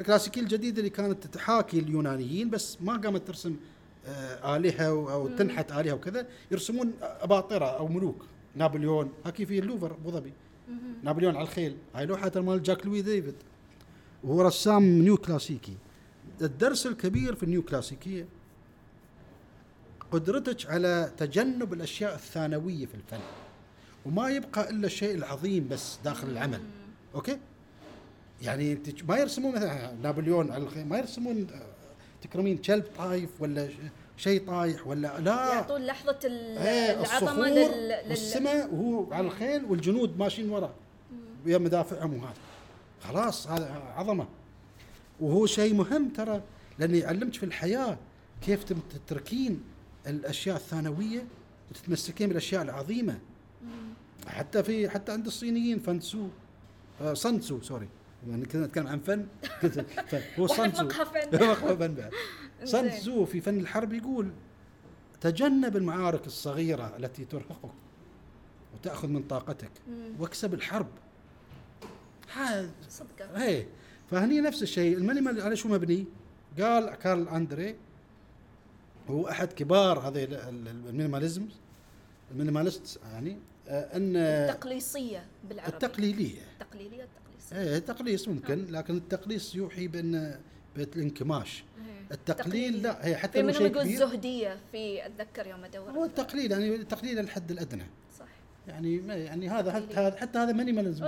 [0.00, 3.56] الكلاسيكية الجديدة اللي كانت تحاكي اليونانيين بس ما قامت ترسم
[4.06, 8.24] آه أو أو تنحت آلهة وكذا يرسمون أباطرة أو ملوك.
[8.56, 10.32] نابليون هاكي في اللوفر أبو ظبي.
[11.02, 11.76] نابليون على الخيل.
[11.94, 13.34] هاي لوحة مال جاك لوي ديفيد.
[14.24, 15.76] وهو رسام نيو كلاسيكي.
[16.42, 18.26] الدرس الكبير في النيو كلاسيكية
[20.10, 23.20] قدرتك على تجنب الأشياء الثانوية في الفن.
[24.06, 26.60] وما يبقى إلا الشيء العظيم بس داخل العمل.
[27.14, 27.38] okay؟
[28.42, 31.66] يعني انت ما يرسمون مثلا نابليون على الخيل ما يرسمون آه،
[32.22, 33.68] تكرمين كلب طايف ولا
[34.16, 35.54] شيء طايح ولا لا.
[35.54, 38.08] يعطون لحظة إيه العظمة الصخور لل.
[38.08, 40.74] والسماء وهو على الخيل والجنود ماشيين ورا.
[41.46, 42.34] ويا مدافعهم وهذا.
[43.00, 44.26] خلاص هذا عظمة.
[45.20, 46.42] وهو شيء مهم ترى
[46.78, 47.98] لأنه يعلمك في الحياة
[48.42, 49.62] كيف تتركين
[50.06, 51.24] الأشياء الثانوية
[51.70, 53.18] وتتمسكين بالأشياء العظيمة.
[54.26, 56.28] حتى في حتى عند الصينيين فنسو
[57.00, 57.88] آه صنسو سوري.
[58.30, 59.26] يعني كنا نتكلم عن فن
[60.38, 60.88] هو مقهى فن.
[61.76, 62.12] فن بعد.
[62.64, 62.90] صن زين.
[63.00, 64.30] تزو في فن الحرب يقول
[65.20, 67.70] تجنب المعارك الصغيرة التي ترهقك
[68.74, 69.70] وتأخذ من طاقتك
[70.18, 70.86] واكسب الحرب.
[72.88, 73.36] صدقة.
[73.44, 73.66] هي.
[74.10, 74.96] فهني نفس الشيء.
[74.96, 76.04] ال minimal على شو مبني؟
[76.60, 77.76] قال كارل أندري
[79.10, 81.48] هو أحد كبار هذه ال- ال- ال minimalism
[82.30, 85.72] ال minimalist يعني آه، أن التقليصية بالعربي.
[85.72, 87.02] التقليديه التقليديه
[87.52, 90.40] التقليصيه إيه التقليص ممكن لكن التقليص يوحي بأن
[90.76, 91.64] بالانكماش.
[91.78, 92.14] إيه.
[92.14, 95.90] التقليل لا هي حتى في منهم يقول زهدية في أتذكر يوم أدور.
[95.90, 97.86] هو التقليل يعني التقليل الحد الأدنى.
[98.18, 98.26] صح
[98.68, 100.52] يعني ما يعني هذا حتى هذا حتى هذا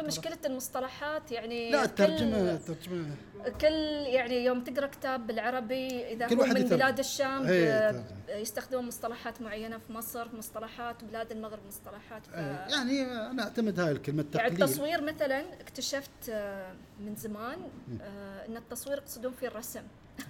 [0.01, 0.07] ترى.
[0.07, 3.15] مشكلة المصطلحات يعني لا كل- الترجمه الترجمه
[3.61, 3.75] كل
[4.07, 6.65] يعني يوم تقرأ كتاب بالعربي إذا كل هو واحد من.
[6.65, 8.05] بلاد الشام إيه، آه،.
[8.29, 12.35] يستخدمون مصطلحات معينة في مصر مصطلحات بلاد المغرب مصطلحات ف...
[12.35, 17.59] إيه، يعني أنا أعتمد هاي الكلمة يعني التقليل التصوير مثلا اكتشفت آه، من زمان
[18.03, 19.83] آه، إن التصوير يقصدون فيه الرسم.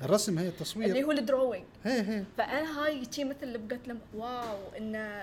[0.02, 1.64] الرسم هي اللي التصوير هو ال drawing.
[1.84, 5.22] هي هي فأنا هاي شي مثل اللي بقيت لهم wow إن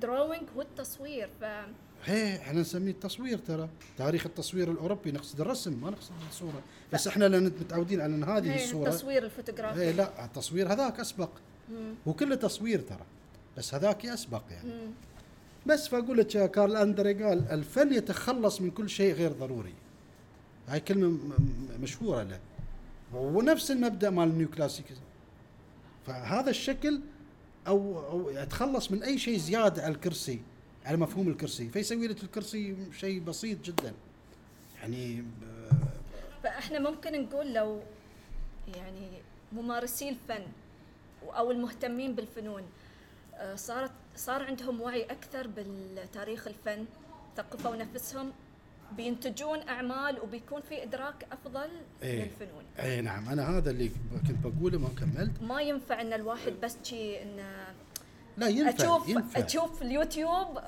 [0.00, 1.44] drawing هو التصوير ف
[2.04, 3.68] هي إحنا نسميه التصوير ترى.
[3.98, 6.62] تاريخ التصوير الأوروبي نقصد الرسم ما نقصد الصورة.
[6.92, 8.88] بس إحنا لأن متعودين على إن هذه هي الصورة.
[8.88, 9.80] التصوير الفوتوغرافي.
[9.80, 11.30] هي لا التصوير هذاك أسبق.
[11.70, 11.94] مم.
[12.08, 13.04] هو كله تصوير ترى.
[13.56, 14.68] بس هذاك يسبق يعني.
[14.68, 14.90] مم.
[15.66, 19.74] بس فأقول لك كارل أندري قال الفن يتخلص من كل شيء غير ضروري.
[20.68, 21.18] هاي كلمة
[21.80, 22.40] مشهورة له.
[23.14, 25.00] ونفس المبدأ مال النيو كلاسيكيزم
[26.06, 27.00] فهذا الشكل
[27.66, 30.40] أو أو يتخلص من أي شيء زيادة على الكرسي
[30.84, 33.92] على مفهوم الكرسي فيسوي لك الكرسي شيء بسيط جدا.
[34.80, 35.24] يعني
[36.42, 37.80] فإحنا ممكن نقول لو
[38.76, 39.08] يعني
[39.52, 40.46] ممارسي الفن
[41.22, 42.62] أو المهتمين بالفنون
[43.34, 46.84] آه، صارت صار عندهم وعي أكثر بالتاريخ الفن
[47.36, 48.32] ثقفوا نفسهم
[48.96, 51.68] بينتجون أعمال وبيكون في إدراك أفضل
[52.02, 52.24] إيه.
[52.24, 52.64] للفنون.
[52.78, 53.28] اي نعم.
[53.28, 53.90] أنا هذا اللي
[54.28, 55.42] كنت بقوله ما كملت.
[55.42, 57.66] ما ينفع إن الواحد بس شي انه
[58.38, 59.44] لا ينفع أشوف ينفع.
[59.44, 60.58] أشوف اليوتيوب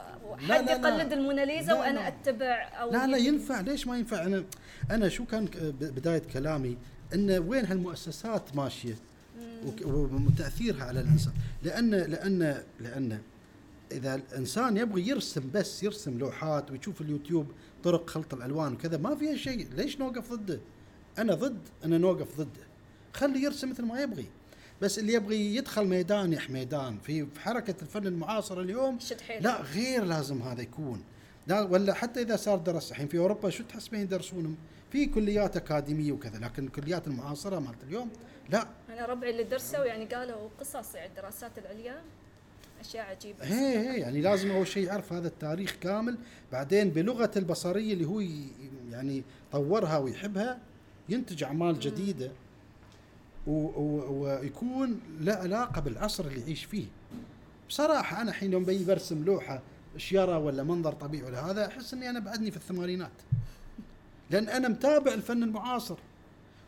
[0.48, 0.68] حد.
[0.68, 2.08] يقلد الموناليزا لا، وأنا لا.
[2.08, 3.60] أتبع أو لا لا ينفع.
[3.60, 4.44] ليش ما ينفع؟ أنا
[4.90, 5.44] أنا شو كان
[5.80, 6.76] بداية كلامي؟
[7.14, 8.94] إن وين هالمؤسسات ماشية؟
[9.84, 11.32] وتأثيرها على الإنسان.
[11.62, 13.20] لأن لأن لأن
[13.92, 17.46] إذا الإنسان يبغى يرسم بس يرسم لوحات ويشوف اليوتيوب
[17.86, 19.68] طرق خلط الألوان وكذا ما فيها شيء.
[19.76, 20.60] ليش نوقف ضده؟
[21.18, 22.66] أنا ضد ان نوقف ضده.
[23.14, 24.26] خليه يرسم مثل ما يبغي.
[24.82, 26.98] بس اللي يبغي يدخل ميدان يح ميدان.
[26.98, 28.98] في حركة الفن المعاصر اليوم
[29.40, 31.04] لا غير لازم هذا يكون.
[31.46, 32.90] لا ولا حتى إذا صار درس.
[32.90, 34.56] الحين في أوروبا شو تحسبين يدرسونهم؟
[34.92, 38.10] في كليات أكاديمية وكذا لكن الكليات المعاصرة مالت اليوم
[38.50, 38.68] لا.
[38.88, 42.00] أنا ربعي اللي درسوا يعني قالوا قصص يعني الدراسات العليا.
[42.80, 43.44] أشياء عجيبة.
[43.44, 46.18] هي هي يعني لازم أول شيء يعرف هذا التاريخ كامل
[46.52, 48.20] بعدين بلغة البصرية اللي هو
[48.90, 49.22] يعني
[49.52, 50.58] طورها ويحبها
[51.08, 52.30] ينتج أعمال جديدة
[53.46, 56.86] ويكون له علاقة بالعصر اللي يعيش فيه.
[57.68, 59.62] بصراحة أنا حين يوم بي برسم لوحة
[59.96, 63.12] شيره ولا منظر طبيعي ولا هذا أحس إني أنا بعدني في الثمانينات.
[64.30, 65.96] لأن أنا متابع الفن المعاصر.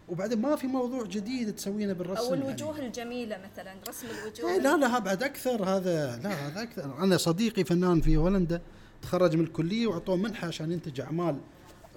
[0.08, 2.46] وبعدين ما في موضوع جديد تسوينه بالرسم أو يعني.
[2.46, 4.50] الوجوه الجميلة مثلا رسم الوجوه.
[4.50, 7.02] إيه لا لا بعد أكثر هذا لا هذا أكثر.
[7.02, 8.60] أنا صديقي فنان في هولندا
[9.02, 11.36] تخرج من الكلية وأعطوه منحة عشان ينتج أعمال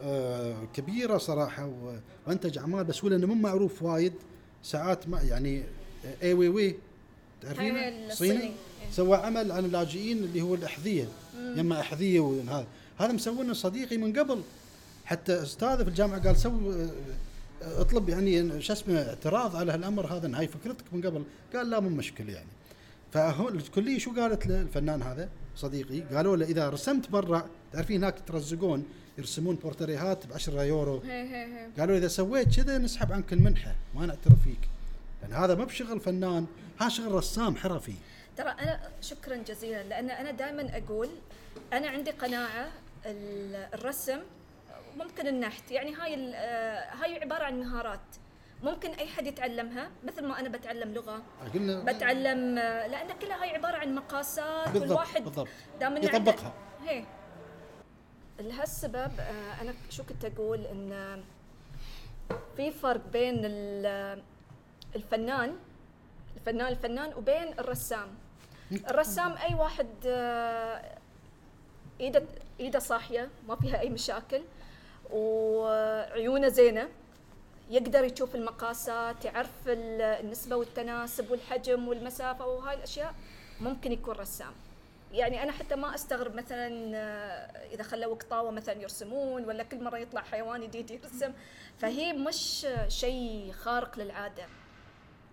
[0.03, 1.69] آه كبيرة صراحة
[2.27, 4.13] وأنتج أعمال بس هو لأنه مو معروف وايد
[4.63, 5.63] ساعات ما يعني
[6.23, 6.75] آي ويوي هاي
[7.41, 8.09] تعرفين.
[8.09, 8.51] صيني؟
[8.91, 11.07] سوى عمل عن اللاجئين اللي هو الأحذية
[11.55, 12.67] يما أحذية وهذا.
[12.97, 14.41] هذا مسوينه صديقي من قبل.
[15.05, 16.89] حتى أستاذه في الجامعة قال سوي
[17.61, 21.23] اطلب يعني شو اسمه اعتراض على هالأمر هذا ان هاي فكرتك من قبل.
[21.55, 22.47] قال لا مو مشكلة يعني.
[23.13, 28.17] فهو الكلية شو قالت له الفنان هذا؟ صديقي قالوا له إذا رسمت برا تعرفين هناك
[28.19, 28.85] يترزقون
[29.17, 30.97] يرسمون بورتريهات ب 10 يورو
[31.79, 34.69] قالوا إذا سويت كذا نسحب عنك المنحة ما نعترف فيك.
[35.21, 36.45] لأن هذا ما بشغل فنان
[36.79, 37.93] ها شغل رسام حرفي
[38.37, 41.09] ترى أنا شكرا جزيلا لأن أنا دائما أقول
[41.73, 42.71] أنا عندي قناعة
[43.05, 44.19] ال- الرسم
[44.97, 45.71] ممكن النحت.
[45.71, 47.99] يعني هاي ال- آه، هاي عبارة عن مهارات.
[48.63, 51.21] ممكن أي حد يتعلمها مثل ما أنا بتعلم لغة.
[51.53, 55.47] قلنا بتعلم آه، لأن كلها هاي عبارة عن مقاسات بالضبط والواحد بالضبط.
[55.79, 56.53] دام يطبقها.
[56.85, 57.03] هي.
[58.39, 61.23] لهالسبب آه، أنا شو كنت أقول؟ إن
[62.57, 64.23] في فرق بين ال-
[64.95, 65.55] الفنان
[66.37, 68.07] الفنان الفنان وبين الرسام.
[68.71, 69.87] الرسام أي واحد
[72.01, 72.23] إيده
[72.59, 74.41] إيده صاحية ما فيها أي مشاكل.
[75.11, 76.89] وعيونه زينة.
[77.69, 83.13] يقدر يشوف المقاسات يعرف ال- النسبة والتناسب والحجم والمسافة وهاي الأشياء
[83.61, 84.51] ممكن يكون رسام.
[85.11, 89.97] يعني أنا حتى ما أستغرب مثلا آه، إذا خلوا قطاوه مثلا يرسمون ولا كل مرة
[89.97, 91.31] يطلع حيوان جديد يرسم.
[91.79, 94.45] فهي مش شيء خارق للعادة.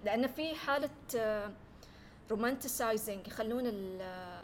[0.04, 0.90] لأن في حالة
[2.30, 4.38] romanticizing يخلون ال-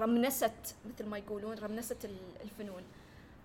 [0.00, 0.52] رمنسة
[0.86, 2.82] مثل ما يقولون رمنسة ال- الفنون.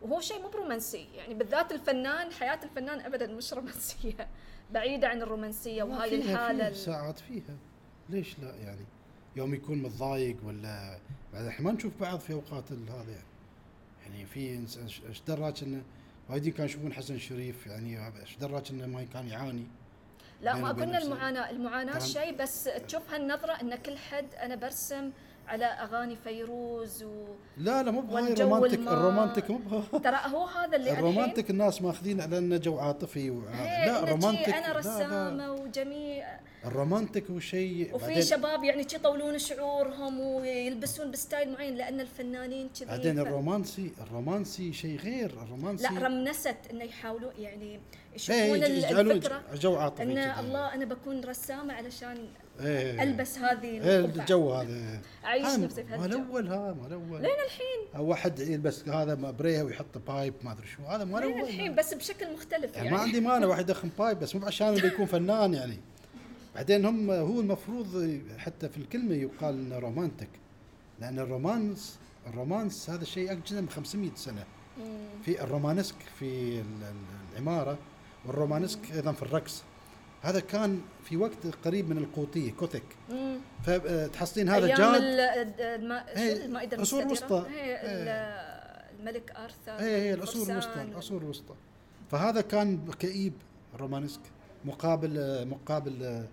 [0.02, 4.28] وهو شيء مو برومانسي يعني بالذات الفنان حياة الفنان ابدا مش رومانسية
[4.74, 7.56] بعيدة عن الرومانسية وهاي فيها- الحالة فيها ساعات فيها
[8.10, 8.86] ليش لا يعني
[9.36, 10.98] يوم يكون متضايق ولا
[11.34, 13.24] بعد إحنا ما نشوف بعض في أوقات هذا يعني
[14.06, 15.84] يعني في إنس- إيش دراك إنه
[16.30, 19.64] وايدين كانوا يشوفون حسن شريف يعني إيش دراك إنه ما كان يعاني
[20.42, 20.98] لا ما قلنا.
[20.98, 22.00] المعاناه المعاناة.
[22.00, 25.12] شيء بس تشوف هالنظرة إن كل حد أنا برسم
[25.48, 27.26] على أغاني فيروز و
[27.58, 28.80] لا لا مو بهاي ال romantic.
[28.80, 32.78] ال romantic مو بها ترى هو هذا اللي ال romantic الناس ماخذين على إنه جو
[32.80, 34.78] عاطفي وع- هي لا romantic أنا.
[34.78, 41.52] رسامة وجميع ال romantic هو شيء وفي بعدين- شباب يعني يطولون شعورهم ويلبسون ب style
[41.54, 47.66] معين لأن الفنانين كذي بعدين الرومانسي الرومانسي شيء غير الرومانسي لا رمنسة إنه يحاولوا يعني
[47.66, 47.80] إيه،
[48.16, 50.40] يشوفون الفكرة جو عاطفي إن كذا.
[50.40, 52.18] الله أنا بكون رسامة علشان
[52.60, 53.04] إيه.
[53.04, 54.00] ألبس هذه إيه.
[54.06, 55.02] الجو هذا.
[55.26, 58.02] اعيش هذا نفسي في هالجو الأول ها ما الأول لين الحين.
[58.08, 60.84] واحد يلبس هذا beret ويحط pipe ما أدري شو.
[60.84, 63.90] هذا ما لين الأول الحين بس بشكل مختلف يعني يعني, ما عندي مانع واحد يدخن
[64.00, 65.78] pipe بس مو عشان انه يكون فنان يعني.
[66.56, 70.30] بعدين هم هو المفروض حتى في الكلمة يقال إنه romantic
[71.02, 74.44] لأن ال romance ال romance هذا شيء اجدد من 500 سنة.
[75.26, 76.26] في ال Romanesque في
[76.60, 77.78] ال- ال- العمارة
[78.26, 79.64] وال Romanesque أيضا في الرقص.
[80.28, 83.38] هذا كان في وقت قريب من القوطية Gothic مم.
[83.64, 85.02] فتحصلين هذا جاد
[85.60, 87.50] الم- شو إيه، المائده عصور المستديرة؟ وسطى.
[87.52, 87.78] هي إيه.
[87.82, 91.54] ال- الملك أرثر اي اي العصور الوسطى العصور الوسطى
[92.12, 93.34] فهذا كان كئيب
[93.76, 94.20] الرومانسك
[94.66, 96.26] مقابل مقابل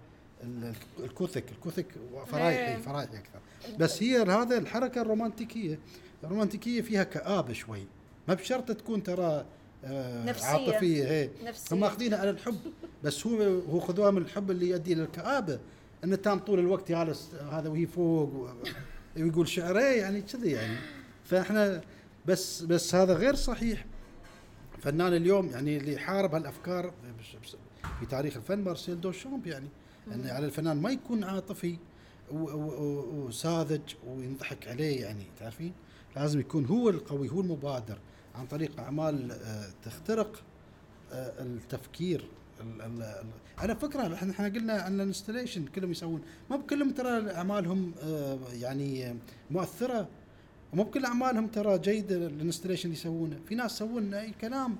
[0.45, 1.87] ال- الكوثك الكوثك
[2.27, 2.77] فرايحي إيه.
[2.77, 3.39] فرايحي أكثر
[3.79, 5.79] بس هي هذا الحركة الرومانتيكية
[6.25, 7.87] الرومانتيكية فيها كآبة شوي
[8.29, 9.45] ما بشرط تكون ترى آه،
[10.25, 10.47] نفسية.
[10.47, 11.77] عاطفية هي نفسية.
[11.77, 12.59] هم ماخذينها على الحب
[13.05, 15.59] بس هو هو خذوها من الحب اللي يؤدي إلى الكآبة.
[16.05, 18.51] انه تام طول الوقت جالس هذا وهي فوق
[19.17, 20.77] ويقول شعر إيه يعني كذي يعني.
[21.25, 21.81] فإحنا
[22.27, 23.85] بس بس هذا غير صحيح.
[24.79, 26.93] فنان اليوم يعني اللي حارب هالأفكار
[28.01, 29.69] في تاريخ الفن مارسيل دوشامب يعني
[30.13, 31.77] إن على الفنان ما يكون عاطفي
[32.31, 35.73] وساذج وينضحك عليه يعني تعرفين؟
[36.17, 37.99] لازم يكون هو القوي هو المبادر.
[38.35, 40.43] عن طريق أعمال آه، تخترق
[41.13, 42.29] آه، التفكير
[42.61, 43.25] ال-
[43.75, 49.17] فكرة إحنا إحنا قلنا عن ال installation كلهم يسوون ما بكلهم ترى أعمالهم آه، يعني
[49.51, 50.09] مؤثرة
[50.73, 54.77] ومو بكل أعمالهم ترى جيدة الانستليشن اللي يسوونه في ناس يسوون أي كلام.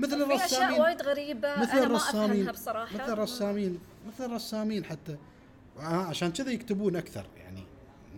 [0.00, 0.80] مثل في أشياء الرسامين.
[0.80, 2.30] وايد غريبة مثل أنا ما الرسامين.
[2.30, 2.94] افهمها بصراحة.
[2.94, 5.16] مثل الرسامين مثل الرسامين حتى.
[5.78, 7.62] عشان كذا يكتبون أكثر يعني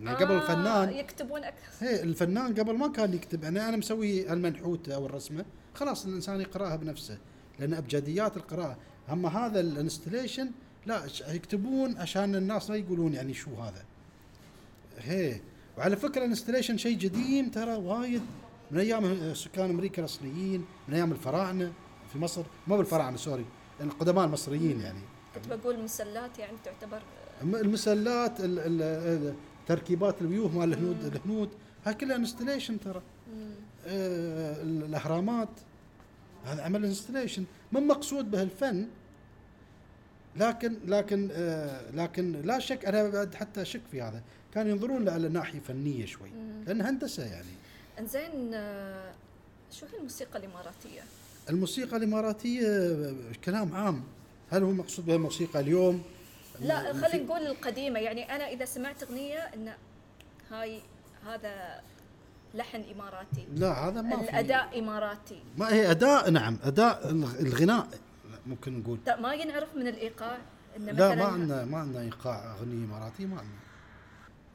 [0.03, 1.85] يعني قبل الفنان يكتبون أكثر.
[1.85, 5.45] هي الفنان قبل ما كان يكتب يعني أنا مسوي المنحوت أو الرسمة
[5.75, 7.17] خلاص الإنسان يقرأها بنفسه
[7.59, 8.77] لأن أبجديات القراءة.
[9.11, 10.51] أما هذا ال installation
[10.85, 13.83] لا يكتبون عشان الناس لا يقولون يعني شو هذا.
[14.99, 15.39] هي
[15.77, 18.21] وعلى فكرة ال installation شيء قديم ترى وايد
[18.71, 21.71] من أيام سكان أمريكا الأصليين من أيام الفراعنة
[22.13, 22.43] في مصر.
[22.67, 23.45] مو بالفراعنة sorry
[23.81, 24.99] القدماء المصريين يعني.
[25.35, 27.01] كنت بقول مسلات يعني تعتبر
[27.41, 29.33] الم- المسلات ال- ال- ال-
[29.67, 31.05] تركيبات الويوه مال الهنود.
[31.05, 31.49] الهنود
[31.85, 33.01] هاي كلها installation ترى.
[33.87, 35.49] آه، الأهرامات
[36.45, 38.87] هذا عمل انستليشن ما مقصود به الفن
[40.35, 44.21] لكن لكن آه، لكن لا شك أنا بعد حتى أشك في هذا
[44.53, 46.29] كانوا ينظرون له على ناحية فنية شوي.
[46.67, 47.47] لأن هندسة يعني
[47.99, 49.11] إنزين آه،
[49.71, 51.01] شو هي الموسيقى الإماراتية؟
[51.49, 53.13] الموسيقى الإماراتية آه،
[53.45, 54.03] كلام عام
[54.51, 56.03] هل هو مقصود بها الموسيقى اليوم
[56.59, 57.99] لا خلينا نقول القديمة.
[57.99, 59.73] يعني أنا إذا سمعت أغنية إن
[60.51, 60.81] هاي
[61.27, 61.81] هذا
[62.53, 63.47] لحن إماراتي.
[63.55, 64.23] لا هذا ما في.
[64.23, 65.43] الأداء إماراتي.
[65.57, 67.87] ما هي أداء نعم أداء الغ- الغناء
[68.47, 68.99] ممكن نقول.
[69.07, 70.37] لا، ما ينعرف من الإيقاع.
[70.77, 73.57] إن لا ما عندنا ما عندنا إيقاع أغنية اماراتي ما عندنا.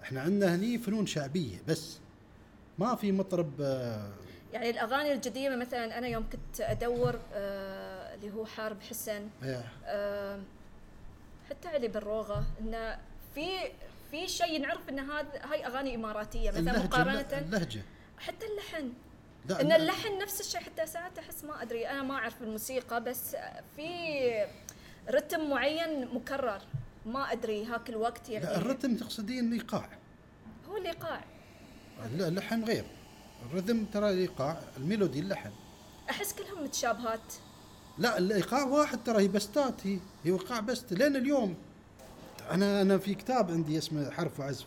[0.03, 1.99] إحنا عندنا هني فنون شعبية بس.
[2.79, 4.13] ما في مطرب آه،
[4.53, 10.39] يعني الأغاني القديمه مثلا أنا يوم كنت أدور آه اللي هو حارب حسن إيه، آه
[11.51, 12.99] حتى علي بالروغة انه
[13.35, 13.49] في
[14.11, 17.83] في شيء نعرف إن هذا هاي أغاني إماراتية مثلا اللهجة مقارنة اللهجه
[18.19, 18.93] حتى اللحن.
[19.49, 23.37] لا إن اللحن نفس الشيء حتى ساعات أحس ما أدري أنا ما أعرف الموسيقى بس
[23.77, 24.47] في
[25.11, 26.61] رتم معين مكرر.
[27.07, 28.45] ما أدري هاك الوقت يعني.
[28.45, 29.99] لا الرتم تقصدين الايقاع
[30.69, 31.25] هو الايقاع
[32.17, 32.85] لا اللحن غير.
[33.51, 35.53] الرتم ترى الايقاع الميلودي اللحن.
[36.11, 37.35] أحس كلهم متشابهات.
[37.99, 40.93] لا الايقاع واحد ترى هي بستات هي هي ايقاع بست.
[40.93, 41.55] لين اليوم
[42.51, 44.67] أنا أنا في كتاب عندي اسمه حرف وعزف.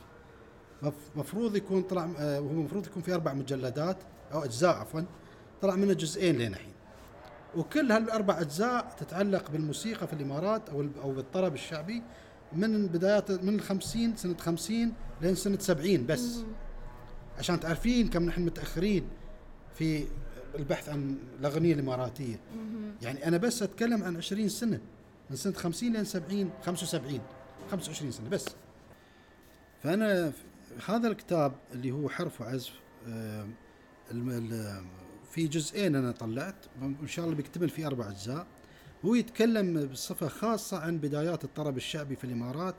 [0.82, 3.98] مف- مفروض يكون طلع آه، هو مفروض يكون في أربع مجلدات
[4.34, 5.02] أو أجزاء عفوا.
[5.62, 6.72] طلع منه جزئين لين الحين.
[7.58, 12.02] وكل هالأربع أجزاء تتعلق بالموسيقى في الإمارات أو أو بالطرب الشعبي
[12.54, 16.38] من بدايات من ال 50 سنة 50 لين سنة 70 بس.
[17.40, 19.08] عشان تعرفين كم نحن متأخرين
[19.76, 20.06] في
[20.56, 22.40] البحث عن الأغنية الإماراتية.
[23.02, 24.80] يعني أنا بس أتكلم عن 20 سنة
[25.30, 27.20] من سنة 50 لين 70 75
[27.72, 28.46] 25 سنة بس.
[29.84, 30.32] فأنا
[30.86, 32.72] هذا الكتاب اللي هو حرف وعزف
[33.08, 33.48] آه،
[35.32, 38.48] في جزئين أنا طلعت وإن شاء الله بيكتمل في أربع أجزاء.
[39.06, 42.76] هو يتكلم بصفة خاصة عن بدايات الطرب الشعبي في الإمارات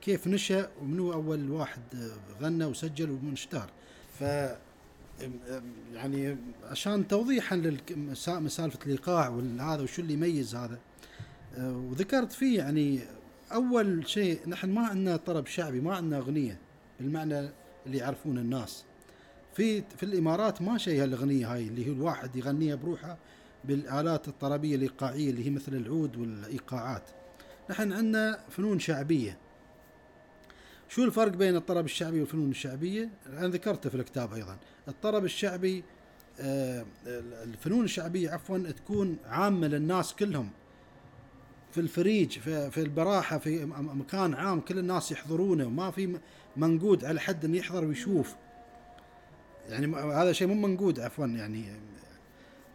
[0.00, 1.82] كيف نشأ ومنو أول واحد
[2.40, 3.70] غنى وسجل واشتهر
[4.18, 4.24] ف
[5.94, 10.78] يعني عشان توضيحا لمسالفه الايقاع وهذا وشو اللي يميز هذا.
[11.56, 13.00] آه، وذكرت فيه يعني
[13.52, 16.58] أول شيء نحن ما عندنا طرب شعبي ما عندنا أغنية
[17.00, 17.38] بالمعنى
[17.86, 18.84] اللي يعرفون الناس.
[19.54, 23.18] في في الإمارات ما شيء هالأغنية هاي اللي هو الواحد يغنيها بروحه
[23.64, 27.02] بالآلات الطربية الايقاعيه اللي هي مثل العود والإيقاعات.
[27.70, 29.38] نحن عندنا فنون شعبية.
[30.88, 34.56] شو الفرق بين الطرب الشعبي والفنون الشعبية؟ أنا ذكرته في الكتاب أيضا.
[34.88, 35.84] الطرب الشعبي
[36.40, 36.86] آه،
[37.44, 40.50] الفنون الشعبية عفوا تكون عامة للناس كلهم.
[41.72, 46.18] في الفريج في, البراحة في مكان عام كل الناس يحضرونه وما في
[46.56, 48.34] منقود على حد إنه يحضر ويشوف.
[49.68, 51.64] يعني هذا شيء مو منقود عفوا يعني.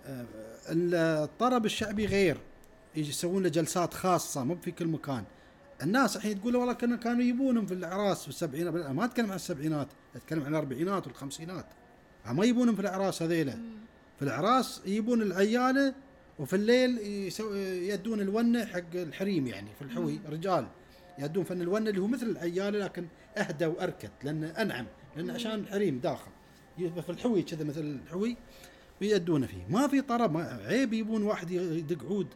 [0.06, 0.26] آه،
[0.70, 2.38] الطرب الشعبي غير.
[2.96, 5.24] يسوون له جلسات خاصة مو في كل مكان.
[5.84, 8.74] الناس الحين تقول والله كانوا كانوا يبونهم في الإعراس في السبعينات.
[8.74, 11.66] ما أتكلم عن السبعينات أتكلم عن الأربعينات والخمسينات.
[12.26, 13.54] ما يبونهم في الإعراس هذيلا.
[14.18, 15.94] في الإعراس يجيبون العيالة
[16.40, 20.68] وفي الليل يسو يدون الونة حق الحريم يعني في الحوي رجال
[21.20, 23.08] يدون فن الونة اللي هو مثل العيالة لكن
[23.38, 26.32] أهدى وأركد لأنه أنعم لأن عشان الحريم داخل.
[26.78, 28.38] في الحوي كذا مثل الحوي
[29.02, 29.66] ويأدونه فيه.
[29.70, 32.28] ما في طرب ما عيب يبون واحد يدق عود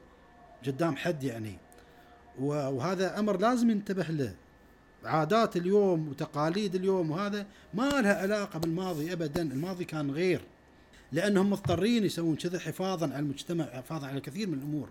[0.68, 1.58] قدام حد يعني.
[2.40, 4.34] وهذا أمر لازم ينتبه له.
[5.06, 10.42] عادات اليوم وتقاليد اليوم وهذا ما لها علاقة بالماضي ابدا الماضي كان غير.
[11.12, 14.90] لأنهم مضطرين يسوون كذا حفاظا على المجتمع حفاظا على كثير من الأمور.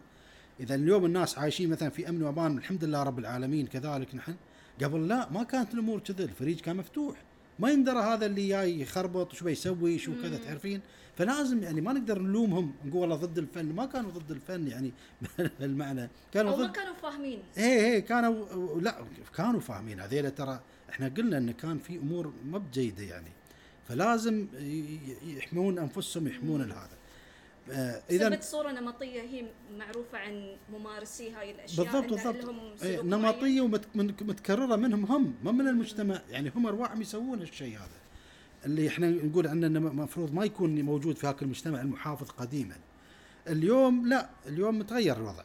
[0.61, 4.35] إذا اليوم الناس عايشين مثلا في أمن وأمان الحمد لله رب العالمين كذلك نحن.
[4.83, 7.17] قبل لا ما كانت الأمور كذا الفريج كان مفتوح.
[7.59, 10.81] ما يندرى هذا اللي جاي يخربط شو بيسوي شو كذا تعرفين؟
[11.17, 13.75] فلازم يعني ما نقدر نلومهم نقول والله ضد الفن.
[13.75, 14.93] ما كانوا ضد الفن يعني
[15.61, 16.11] بالمعنى.
[16.33, 17.43] كانوا ما ضد كانوا فاهمين.
[17.57, 19.05] إيه إيه كانوا لا
[19.37, 20.01] كانوا فاهمين.
[20.01, 20.61] هذيلا ترى
[20.91, 23.31] إحنا قلنا إن كان في أمور ما بجيدة يعني.
[23.89, 24.47] فلازم
[25.23, 26.89] يحمون أنفسهم يحمون هذا
[27.71, 29.45] آه اذا اذا صورة نمطية هي
[29.79, 32.83] معروفة عن ممارسي هاي الأشياء بالضبط بالضبط.
[32.83, 36.21] إيه، نمطية ومتكرره منهم هم ما من المجتمع.
[36.31, 38.04] يعني هم أرواحهم يسوون الشيء هذا.
[38.67, 42.77] اللي إحنا نقول عنه انه المفروض ما يكون موجود في هاك المجتمع المحافظ قديما.
[43.49, 45.45] اليوم لا اليوم متغير الوضع.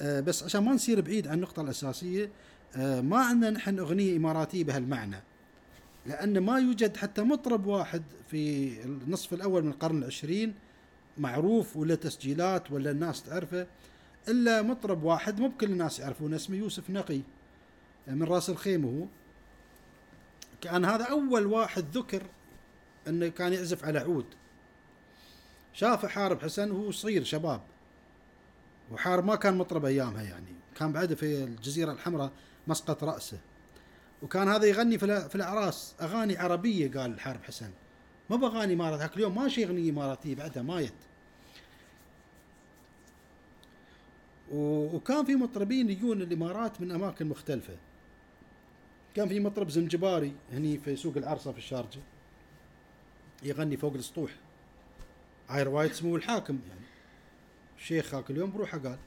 [0.00, 2.30] آه بس عشان ما نصير بعيد عن النقطة الأساسية
[2.76, 5.16] آه ما عندنا نحن أغنية إماراتية بهالمعنى.
[6.06, 10.54] لأن ما يوجد حتى مطرب واحد في النصف الأول من القرن العشرين
[11.18, 13.66] معروف ولا تسجيلات ولا الناس تعرفه
[14.28, 17.20] إلا مطرب واحد مو بكل الناس يعرفونه اسمه يوسف نقي
[18.08, 19.06] من رأس الخيمة هو.
[20.60, 22.22] كان هذا أول واحد ذكر
[23.08, 24.26] أنه كان يعزف على عود.
[25.72, 27.60] شافه حارب حسن وهو صغير شباب.
[28.92, 30.54] وحارب ما كان مطرب أيامها يعني.
[30.76, 32.32] كان بعده في الجزيرة الحمراء
[32.66, 33.38] مسقط رأسه.
[34.22, 35.94] وكان هذا يغني في الأعراس.
[36.00, 37.70] أغاني عربية قال الحارب حسن.
[38.30, 40.94] ما بأغاني امارات هاك اليوم ماشي أغنية اماراتيه بعدها مايت
[44.52, 47.76] وكان في مطربين يجون الإمارات من أماكن مختلفة.
[49.14, 52.00] كان في مطرب زنجباري هني في سوق العرصه في الشارجة.
[53.44, 54.30] يغني فوق السطوح.
[55.48, 56.58] هاي رواية سمو الحاكم.
[56.68, 56.86] يعني
[57.78, 58.98] الشيخ هاك اليوم بروحه قال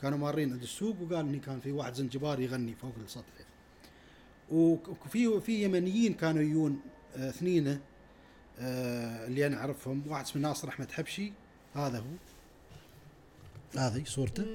[0.00, 3.24] كانوا مارين عند السوق وقال إني كان في واحد زنجباري يغني فوق السطح.
[4.50, 6.80] وفي في يمنيين كانوا يجون
[7.16, 7.80] آه، اثنين
[8.58, 10.02] آه اللي أنا أعرفهم.
[10.08, 11.32] واحد اسمه ناصر أحمد حبشي
[11.74, 12.04] هذا هو.
[13.78, 14.46] هذه صورته.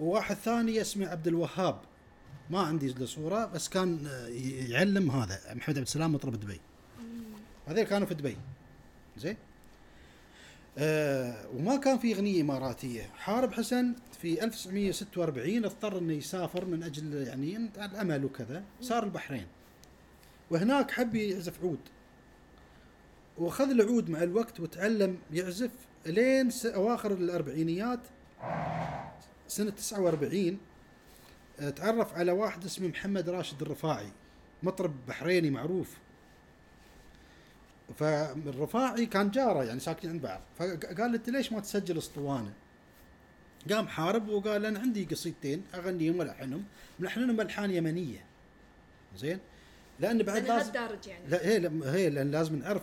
[0.00, 1.80] وواحد ثاني اسمه عبد الوهاب.
[2.50, 4.28] ما عندي له صورة بس كان آه،
[4.68, 5.40] يعلم هذا.
[5.54, 6.60] محمد عبد السلام مطرب دبي.
[7.66, 8.36] هذول كانوا في دبي.
[9.16, 9.36] زين؟
[10.78, 13.02] آه وما كان في أغنية إماراتية.
[13.02, 18.64] حارب حسن في 1946 اضطر إنه يسافر من أجل يعني الأمل وكذا.
[18.80, 19.46] صار البحرين.
[20.50, 21.80] وهناك حب يعزف عود.
[23.38, 25.70] وأخذ العود مع الوقت وتعلم يعزف
[26.06, 28.00] لين أواخر الأربعينيات
[29.48, 30.58] سنة 49
[31.60, 34.08] آه، تعرف على واحد اسمه محمد راشد الرفاعي
[34.62, 35.96] مطرب بحريني معروف.
[37.98, 40.40] فالرفاعي كان جاره يعني ساكنين عند بعض.
[40.58, 42.52] فقال انت ليش ما تسجل اسطوانة؟
[43.70, 46.64] قام حارب وقال أنا عندي قصيدتين أغنيهم وألحنهم.
[46.98, 48.24] ملحنهم ألحان يمنية.
[49.16, 49.38] زين؟
[50.00, 50.72] لأن بعد لازم
[51.06, 51.28] يعني.
[51.28, 52.82] لا هي هي لأن لازم نعرف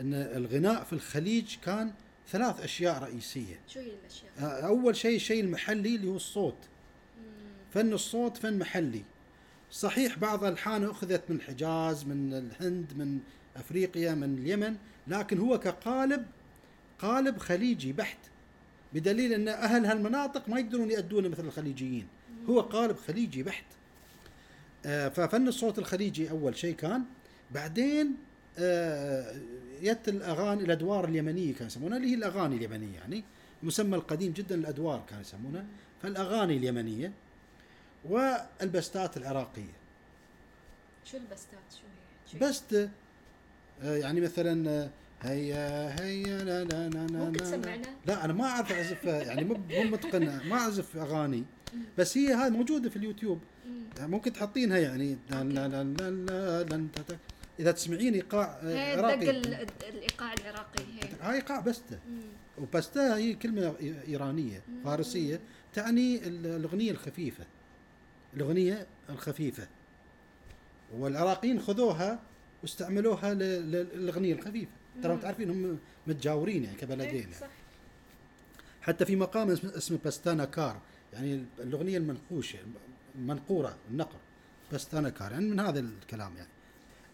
[0.00, 1.92] إن الغناء في الخليج كان
[2.28, 3.60] ثلاث أشياء رئيسية.
[3.68, 6.58] شو هي الأشياء؟ أول شيء الشيء المحلي اللي هو الصوت.
[7.74, 9.02] فن الصوت فن محلي.
[9.70, 13.18] صحيح بعض الحانه أخذت من الحجاز من الهند من
[13.56, 14.76] أفريقيا من اليمن
[15.06, 16.26] لكن هو كقالب
[16.98, 18.18] قالب خليجي بحت
[18.94, 22.06] بدليل أن أهل هالمناطق ما يقدرون يأدونه مثل الخليجيين.
[22.48, 23.64] هو قالب خليجي بحت.
[24.86, 27.04] آه ففن الصوت الخليجي أول شيء كان
[27.50, 28.16] بعدين
[28.58, 29.40] آه
[29.82, 33.24] يت الأغاني الأدوار اليمنية كانوا يسمونها اللي هي الأغاني اليمنية يعني
[33.62, 35.64] المسمى القديم جدا الأدوار كانوا يسمونها
[36.02, 37.12] فالأغاني اليمنية
[38.04, 39.72] والبستات العراقية.
[41.04, 41.60] شو البستات؟
[42.32, 42.88] شو هي؟ بسته آه،
[43.82, 44.90] يعني مثلا آه،
[45.22, 49.56] هيا هيا لا لا لا لا ممكن تسمعنا؟ لا أنا ما اعرف اعزف يعني مو
[49.70, 51.44] متقن ما اعزف اغاني
[51.98, 53.40] بس هي هاي موجوده في اليوتيوب
[54.00, 56.86] ممكن تحطينها يعني لا لا لا لا لا
[57.60, 60.84] اذا تسمعين ايقاع آه، عراقي الايقاع العراقي
[61.20, 61.98] هاي ايقاع بسته
[62.58, 63.74] وبسته هي كلمه
[64.08, 65.40] ايرانيه فارسيه
[65.74, 67.44] تعني الاغنيه الخفيفه
[68.34, 69.68] الاغنيه الخفيفه
[70.98, 72.18] والعراقيين خذوها
[72.62, 74.70] واستعملوها للاغنيه الخفيفه
[75.02, 77.20] ترى تعرفين هم متجاورين يعني كبلدين.
[77.20, 77.34] يعني.
[77.34, 77.48] صح.
[78.82, 80.80] حتى في مقام اسمه باستانا كار
[81.12, 82.58] يعني الاغنيه المنقوشة
[83.14, 84.18] المنقوره النقر.
[84.72, 86.48] باستانا كار يعني من هذا الكلام يعني.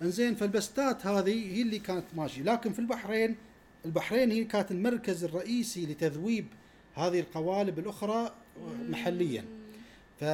[0.02, 2.42] إنزين فالبستات هذه هي اللي كانت ماشية.
[2.42, 3.36] لكن في البحرين
[3.84, 6.46] البحرين هي كانت المركز الرئيسي لتذويب
[6.94, 8.34] هذه القوالب الأخرى
[8.88, 9.44] محليا.
[10.20, 10.24] ف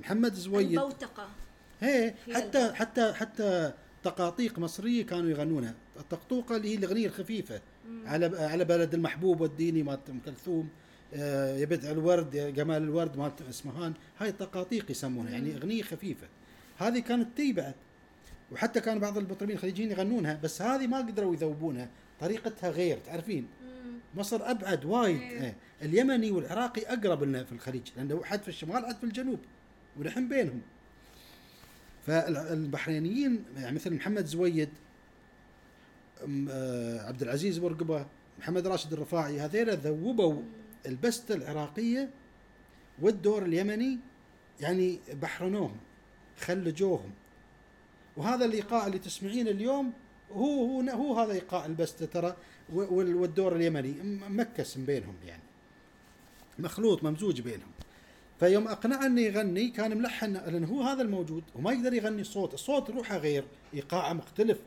[0.00, 1.28] محمد زويد البوتقه
[1.80, 3.72] هي حتى حتى حتى
[4.02, 5.74] تقاطيق مصرية كانوا يغنونها.
[6.00, 7.60] الطقطوقه اللي هي الأغنية الخفيفة.
[7.88, 8.02] مم.
[8.06, 10.68] على على بلد المحبوب والديني مالت أم كلثوم.
[11.14, 16.26] آه، يا بدع الورد يا جمال الورد مالت اسمهان هاي التقاطيق يسمونها يعني أغنية خفيفة.
[16.78, 17.74] هذه كانت تي بعد
[18.52, 21.88] وحتى كان بعض المطربين الخليجيين يغنونها بس هذه ما قدروا يذوبونها.
[22.20, 23.46] طريقتها غير تعرفين؟
[24.14, 25.20] مصر أبعد وايد.
[25.20, 25.56] إيه.
[25.82, 29.38] اليمني والعراقي أقرب لنا في الخليج لأنه حد في الشمال حد في الجنوب
[29.98, 30.60] ونحن بينهم.
[32.06, 34.68] فالبحرينيين يعني مثل محمد زويد
[36.50, 38.06] آه، عبد العزيز بورقبة
[38.38, 40.42] محمد راشد الرفاعي هذيلا ذوبوا
[40.86, 42.10] البستة العراقية
[43.02, 43.98] والدور اليمني
[44.60, 45.76] يعني بحرنوهم
[46.40, 47.10] خلجوهم.
[48.16, 49.92] وهذا الايقاع اللي تسمعينه اليوم
[50.32, 52.36] هو هو هو هذا إيقاع البستة ترى
[52.72, 53.94] والدور اليمني
[54.28, 55.42] مكس بينهم يعني.
[56.58, 57.70] مخلوط ممزوج بينهم.
[58.40, 62.90] فيوم اقنعه انه يغني كان ملحن لأن هو هذا الموجود وما يقدر يغني صوت الصوت
[62.90, 64.58] روحه غير ايقاعه مختلف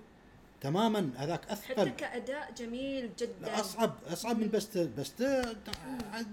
[0.61, 3.59] تماما هذاك حتى اثقل كأداء جميل جدا.
[3.59, 5.53] أصعب أصعب من بسته بسته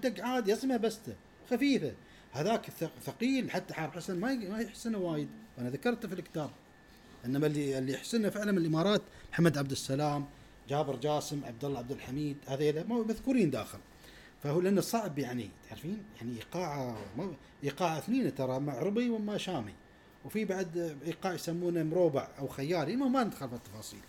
[0.03, 1.13] دق عادي اسمها بسته
[1.49, 1.93] خفيفة.
[2.31, 2.65] هذاك
[3.05, 5.29] ثقيل حتى حارب حسن ما ما يحسنه وايد.
[5.57, 6.49] وأنا ذكرته في الكتاب.
[7.25, 10.25] إنما اللي اللي يحسنه فعلا من الإمارات محمد عبد السلام
[10.69, 13.79] جابر جاسم عبد الله عبد الحميد هذيلا مذكورين داخل.
[14.43, 16.95] فهو لأنه صعب يعني تعرفين؟ يعني إيقاع
[17.63, 19.73] إيقاع اثنين ترى معربي وما شامي.
[20.25, 23.99] وفي بعد إيقاع يسمونه مروبع أو خيالي المهم ما ندخل في التفاصيل.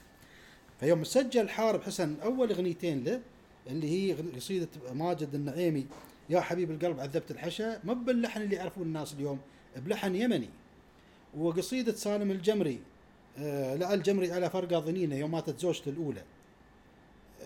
[0.81, 3.21] فيوم سجل حارب حسن أول أغنيتين له
[3.67, 5.87] اللي هي قصيدة ماجد النعيمي
[6.31, 9.41] يا حبيب القلب عذبت الحشا ما باللحن اللي يعرفون الناس اليوم
[9.77, 10.49] بلحن يمني.
[11.37, 12.81] وقصيدة سالم الجمري
[13.39, 16.23] آه لا الجمري على فرقه ظنينه يوم ماتت زوجته الأولى.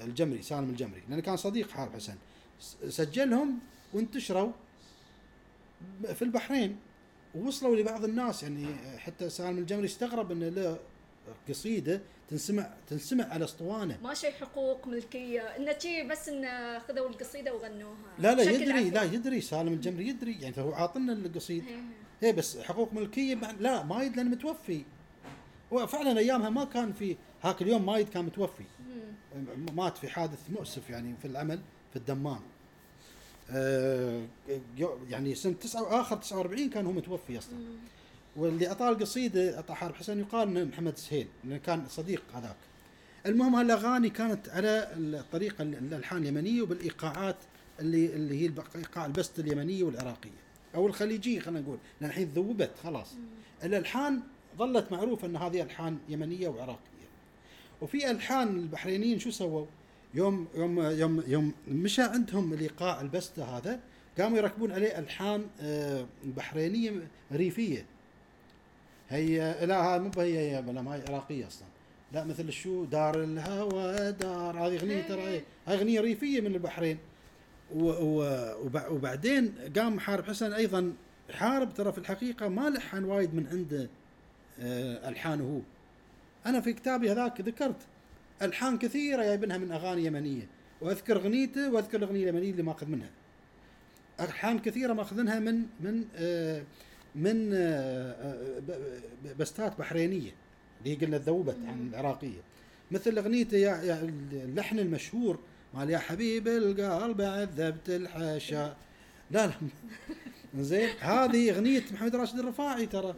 [0.05, 2.15] الجمري سالم الجمري لأنه كان صديق حارب حسن.
[2.89, 3.59] سجلهم
[3.95, 4.53] وانتشروا
[6.15, 6.77] في البحرين.
[7.35, 8.67] ووصلوا لبعض الناس يعني
[8.99, 10.79] حتى سالم الجمري استغرب انه له
[11.49, 13.99] قصيدة تنسمع تنسمع على أسطوانة.
[14.03, 15.41] ما شيء حقوق ملكية.
[15.41, 17.97] انه شي بس انه خذوا القصيدة وغنوها.
[18.19, 18.91] لا لا يدري عفوي.
[18.91, 20.33] لا يدري سالم الجمري يدري.
[20.41, 21.81] يعني فهو عاطنا القصيد إيه.
[22.23, 22.33] إيه.
[22.33, 24.85] بس حقوق ملكية لا مايد لأنه متوفي.
[25.71, 28.65] وفعلا أيامها ما كان في هاك اليوم مايد كان متوفي.
[29.73, 31.61] مات في حادث مؤسف يعني في العمل.
[31.91, 32.41] في الدمام.
[33.51, 34.23] آه،
[35.11, 37.55] يعني سنة تسعة آخر 49 كان هو متوفي أصلا.
[38.37, 42.57] واللي اعطاه القصيده اعطى حارب حسن يقال محمد سهيل لأنه كان صديق هذاك.
[43.27, 47.37] المهم هالأغاني كانت على الطريقة ال- الألحان اليمنية وبالإيقاعات
[47.81, 50.31] اللي اللي هي إيقاع البسته اليمنية والعراقية.
[50.75, 53.09] أو الخليجية خلينا نقول لأن الحين ذوبت خلاص.
[53.65, 54.21] الألحان
[54.59, 56.87] ظلت معروفة إن هذه ألحان يمنية وعراقية.
[57.83, 59.67] وفي ألحان البحرينيين شو سووا؟
[60.17, 63.81] يوم يوم يوم يوم مشى عندهم الايقاع البسته هذا
[64.19, 67.87] قاموا يركبون عليه ألحان آه، بحرينية ريفية.
[69.09, 71.69] هي لا هاي مو هي هي لا ما هي عراقية أصلا.
[72.13, 76.99] لا مثل شو دار الهوى دار هذه أغنية ترى هاي أغنية ريفية من البحرين.
[78.91, 80.93] وبعدين قام حارب حسن أيضا
[81.31, 83.89] حارب ترى في الحقيقة ما لحن وايد من عنده
[84.61, 85.61] آه، ألحانه هو.
[86.51, 87.77] أنا في كتابي هذاك ذكرت
[88.43, 90.49] الحان كثيرة جايبينها من أغاني يمنية.
[90.81, 93.11] وأذكر أغنيته وأذكر الأغنية اليمنية اللي ماخذ منها.
[94.21, 96.63] الحان كثيرة ماخذينها من من آه،
[97.15, 98.13] من آه،
[98.71, 100.31] آه، بستات بحرينية.
[100.79, 102.41] اللي هي قلنا ذوبت عن العراقية.
[102.91, 105.39] مثل أغنيته يا يا اللحن المشهور
[105.75, 108.77] مال يا حبيب القلب عذبت الحشا
[109.31, 109.53] لا لا.
[110.63, 110.89] زين.
[111.01, 113.15] هذه أغنية محمد راشد الرفاعي ترى.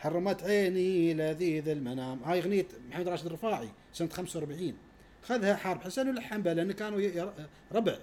[0.00, 2.22] حرمت عيني لذيذ المنام.
[2.24, 4.74] هاي أغنية محمد راشد الرفاعي سنة 45
[5.22, 7.30] خذها حارب حسن ولحن بها لأن كانوا
[7.72, 7.98] ربع.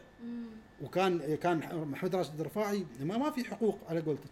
[0.82, 1.58] وكان كان
[1.92, 4.30] محمد راشد الرفاعي ما, ما في حقوق على قولتك.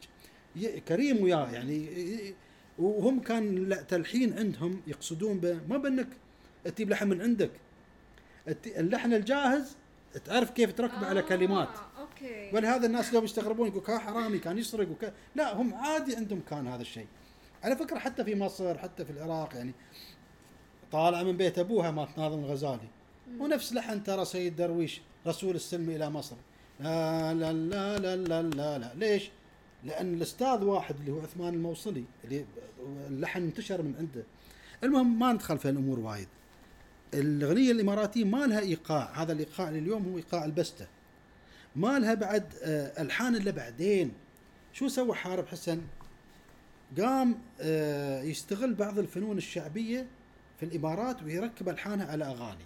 [0.88, 1.90] كريم وياه يعني
[2.80, 6.08] وهم كان لا تلحين عندهم يقصدون به ما بأنك
[6.76, 7.52] تجيب لحن من عندك.
[8.66, 9.76] اللحن الجاهز
[10.26, 11.68] تعرف كيف تركبه على كلمات.
[11.68, 12.50] آه، أوكي.
[12.54, 15.14] ولهذا الناس اليوم يستغربون يقول كان حرامي كان يسرق وك...
[15.36, 17.08] لا هم عادي عندهم كان هذا الشيء.
[17.66, 19.74] على فكرة حتى في مصر حتى في العراق يعني
[20.92, 22.88] طالع من بيت أبوها مات ناظم الغزالي.
[23.40, 26.36] ونفس لحن ترى سيد درويش رسول السلم إلى مصر.
[26.80, 28.92] لا لا لا لا لا لا, لا.
[28.96, 29.30] ليش؟
[29.84, 32.46] لأن الأستاذ واحد اللي هو عثمان الموصلي اللي
[33.08, 34.24] اللحن انتشر من عنده.
[34.84, 36.28] المهم ما ندخل في الأمور وايد.
[37.14, 39.22] الأغنية الإماراتية ما لها إيقاع.
[39.22, 40.88] هذا الإيقاع اللي اليوم هو إيقاع البستة.
[41.76, 44.12] ما لها بعد آه، ألحان إلا بعدين.
[44.74, 45.82] شو سوى حارب حسن؟
[46.98, 50.08] قام آه، يستغل بعض الفنون الشعبية
[50.60, 52.66] في الإمارات ويركب الحانها على أغاني.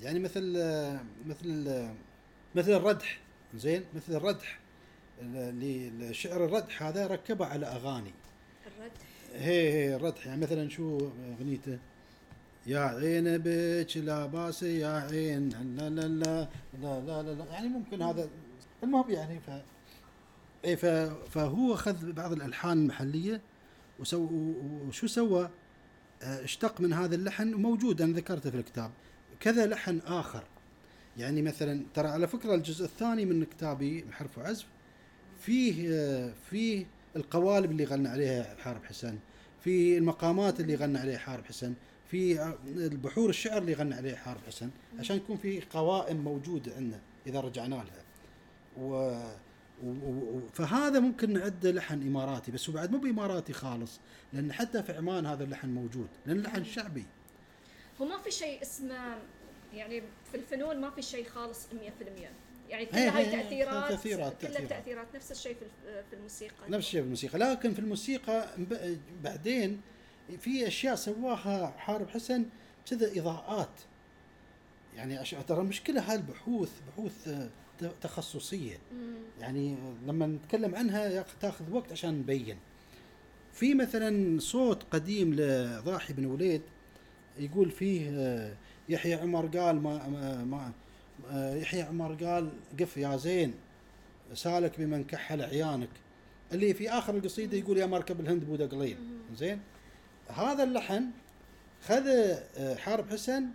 [0.00, 1.94] يعني مثل آه، مثل آه،
[2.54, 3.18] مثل الردح.
[3.54, 4.58] زين؟ مثل الردح.
[5.22, 8.12] اللي الشعر الردح هذا ركبه على أغاني.
[8.66, 9.00] الردح.
[9.34, 10.26] هي هي الردح.
[10.26, 11.78] يعني مثلا شو أغنيته؟
[12.66, 16.48] يا عين بك لا باس يا عين لا لا لا
[16.82, 17.44] لا لا لا, لا.
[17.44, 18.28] يعني ممكن هذا
[18.82, 19.50] المهم يعني ف
[20.64, 20.86] اي ف
[21.30, 23.40] فهو أخذ بعض الألحان المحلية
[24.00, 24.28] وسو
[24.88, 25.50] وشو سوى؟
[26.22, 28.90] آه، اشتق من هذا اللحن وموجود أنا ذكرته في الكتاب.
[29.40, 30.44] كذا لحن آخر.
[31.16, 34.66] يعني مثلا ترى على فكرة الجزء الثاني من كتابي حرف وعزف
[35.40, 36.86] فيه آه، فيه
[37.16, 39.18] القوالب اللي غنى عليها حارب حسن
[39.60, 41.74] في المقامات اللي غنى عليها حارب حسن
[42.10, 47.00] في آه، البحور الشعر اللي غنى عليها حارب حسن عشان يكون في قوائم موجودة عندنا
[47.26, 48.04] إذا رجعنا لها.
[48.78, 49.20] و
[50.52, 54.00] فهذا ممكن نعده لحن إماراتي بس هو بعد مو بإماراتي خالص
[54.32, 57.04] لأن حتى في عمان هذا اللحن موجود لأن اللحن شعبي.
[58.00, 59.18] هو ما في شيء اسمه
[59.74, 62.30] يعني في الفنون ما في شيء خالص 100%
[62.70, 65.06] يعني كل هاي تاثيرات تأثيرات- كلها تأثيرات.
[65.14, 65.56] نفس الشيء
[66.10, 66.54] في الموسيقى.
[66.70, 68.46] نفس الشيء في الموسيقى لكن في الموسيقى
[69.24, 69.80] بعدين
[70.40, 72.46] في أشياء سواها حارب حسن
[72.90, 73.70] كذا إضاءات.
[74.96, 77.48] يعني ترى مشكله هالبحوث بحوث آه،
[78.02, 78.78] تخصصية.
[79.40, 79.76] يعني
[80.06, 82.56] لما نتكلم عنها تاخذ وقت عشان نبين.
[83.52, 86.62] في مثلا صوت قديم لضاحي بن وليد
[87.38, 88.54] يقول فيه آه،
[88.88, 90.72] يحيى عمر قال ما, ما, ما
[91.30, 92.50] آه، يحيى عمر قال
[92.80, 93.54] قف يا زين
[94.34, 95.88] سالك بمن كحل عيانك.
[96.52, 98.96] اللي في آخر القصيدة يقول يا مركب الهند بودا قليل
[99.36, 99.60] زين؟
[100.28, 101.04] هذا اللحن
[101.82, 103.46] خذ آه، حارب حسن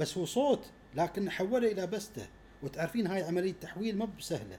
[0.00, 0.64] بس هو صوت
[0.94, 2.26] لكن حوله إلى بسته.
[2.64, 4.58] وتعرفين هاي عملية تحويل ما بسهلة.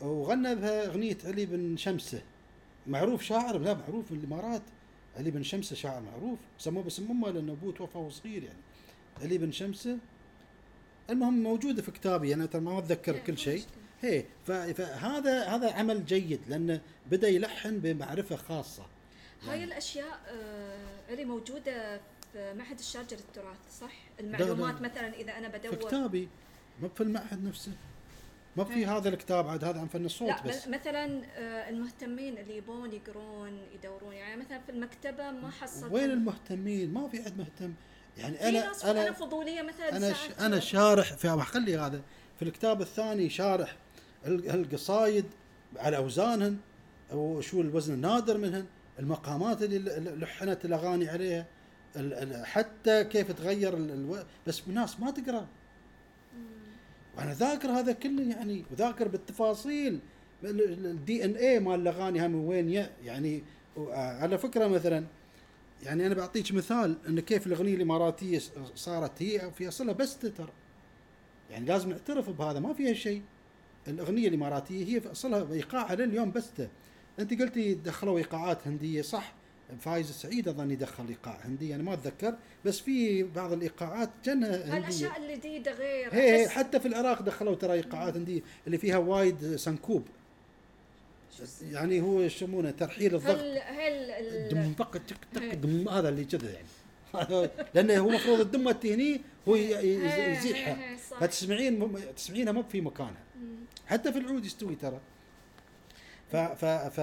[0.00, 2.22] وغنى بها أغنية علي بن شمسة.
[2.86, 4.62] معروف شاعر؟ لا معروف في الإمارات.
[5.16, 6.38] علي بن شمسة شاعر معروف.
[6.58, 8.58] سموه باسم امه لأنه أبوه توفى وهو صغير يعني.
[9.22, 9.98] علي بن شمسة.
[11.10, 13.64] المهم موجودة في كتابي أنا ترى ما أتذكر إيه، كل شيء.
[14.02, 18.86] هي فهذا هذا عمل جيد لأنه بدأ يلحن بمعرفة خاصة.
[19.42, 19.64] هاي يعني.
[19.64, 22.00] الأشياء آه علي موجودة
[22.32, 26.28] في معهد الشارجه للتراث صح؟ المعلومات مثلا إذا أنا في بدور كتابي
[26.82, 27.72] ما في المعهد نفسه.
[28.56, 30.68] ما في هذا الكتاب عاد هذا عن فن الصوت لا بس.
[30.68, 36.92] مثلا آه المهتمين اللي يبون يقرون يدورون يعني مثلا في المكتبة ما حصلت وين المهتمين؟
[36.92, 37.72] ما في حد مهتم.
[38.18, 40.18] يعني أنا ناس أنا, فضولية مثلا أنا ش...
[40.40, 42.00] أنا شارح في خلي هذا.
[42.38, 43.76] في الكتاب الثاني شارح
[44.26, 45.24] ال- القصايد
[45.76, 46.56] على أوزانهن
[47.12, 48.66] وشو الوزن النادر منهن
[48.98, 51.46] المقامات اللي لحنت الأغاني عليها
[52.44, 53.90] حتى كيف تغير ال...
[53.90, 54.18] ألو...
[54.46, 55.46] بس الناس ما تقرأ.
[57.16, 60.00] وأنا ذاكر هذا كله يعني وذاكر بالتفاصيل.
[60.44, 63.42] الدي ان اي مال الأغاني هم وين يعني
[63.96, 65.04] على فكرة مثلا
[65.82, 68.40] يعني أنا بعطيك مثال إن كيف الأغنية الإماراتية
[68.74, 70.50] صارت هي في أصلها بس تتر.
[71.50, 73.22] يعني لازم نعترف بهذا ما فيها شيء.
[73.88, 76.68] الأغنية الإماراتية هي في أصلها إيقاعها لليوم بسته
[77.18, 79.32] أنت قلتي دخلوا إيقاعات هندية صح.
[79.80, 84.78] فايز السعيد أظن يدخل ايقاع هندي أنا ما أتذكر بس في بعض الإيقاعات جنها هنديه
[84.78, 90.04] الأشياء الجديدة غير هي حتى في العراق دخلوا ترى إيقاعات هنديه اللي فيها وايد سنكوب.
[91.62, 93.38] يعني هو يسمونه ترحيل الضغط.
[93.38, 95.02] هل هل دم تك
[95.34, 95.54] تك.
[95.54, 96.66] دم هذا اللي كذا يعني.
[97.74, 100.96] لأنه هو المفروض الدمه تهني هو يزيحها.
[100.96, 103.22] فتسمعين تسمعينها مو في مكانها.
[103.86, 105.00] حتى في العود يستوي ترى.
[106.32, 107.00] ف ف ف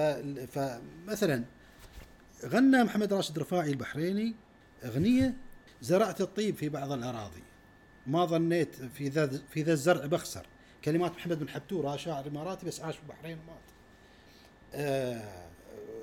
[0.52, 1.44] فمثلا
[2.44, 4.34] غنى محمد راشد رفاعي البحريني
[4.84, 5.34] أغنية
[5.82, 7.42] زرعت الطيب في بعض الأراضي.
[8.06, 10.46] ما ظنيت في ذا في ذا الزرع بخسر.
[10.84, 13.60] كلمات محمد بن حبتور هذا شاعر اماراتي بس عاش في البحرين ومات.
[14.74, 15.48] آه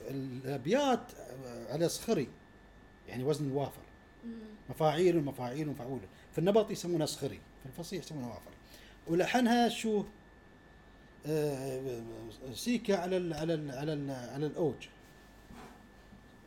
[0.10, 1.02] الأبيات
[1.70, 2.28] على صخري.
[3.08, 3.82] يعني وزن الوافر.
[4.70, 6.00] مفاعيل ومفاعيل ومفعول
[6.32, 8.52] في النبط يسمونها صخري في الفصيح يسمونها وافر.
[9.08, 10.04] ولحنها شو؟
[11.26, 12.02] آه،
[12.54, 14.88] سيكا على ال على ال على ال على الأوج.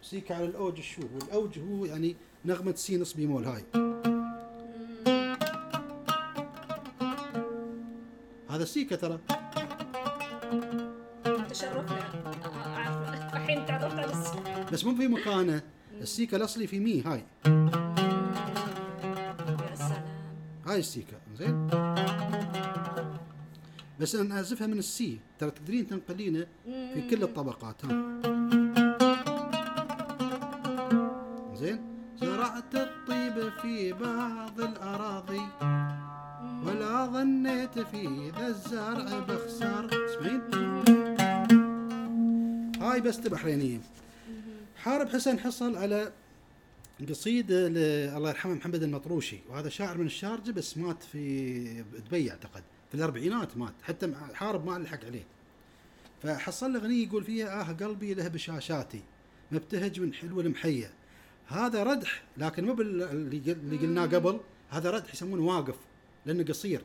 [0.05, 3.64] سيكا على الأوج شو والاوج هو يعني نغمة سي نص بيمول هاي.
[8.50, 9.18] هذا سيكا ترى.
[11.50, 11.98] تشرفنا.
[12.66, 14.84] اعرف الحين تعرفت على الس- بس.
[14.84, 15.62] مو في مكانه.
[16.00, 17.24] السيكا الأصلي في مي هاي.
[17.46, 17.70] يا
[19.74, 20.05] سلام.
[20.66, 21.66] هاي السيكا زين؟
[24.00, 25.18] بس أنا أعزفها من السي.
[25.38, 28.34] ترى تقدرين تنقلينه في كل الطبقات ها.
[31.65, 31.81] زين؟
[32.20, 35.47] زرعت الطيب في بعض الأراضي
[36.66, 40.41] ولا ظنيت في ذا الزرع بخسر تسمعين
[42.81, 43.81] هاي بس بحرينيه
[44.77, 46.12] حارب حسن حصل على
[47.09, 47.66] قصيدة
[48.16, 49.39] الله يرحمه محمد المطروشي.
[49.49, 52.62] وهذا شاعر من الشارجة بس مات في دبي أعتقد.
[52.89, 53.74] في الأربعينات مات.
[53.82, 55.24] حتى حارب ما لحق عليه.
[56.23, 59.03] فحصل له أغنية يقول فيها آه قلبي له بشاشاتي
[59.53, 60.91] مبتهج من حلو المحية
[61.47, 62.23] هذا ردح.
[62.37, 64.41] لكن مو اللي قل- اللي قلناه قبل
[64.71, 65.75] هذا ردح يسمونه واقف
[66.27, 66.83] لأنه قصير.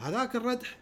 [0.00, 0.76] هذاك الردح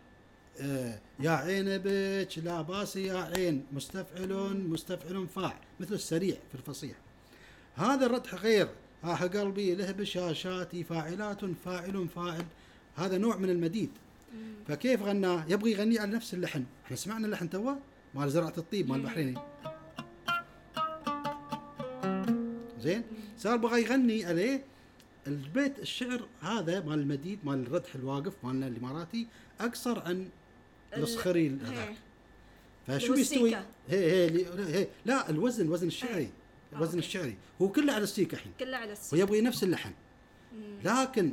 [0.60, 4.32] آه يا عين بك لا باس يا عين مستفعل
[4.68, 6.96] مستفعل فاعل مثل السريع في الفصيح.
[7.74, 8.68] هذا الردح غير.
[9.04, 12.44] آه قلبي له بشاشاتي فاعلات فاعل فاعل.
[12.96, 13.90] هذا نوع من المديد.
[14.68, 16.64] فكيف غناه؟ يبغى يغني على نفس اللحن.
[16.86, 17.72] إحنا سمعنا اللحن توا؟
[18.14, 19.38] مال زراعة الطيب مال البحريني
[22.82, 23.02] زين؟
[23.38, 24.64] صار بغى يغني عليه
[25.26, 29.26] البيت الشعر هذا مال المديد مال الردح الواقف مالنا الإماراتي
[29.60, 30.28] أقصر عن
[30.96, 31.48] ال- الصخري.
[31.48, 31.94] هذاك.
[32.86, 33.54] فشو بيستوي.
[33.54, 34.46] هي هي,
[34.80, 36.30] هي لا الوزن الوزن الشعري
[36.72, 36.98] الوزن أوكي.
[37.06, 37.36] الشعري.
[37.62, 38.52] هو كله على السيكا الحين.
[38.60, 39.92] كله على السي ويبغي نفس اللحن.
[40.84, 41.32] لكن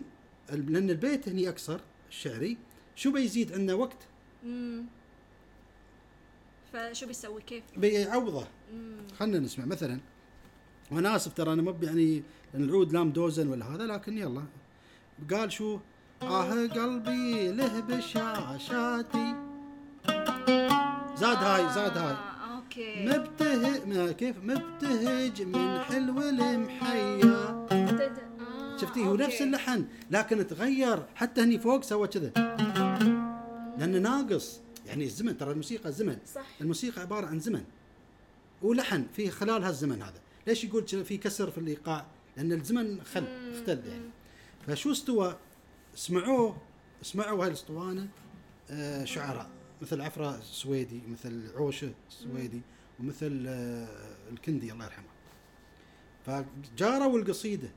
[0.54, 2.58] ال- لأن البيت هني أقصر الشعري
[2.96, 3.98] شو بيزيد عندنا وقت؟
[4.44, 4.86] مم.
[6.74, 8.48] فشو بيسوي؟ كيف؟ بيعوضه.
[8.74, 8.98] مم.
[9.20, 9.66] خلينا نسمع.
[9.66, 10.00] مثلا
[10.92, 12.24] وأنا اسف ترى أنا مو يعني
[12.56, 14.44] العود لام دوزن ولا هذا لكن يلا.
[15.32, 15.80] قال شو؟
[16.22, 19.36] آه قلبي له بشاشاتي.
[21.16, 22.14] زاد هاي زاد هاي.
[22.14, 23.06] آه، أوكي.
[23.06, 29.16] مبتهج ما كيف؟ مبتهج من حلو المحيا آه، شفتي؟ هو.
[29.16, 31.06] نفس اللحن لكن تغير.
[31.16, 32.32] حتى هني فوق سوى كذا.
[33.78, 34.60] لأنه ناقص.
[34.88, 36.18] يعني الزمن ترى الموسيقى زمن.
[36.36, 36.46] صح.
[36.62, 37.64] الموسيقى عبارة عن زمن.
[38.62, 40.20] ولحن في خلال هالزمن هذا.
[40.50, 42.06] ليش يقول في كسر في الايقاع
[42.38, 43.24] لأن الزمن خل
[43.54, 44.10] اختل يعني.
[44.68, 45.38] فشو استوى؟
[45.96, 46.58] سمعوه
[47.02, 48.08] سمعوا هاي الأسطوانة
[48.70, 49.50] آه شعراء.
[49.82, 52.62] مثل عفرة السويدي مثل عوشة السويدي
[53.00, 55.06] ومثل آه الكندي الله يرحمه.
[56.26, 57.70] فجاروا القصيدة.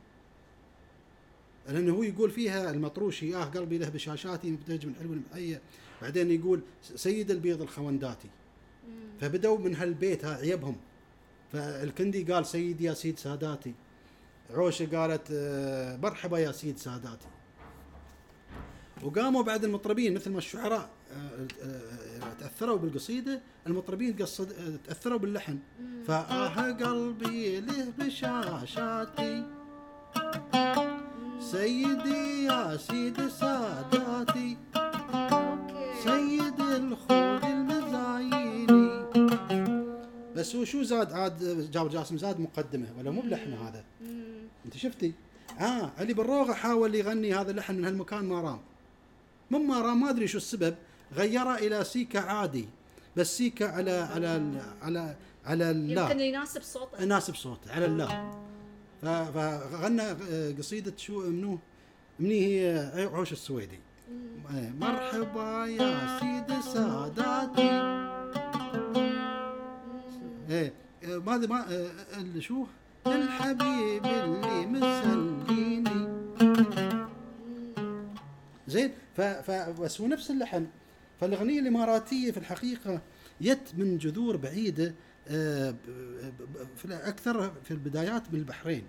[1.69, 5.61] لأنه هو يقول فيها المطروشي آه قلبي له بشاشاتي مبتهج من حلو المحيه
[6.03, 8.29] بعدين يقول سيد البيض الخونداتي.
[8.89, 9.19] مم.
[9.21, 10.77] فبدوا من هالبيت ها عيبهم.
[11.53, 13.75] فالكندي قال سيدي يا سيد ساداتي.
[14.55, 17.27] عوشة قالت آه، مرحبا يا سيد ساداتي.
[19.03, 25.59] وقاموا بعد المطربين مثل ما الشعراء آه، آه، تأثروا بالقصيدة المطربين قصد تأثروا باللحن.
[26.07, 29.47] فآه قلبي له بشاشاتي.
[31.41, 34.57] سيدي يا سيد ساداتي.
[36.05, 37.32] سيد الخوج
[40.43, 43.85] بس هو شو زاد؟ عاد جابر جاسم زاد مقدمة ولا مو بلحنه هذا.
[44.67, 45.13] أنت شفتي؟
[45.61, 48.61] آه علي بالروغه حاول يغني هذا اللحن من هالمكان ما رام.
[49.51, 50.75] من ما رام ما أدري شو السبب.
[51.15, 52.69] غيره إلى سيكا عادي
[53.17, 57.03] بس سيكا على على ال- على على اللا يمكن يناسب صوته.
[57.03, 58.07] يناسب صوته على اللا
[59.03, 61.59] ف- فغنى آه، قصيدة شو منو؟
[62.21, 63.81] مني هي عوش السويدي.
[64.55, 67.71] إيه، مرحبا يا سيد ساداتي.
[70.51, 70.73] إيه
[71.05, 71.35] آه، ما
[71.73, 71.91] آه،
[72.21, 72.67] اللي شو؟
[73.07, 76.13] الحبيب اللي مسليني.
[78.69, 79.51] زين ف, ف
[79.81, 80.67] بس هو نفس اللحن.
[81.21, 83.01] فالأغنية الإماراتية في الحقيقة
[83.41, 84.95] يت من جذور بعيدة
[86.91, 88.85] أكثر في البدايات من البحرين.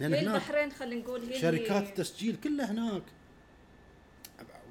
[0.00, 3.02] لأن هناك البحرين خلينا نقول هي شركات التسجيل كلها هناك.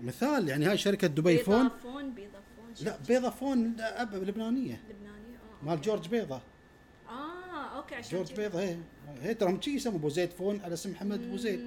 [0.03, 1.63] مثال يعني هاي شركة دبي فون.
[1.63, 2.47] بيضافون بيضافون
[2.81, 4.81] لا بيضا فون لا، أب لبنانية.
[4.89, 5.06] لبناني آه
[5.63, 6.41] مال جورج بيضة
[7.09, 8.33] آه أوكي عشان جورج.
[8.33, 8.77] بيضة هي
[9.21, 11.59] هي ترى هم شي يسموا أبو زيد فون على اسم محمد أبو زيد.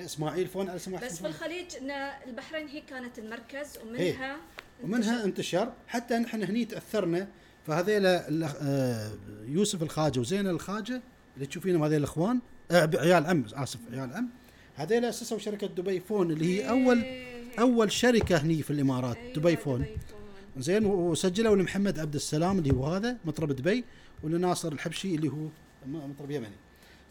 [0.00, 1.30] إسماعيل فون على اسم احسن بس في فون.
[1.30, 1.90] الخليج إن
[2.26, 4.12] البحرين هي كانت المركز إيه.
[4.14, 4.36] ومنها
[4.84, 7.28] ومنها انتشر حتى نحن هني تأثرنا
[7.66, 8.26] فهذيلا
[8.62, 9.10] آه،
[9.46, 11.00] يوسف الخاجة وزين الخاجة
[11.34, 12.40] اللي تشوفينهم هذيل الإخوان
[12.70, 14.28] آه، عيال عم آسف عيال عم
[14.74, 17.58] هذيل أسسوا شركة دبي فون اللي هي أول إيه.
[17.60, 19.86] أول شركة هني في الإمارات أيوة، دبي فون
[20.58, 23.84] زين وسجلوا لمحمد عبد السلام اللي هو هذا مطرب دبي
[24.22, 25.48] ولناصر الحبشي اللي هو
[25.86, 26.56] مطرب يمني.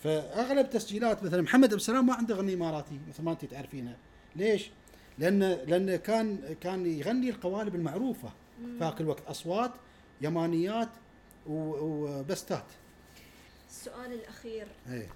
[0.03, 3.97] فأغلب تسجيلات مثلا محمد عبد السلام ما عنده غني إماراتي مثل ما انت تعرفينها
[4.35, 4.69] ليش؟
[5.19, 8.30] لأن لأن كان كان يغني القوالب المعروفة
[8.80, 9.72] هاك الوقت أصوات
[10.22, 10.89] يمانيات
[11.47, 12.65] وبستات
[13.69, 14.67] السؤال الأخير.
[14.91, 15.07] إيه.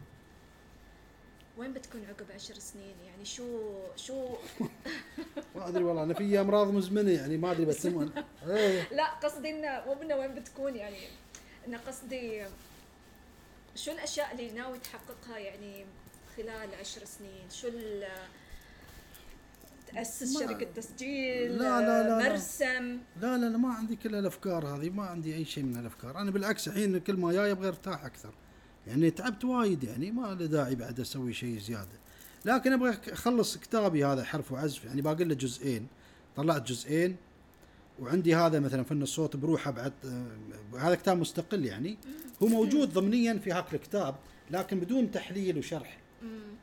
[1.60, 4.28] وين بتكون عقب عشر سنين؟ يعني شو شو؟
[5.56, 8.12] ما أدري والله أنا في امراض مزمنة يعني ما أدري بسمون
[8.48, 8.88] إيه.
[8.98, 10.98] لا قصدي إنه مو إنه وين بتكون يعني
[11.68, 12.46] إنه قصدي
[13.76, 15.86] شو الأشياء اللي ناوي تحققها يعني
[16.38, 17.68] خلال عشر سنين؟ شو
[19.94, 22.30] ما- شركة تسجيل لا- لا- لا- لا.
[22.30, 26.18] مرسم؟ لا لا لا ما عندي كل الأفكار هذه ما عندي أي شيء من الأفكار.
[26.18, 28.34] أنا بالعكس الحين كل ما جاي أبغى أرتاح أكثر.
[28.90, 32.00] يعني تعبت وايد يعني ما له داعي بعد أسوي شيء زيادة.
[32.46, 35.88] لكن أبغى أخلص كتابي هذا حرف وعزف يعني باقي له جزئين.
[36.36, 37.16] طلعت جزئين
[38.00, 41.98] وعندي هذا مثلا فن الصوت بروحه بعد آه، هذا كتاب مستقل يعني.
[42.44, 44.16] هو موجود ضمنيا في هاك الكتاب
[44.52, 45.98] لكن بدون تحليل وشرح.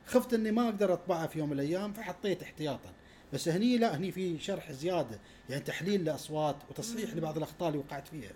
[0.07, 2.93] خفت إني ما أقدر أطبعه في يوم من الأيام فحطيت احتياطا.
[3.32, 5.19] بس هني لا هني في شرح زيادة.
[5.51, 8.32] يعني تحليل لأصوات وتصحيح لبعض الأخطاء اللي وقعت فيها.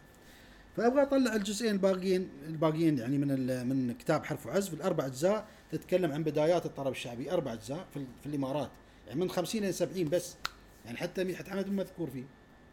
[0.76, 4.74] فأبغى أطلع الجزئين الباقيين الباقيين يعني من من كتاب حرف وعزف.
[4.74, 7.30] الأربع أجزاء تتكلم عن بدايات الطرب الشعبي.
[7.32, 8.70] أربع أجزاء في, في الإمارات.
[9.08, 10.36] يعني من 50 إلى 70 بس.
[10.84, 12.24] يعني حتى مدحت حمد مو مذكور فيه.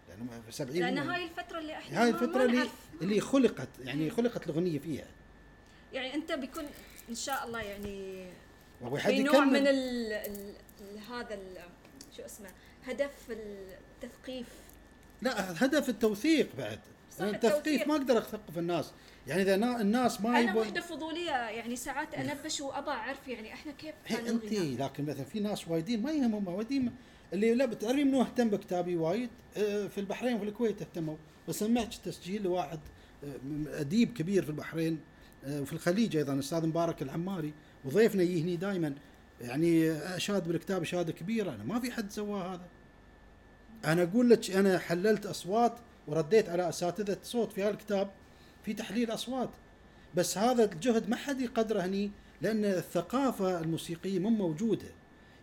[0.10, 0.98] لأنه في 70 لأن.
[0.98, 2.72] هاي الفترة اللي إحنا هاي ما- الفترة ما اللي نعرف.
[3.02, 3.70] اللي خلقت.
[3.84, 5.06] يعني خلقت الأغنية فيها.
[5.94, 6.64] يعني أنت بيكون
[7.10, 8.26] إن شاء الله يعني
[8.98, 10.54] في نوع من ال ال
[11.12, 11.58] هذا ال
[12.18, 12.50] شو اسمه؟
[12.86, 14.48] هدف التثقيف.
[15.22, 16.80] لا هدف التوثيق بعد.
[17.22, 17.88] التثقيف التوثيق.
[17.88, 18.92] ما أقدر اثقف الناس.
[19.28, 23.54] يعني إذا نا- الناس ما أنا يبون وحده فضولية يعني ساعات أنبش وابى أعرف يعني
[23.54, 23.96] إحنا كيف
[24.28, 26.92] انت لكن مثلا في ناس وايدين ما يهمهم وايدين
[27.34, 31.16] اللي لا بتعرفي منو اهتم بكتابي وايد؟ آه، في البحرين وفي الكويت اهتموا.
[31.48, 32.80] بس سمعت تسجيل لواحد
[33.24, 35.00] آه، أديب كبير في البحرين
[35.46, 37.54] آه، وفي الخليج أيضا الاستاذ مبارك العماري.
[37.86, 38.94] وضيفنا يجي هني دائما
[39.42, 41.56] يعني أشاد بالكتاب شهاده كبيرة.
[41.56, 42.66] أنا ما في حد سوى هذا.
[43.86, 45.78] أنا أقول لك أنا حللت أصوات
[46.08, 48.12] ورديت على أساتذة صوت في هالكتاب
[48.64, 49.50] في تحليل أصوات.
[50.16, 52.12] بس هذا الجهد ما حد يقدره هني
[52.42, 54.88] لأن الثقافة الموسيقية مو موجودة.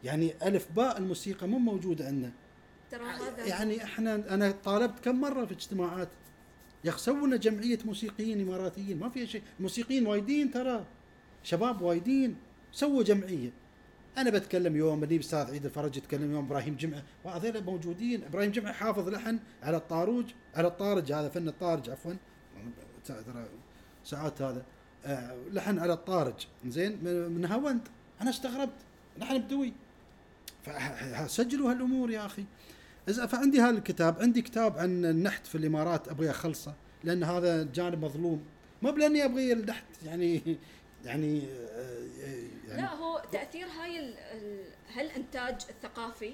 [0.05, 2.33] يعني ألف باء الموسيقى مو موجودة عندنا.
[2.91, 6.09] ترى هذا يعني إحنا أنا طالبت كم مرة في اجتماعات.
[6.85, 9.43] يا أخي سووا لنا جمعية موسيقيين إماراتيين ما في شيء.
[9.59, 10.85] الموسيقيين وايدين ترى
[11.43, 12.37] شباب وايدين
[12.73, 13.51] سووا جمعية.
[14.19, 17.03] أنا بتكلم يوم اللي أستاذ عيد الفرج يتكلم يوم إبراهيم جمعة.
[17.25, 18.25] وهذول موجودين.
[18.25, 20.25] إبراهيم جمعة حافظ لحن على الطاروج
[20.55, 22.13] على الطارج هذا فن الطارج عفوا.
[24.05, 24.63] ساعات هذا.
[25.05, 26.47] آه، لحن على الطارج.
[26.67, 27.89] زين من هاوند
[28.21, 28.79] أنا استغربت.
[29.19, 29.73] لحن بدوي.
[30.63, 32.45] فسجلوا هالأمور يا أخي.
[33.07, 36.75] فعندي هذا الكتاب عندي كتاب عن النحت في الإمارات أبغي أخلصه
[37.05, 38.43] لأن هذا جانب مظلوم.
[38.83, 40.57] ما بلأني أبغي النحت يعني
[41.05, 42.04] يعني آه،
[42.77, 44.65] يعني لا هو تأثير هاي ال- ال-
[44.95, 46.33] هالإنتاج الثقافي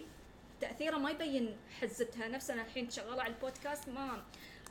[0.61, 2.29] تأثيره ما يبين حزتها.
[2.29, 4.23] نفس أنا الحين شغالة على البودكاست ما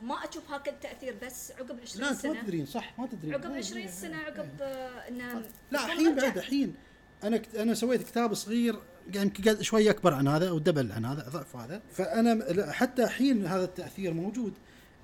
[0.02, 2.42] ما أشوف هاك التاثير بس عقب 20 لا أنت ما سنة.
[2.44, 3.34] تدرين صح ما تدرين.
[3.34, 4.18] عقب إيه، 20 إيه، سنة.
[4.18, 5.42] عقب آه، إنه
[5.72, 6.16] لا الحين.
[6.16, 6.76] بعد الحين
[7.24, 8.76] أنا كت- أنا سويت كتاب صغير
[9.14, 11.82] يعني يمكن قد- شوي اكبر عن هذا أو دبل عن هذا ضعف هذا.
[11.92, 14.54] فأنا لا، حتى الحين هذا التأثير موجود.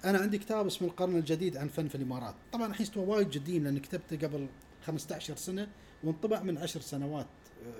[0.06, 2.36] أنا عندي كتاب اسمه القرن الجديد عن فن في الإمارات.
[2.54, 4.48] طبعا الحين استوى وايد جديد لأن كتبته قبل
[4.86, 5.68] 15 سنة.
[6.06, 7.26] وانطبع من 10 سنوات
[7.66, 7.72] آه،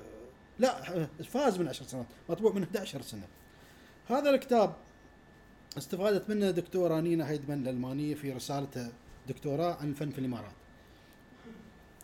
[0.60, 3.28] لا آه، فاز من 10 سنوات مطبوع من 11 سنة.
[4.08, 4.76] هذا الكتاب
[5.78, 8.92] استفادت منه دكتورة نينا هيدمان الألمانية في رسالتها
[9.28, 10.56] دكتوراه عن الفن في الإمارات.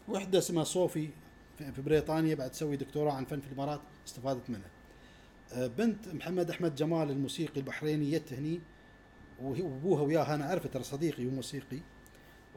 [0.09, 1.09] وحدة اسمها صوفي
[1.57, 4.69] في بريطانيا بعد تسوي دكتوراه عن الفن في الإمارات استفادت منها
[5.53, 8.59] آه، بنت محمد أحمد جمال الموسيقي البحريني جت هني
[9.41, 11.79] وأبوها وياها أنا أعرفه ترى صديقي وموسيقي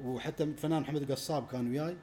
[0.05, 1.97] وحتى الفنان محمد قصاب كان وياي.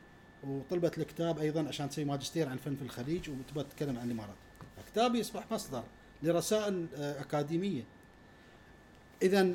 [0.47, 4.35] وطلبت الكتاب أيضا عشان تسوي ماجستير عن الفن في الخليج وتبغى تتكلم عن الإمارات.
[4.91, 5.83] كتابي يصبح مصدر
[6.23, 7.83] لرسائل آه، أكاديمية.
[9.21, 9.53] اذا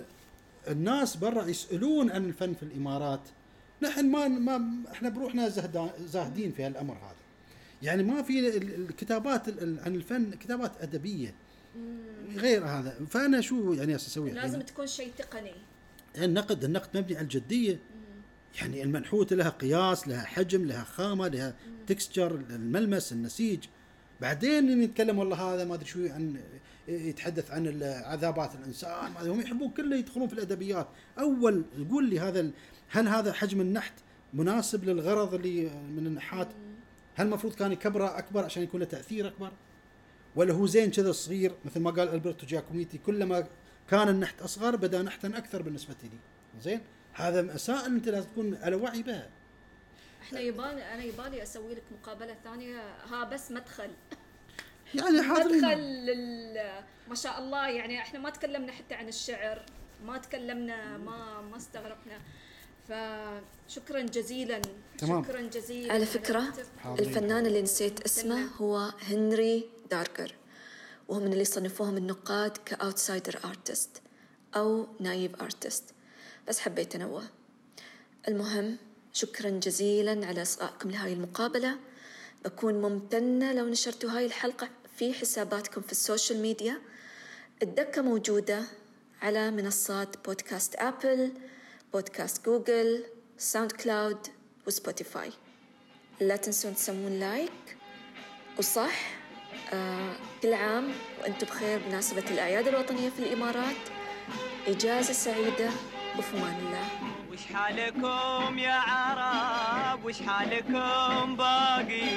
[0.69, 3.21] الناس برا يسألون عن الفن في الإمارات
[3.83, 5.49] نحن ما ما إحنا بروحنا
[6.07, 7.17] زاهدين في هالأمر هذا.
[7.83, 11.35] يعني ما في ال- ال- الكتابات ال- ال- عن الفن كتابات أدبية
[12.37, 15.53] غير هذا فأنا شو يعني أسوي؟ لازم تكون شيء تقني
[16.19, 17.79] النقد النقد مبني على الجدية
[18.61, 21.55] يعني المنحوت لها قياس لها حجم لها خامة لها
[21.87, 23.65] تكستشر الملمس النسيج.
[24.21, 26.41] بعدين نتكلم والله هذا ما أدري شو عن
[26.89, 30.89] يتحدث عن عذابات الإنسان هم يحبون كله يدخلون في الأدبيات.
[31.19, 32.51] أول قول لي هذا
[32.89, 33.95] هل هذا حجم النحت
[34.35, 36.49] مناسب للغرض اللي من النحات؟
[37.15, 39.53] هل المفروض كان يكبره أكبر عشان يكون له تأثير أكبر؟
[40.37, 43.47] ولا هو زين كذا صغير مثل ما قال ألبرتو جاكوميتي كلما
[43.91, 46.19] كان النحت أصغر بدا نحتا أكثر بالنسبة لي.
[46.63, 46.81] زين؟
[47.17, 49.31] هذا مسائل أنت لازم تكون على وعي بها.
[50.23, 52.81] إحنا يبالي أنا يبالي أسوي لك مقابلة ثانية.
[53.05, 53.91] ها بس مدخل.
[54.95, 55.59] يعني حاضرين.
[55.59, 57.69] مدخل لل- ما شاء الله.
[57.69, 59.63] يعني إحنا ما تكلمنا حتى عن الشعر.
[60.05, 62.21] ما تكلمنا ما ما استغرقنا.
[62.89, 64.63] فشكرا جزيلا.
[64.99, 65.25] تمام.
[65.25, 65.93] شكرا جزيلا.
[65.93, 67.09] على فكرة حاضرين.
[67.09, 70.35] الفنان اللي نسيت اسمه هو هنري دارجر.
[71.09, 74.03] وهو من اللي صنفوهم النقاد ك outsider artist
[74.57, 75.95] أو naive artist
[76.49, 77.25] بس حبيت أنوه.
[78.29, 78.77] المهم
[79.13, 81.79] شكرا جزيلا على إصغائكم لهاي المقابلة.
[82.45, 86.81] بكون ممتنة لو نشرتوا هاي الحلقة في حساباتكم في ال social media.
[87.63, 88.63] الدكة موجودة
[89.23, 91.33] على منصات بودكاست Apple
[91.93, 93.05] بودكاست Google
[93.39, 94.27] SoundCloud و
[94.67, 95.31] Spotify
[96.21, 97.77] لا تنسون تسوون like
[98.59, 99.17] وصح
[99.73, 103.77] آه كل عام وأنتم بخير بمناسبة الأعياد الوطنية في الإمارات.
[104.67, 105.71] إجازة سعيدة.
[106.19, 106.87] وفي أمان الله.
[107.33, 112.09] وش حالكم يا عرب؟ وش حالكم باقي؟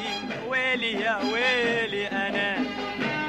[0.47, 2.57] ويلي يا ويلي أنا.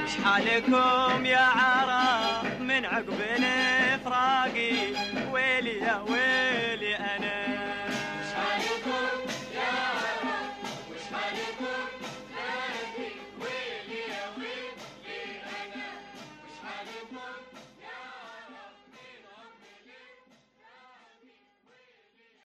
[0.04, 4.72] وش حالكم يا عرب؟ من عقب الافراقي
[5.32, 6.94] ويلي يا ويلي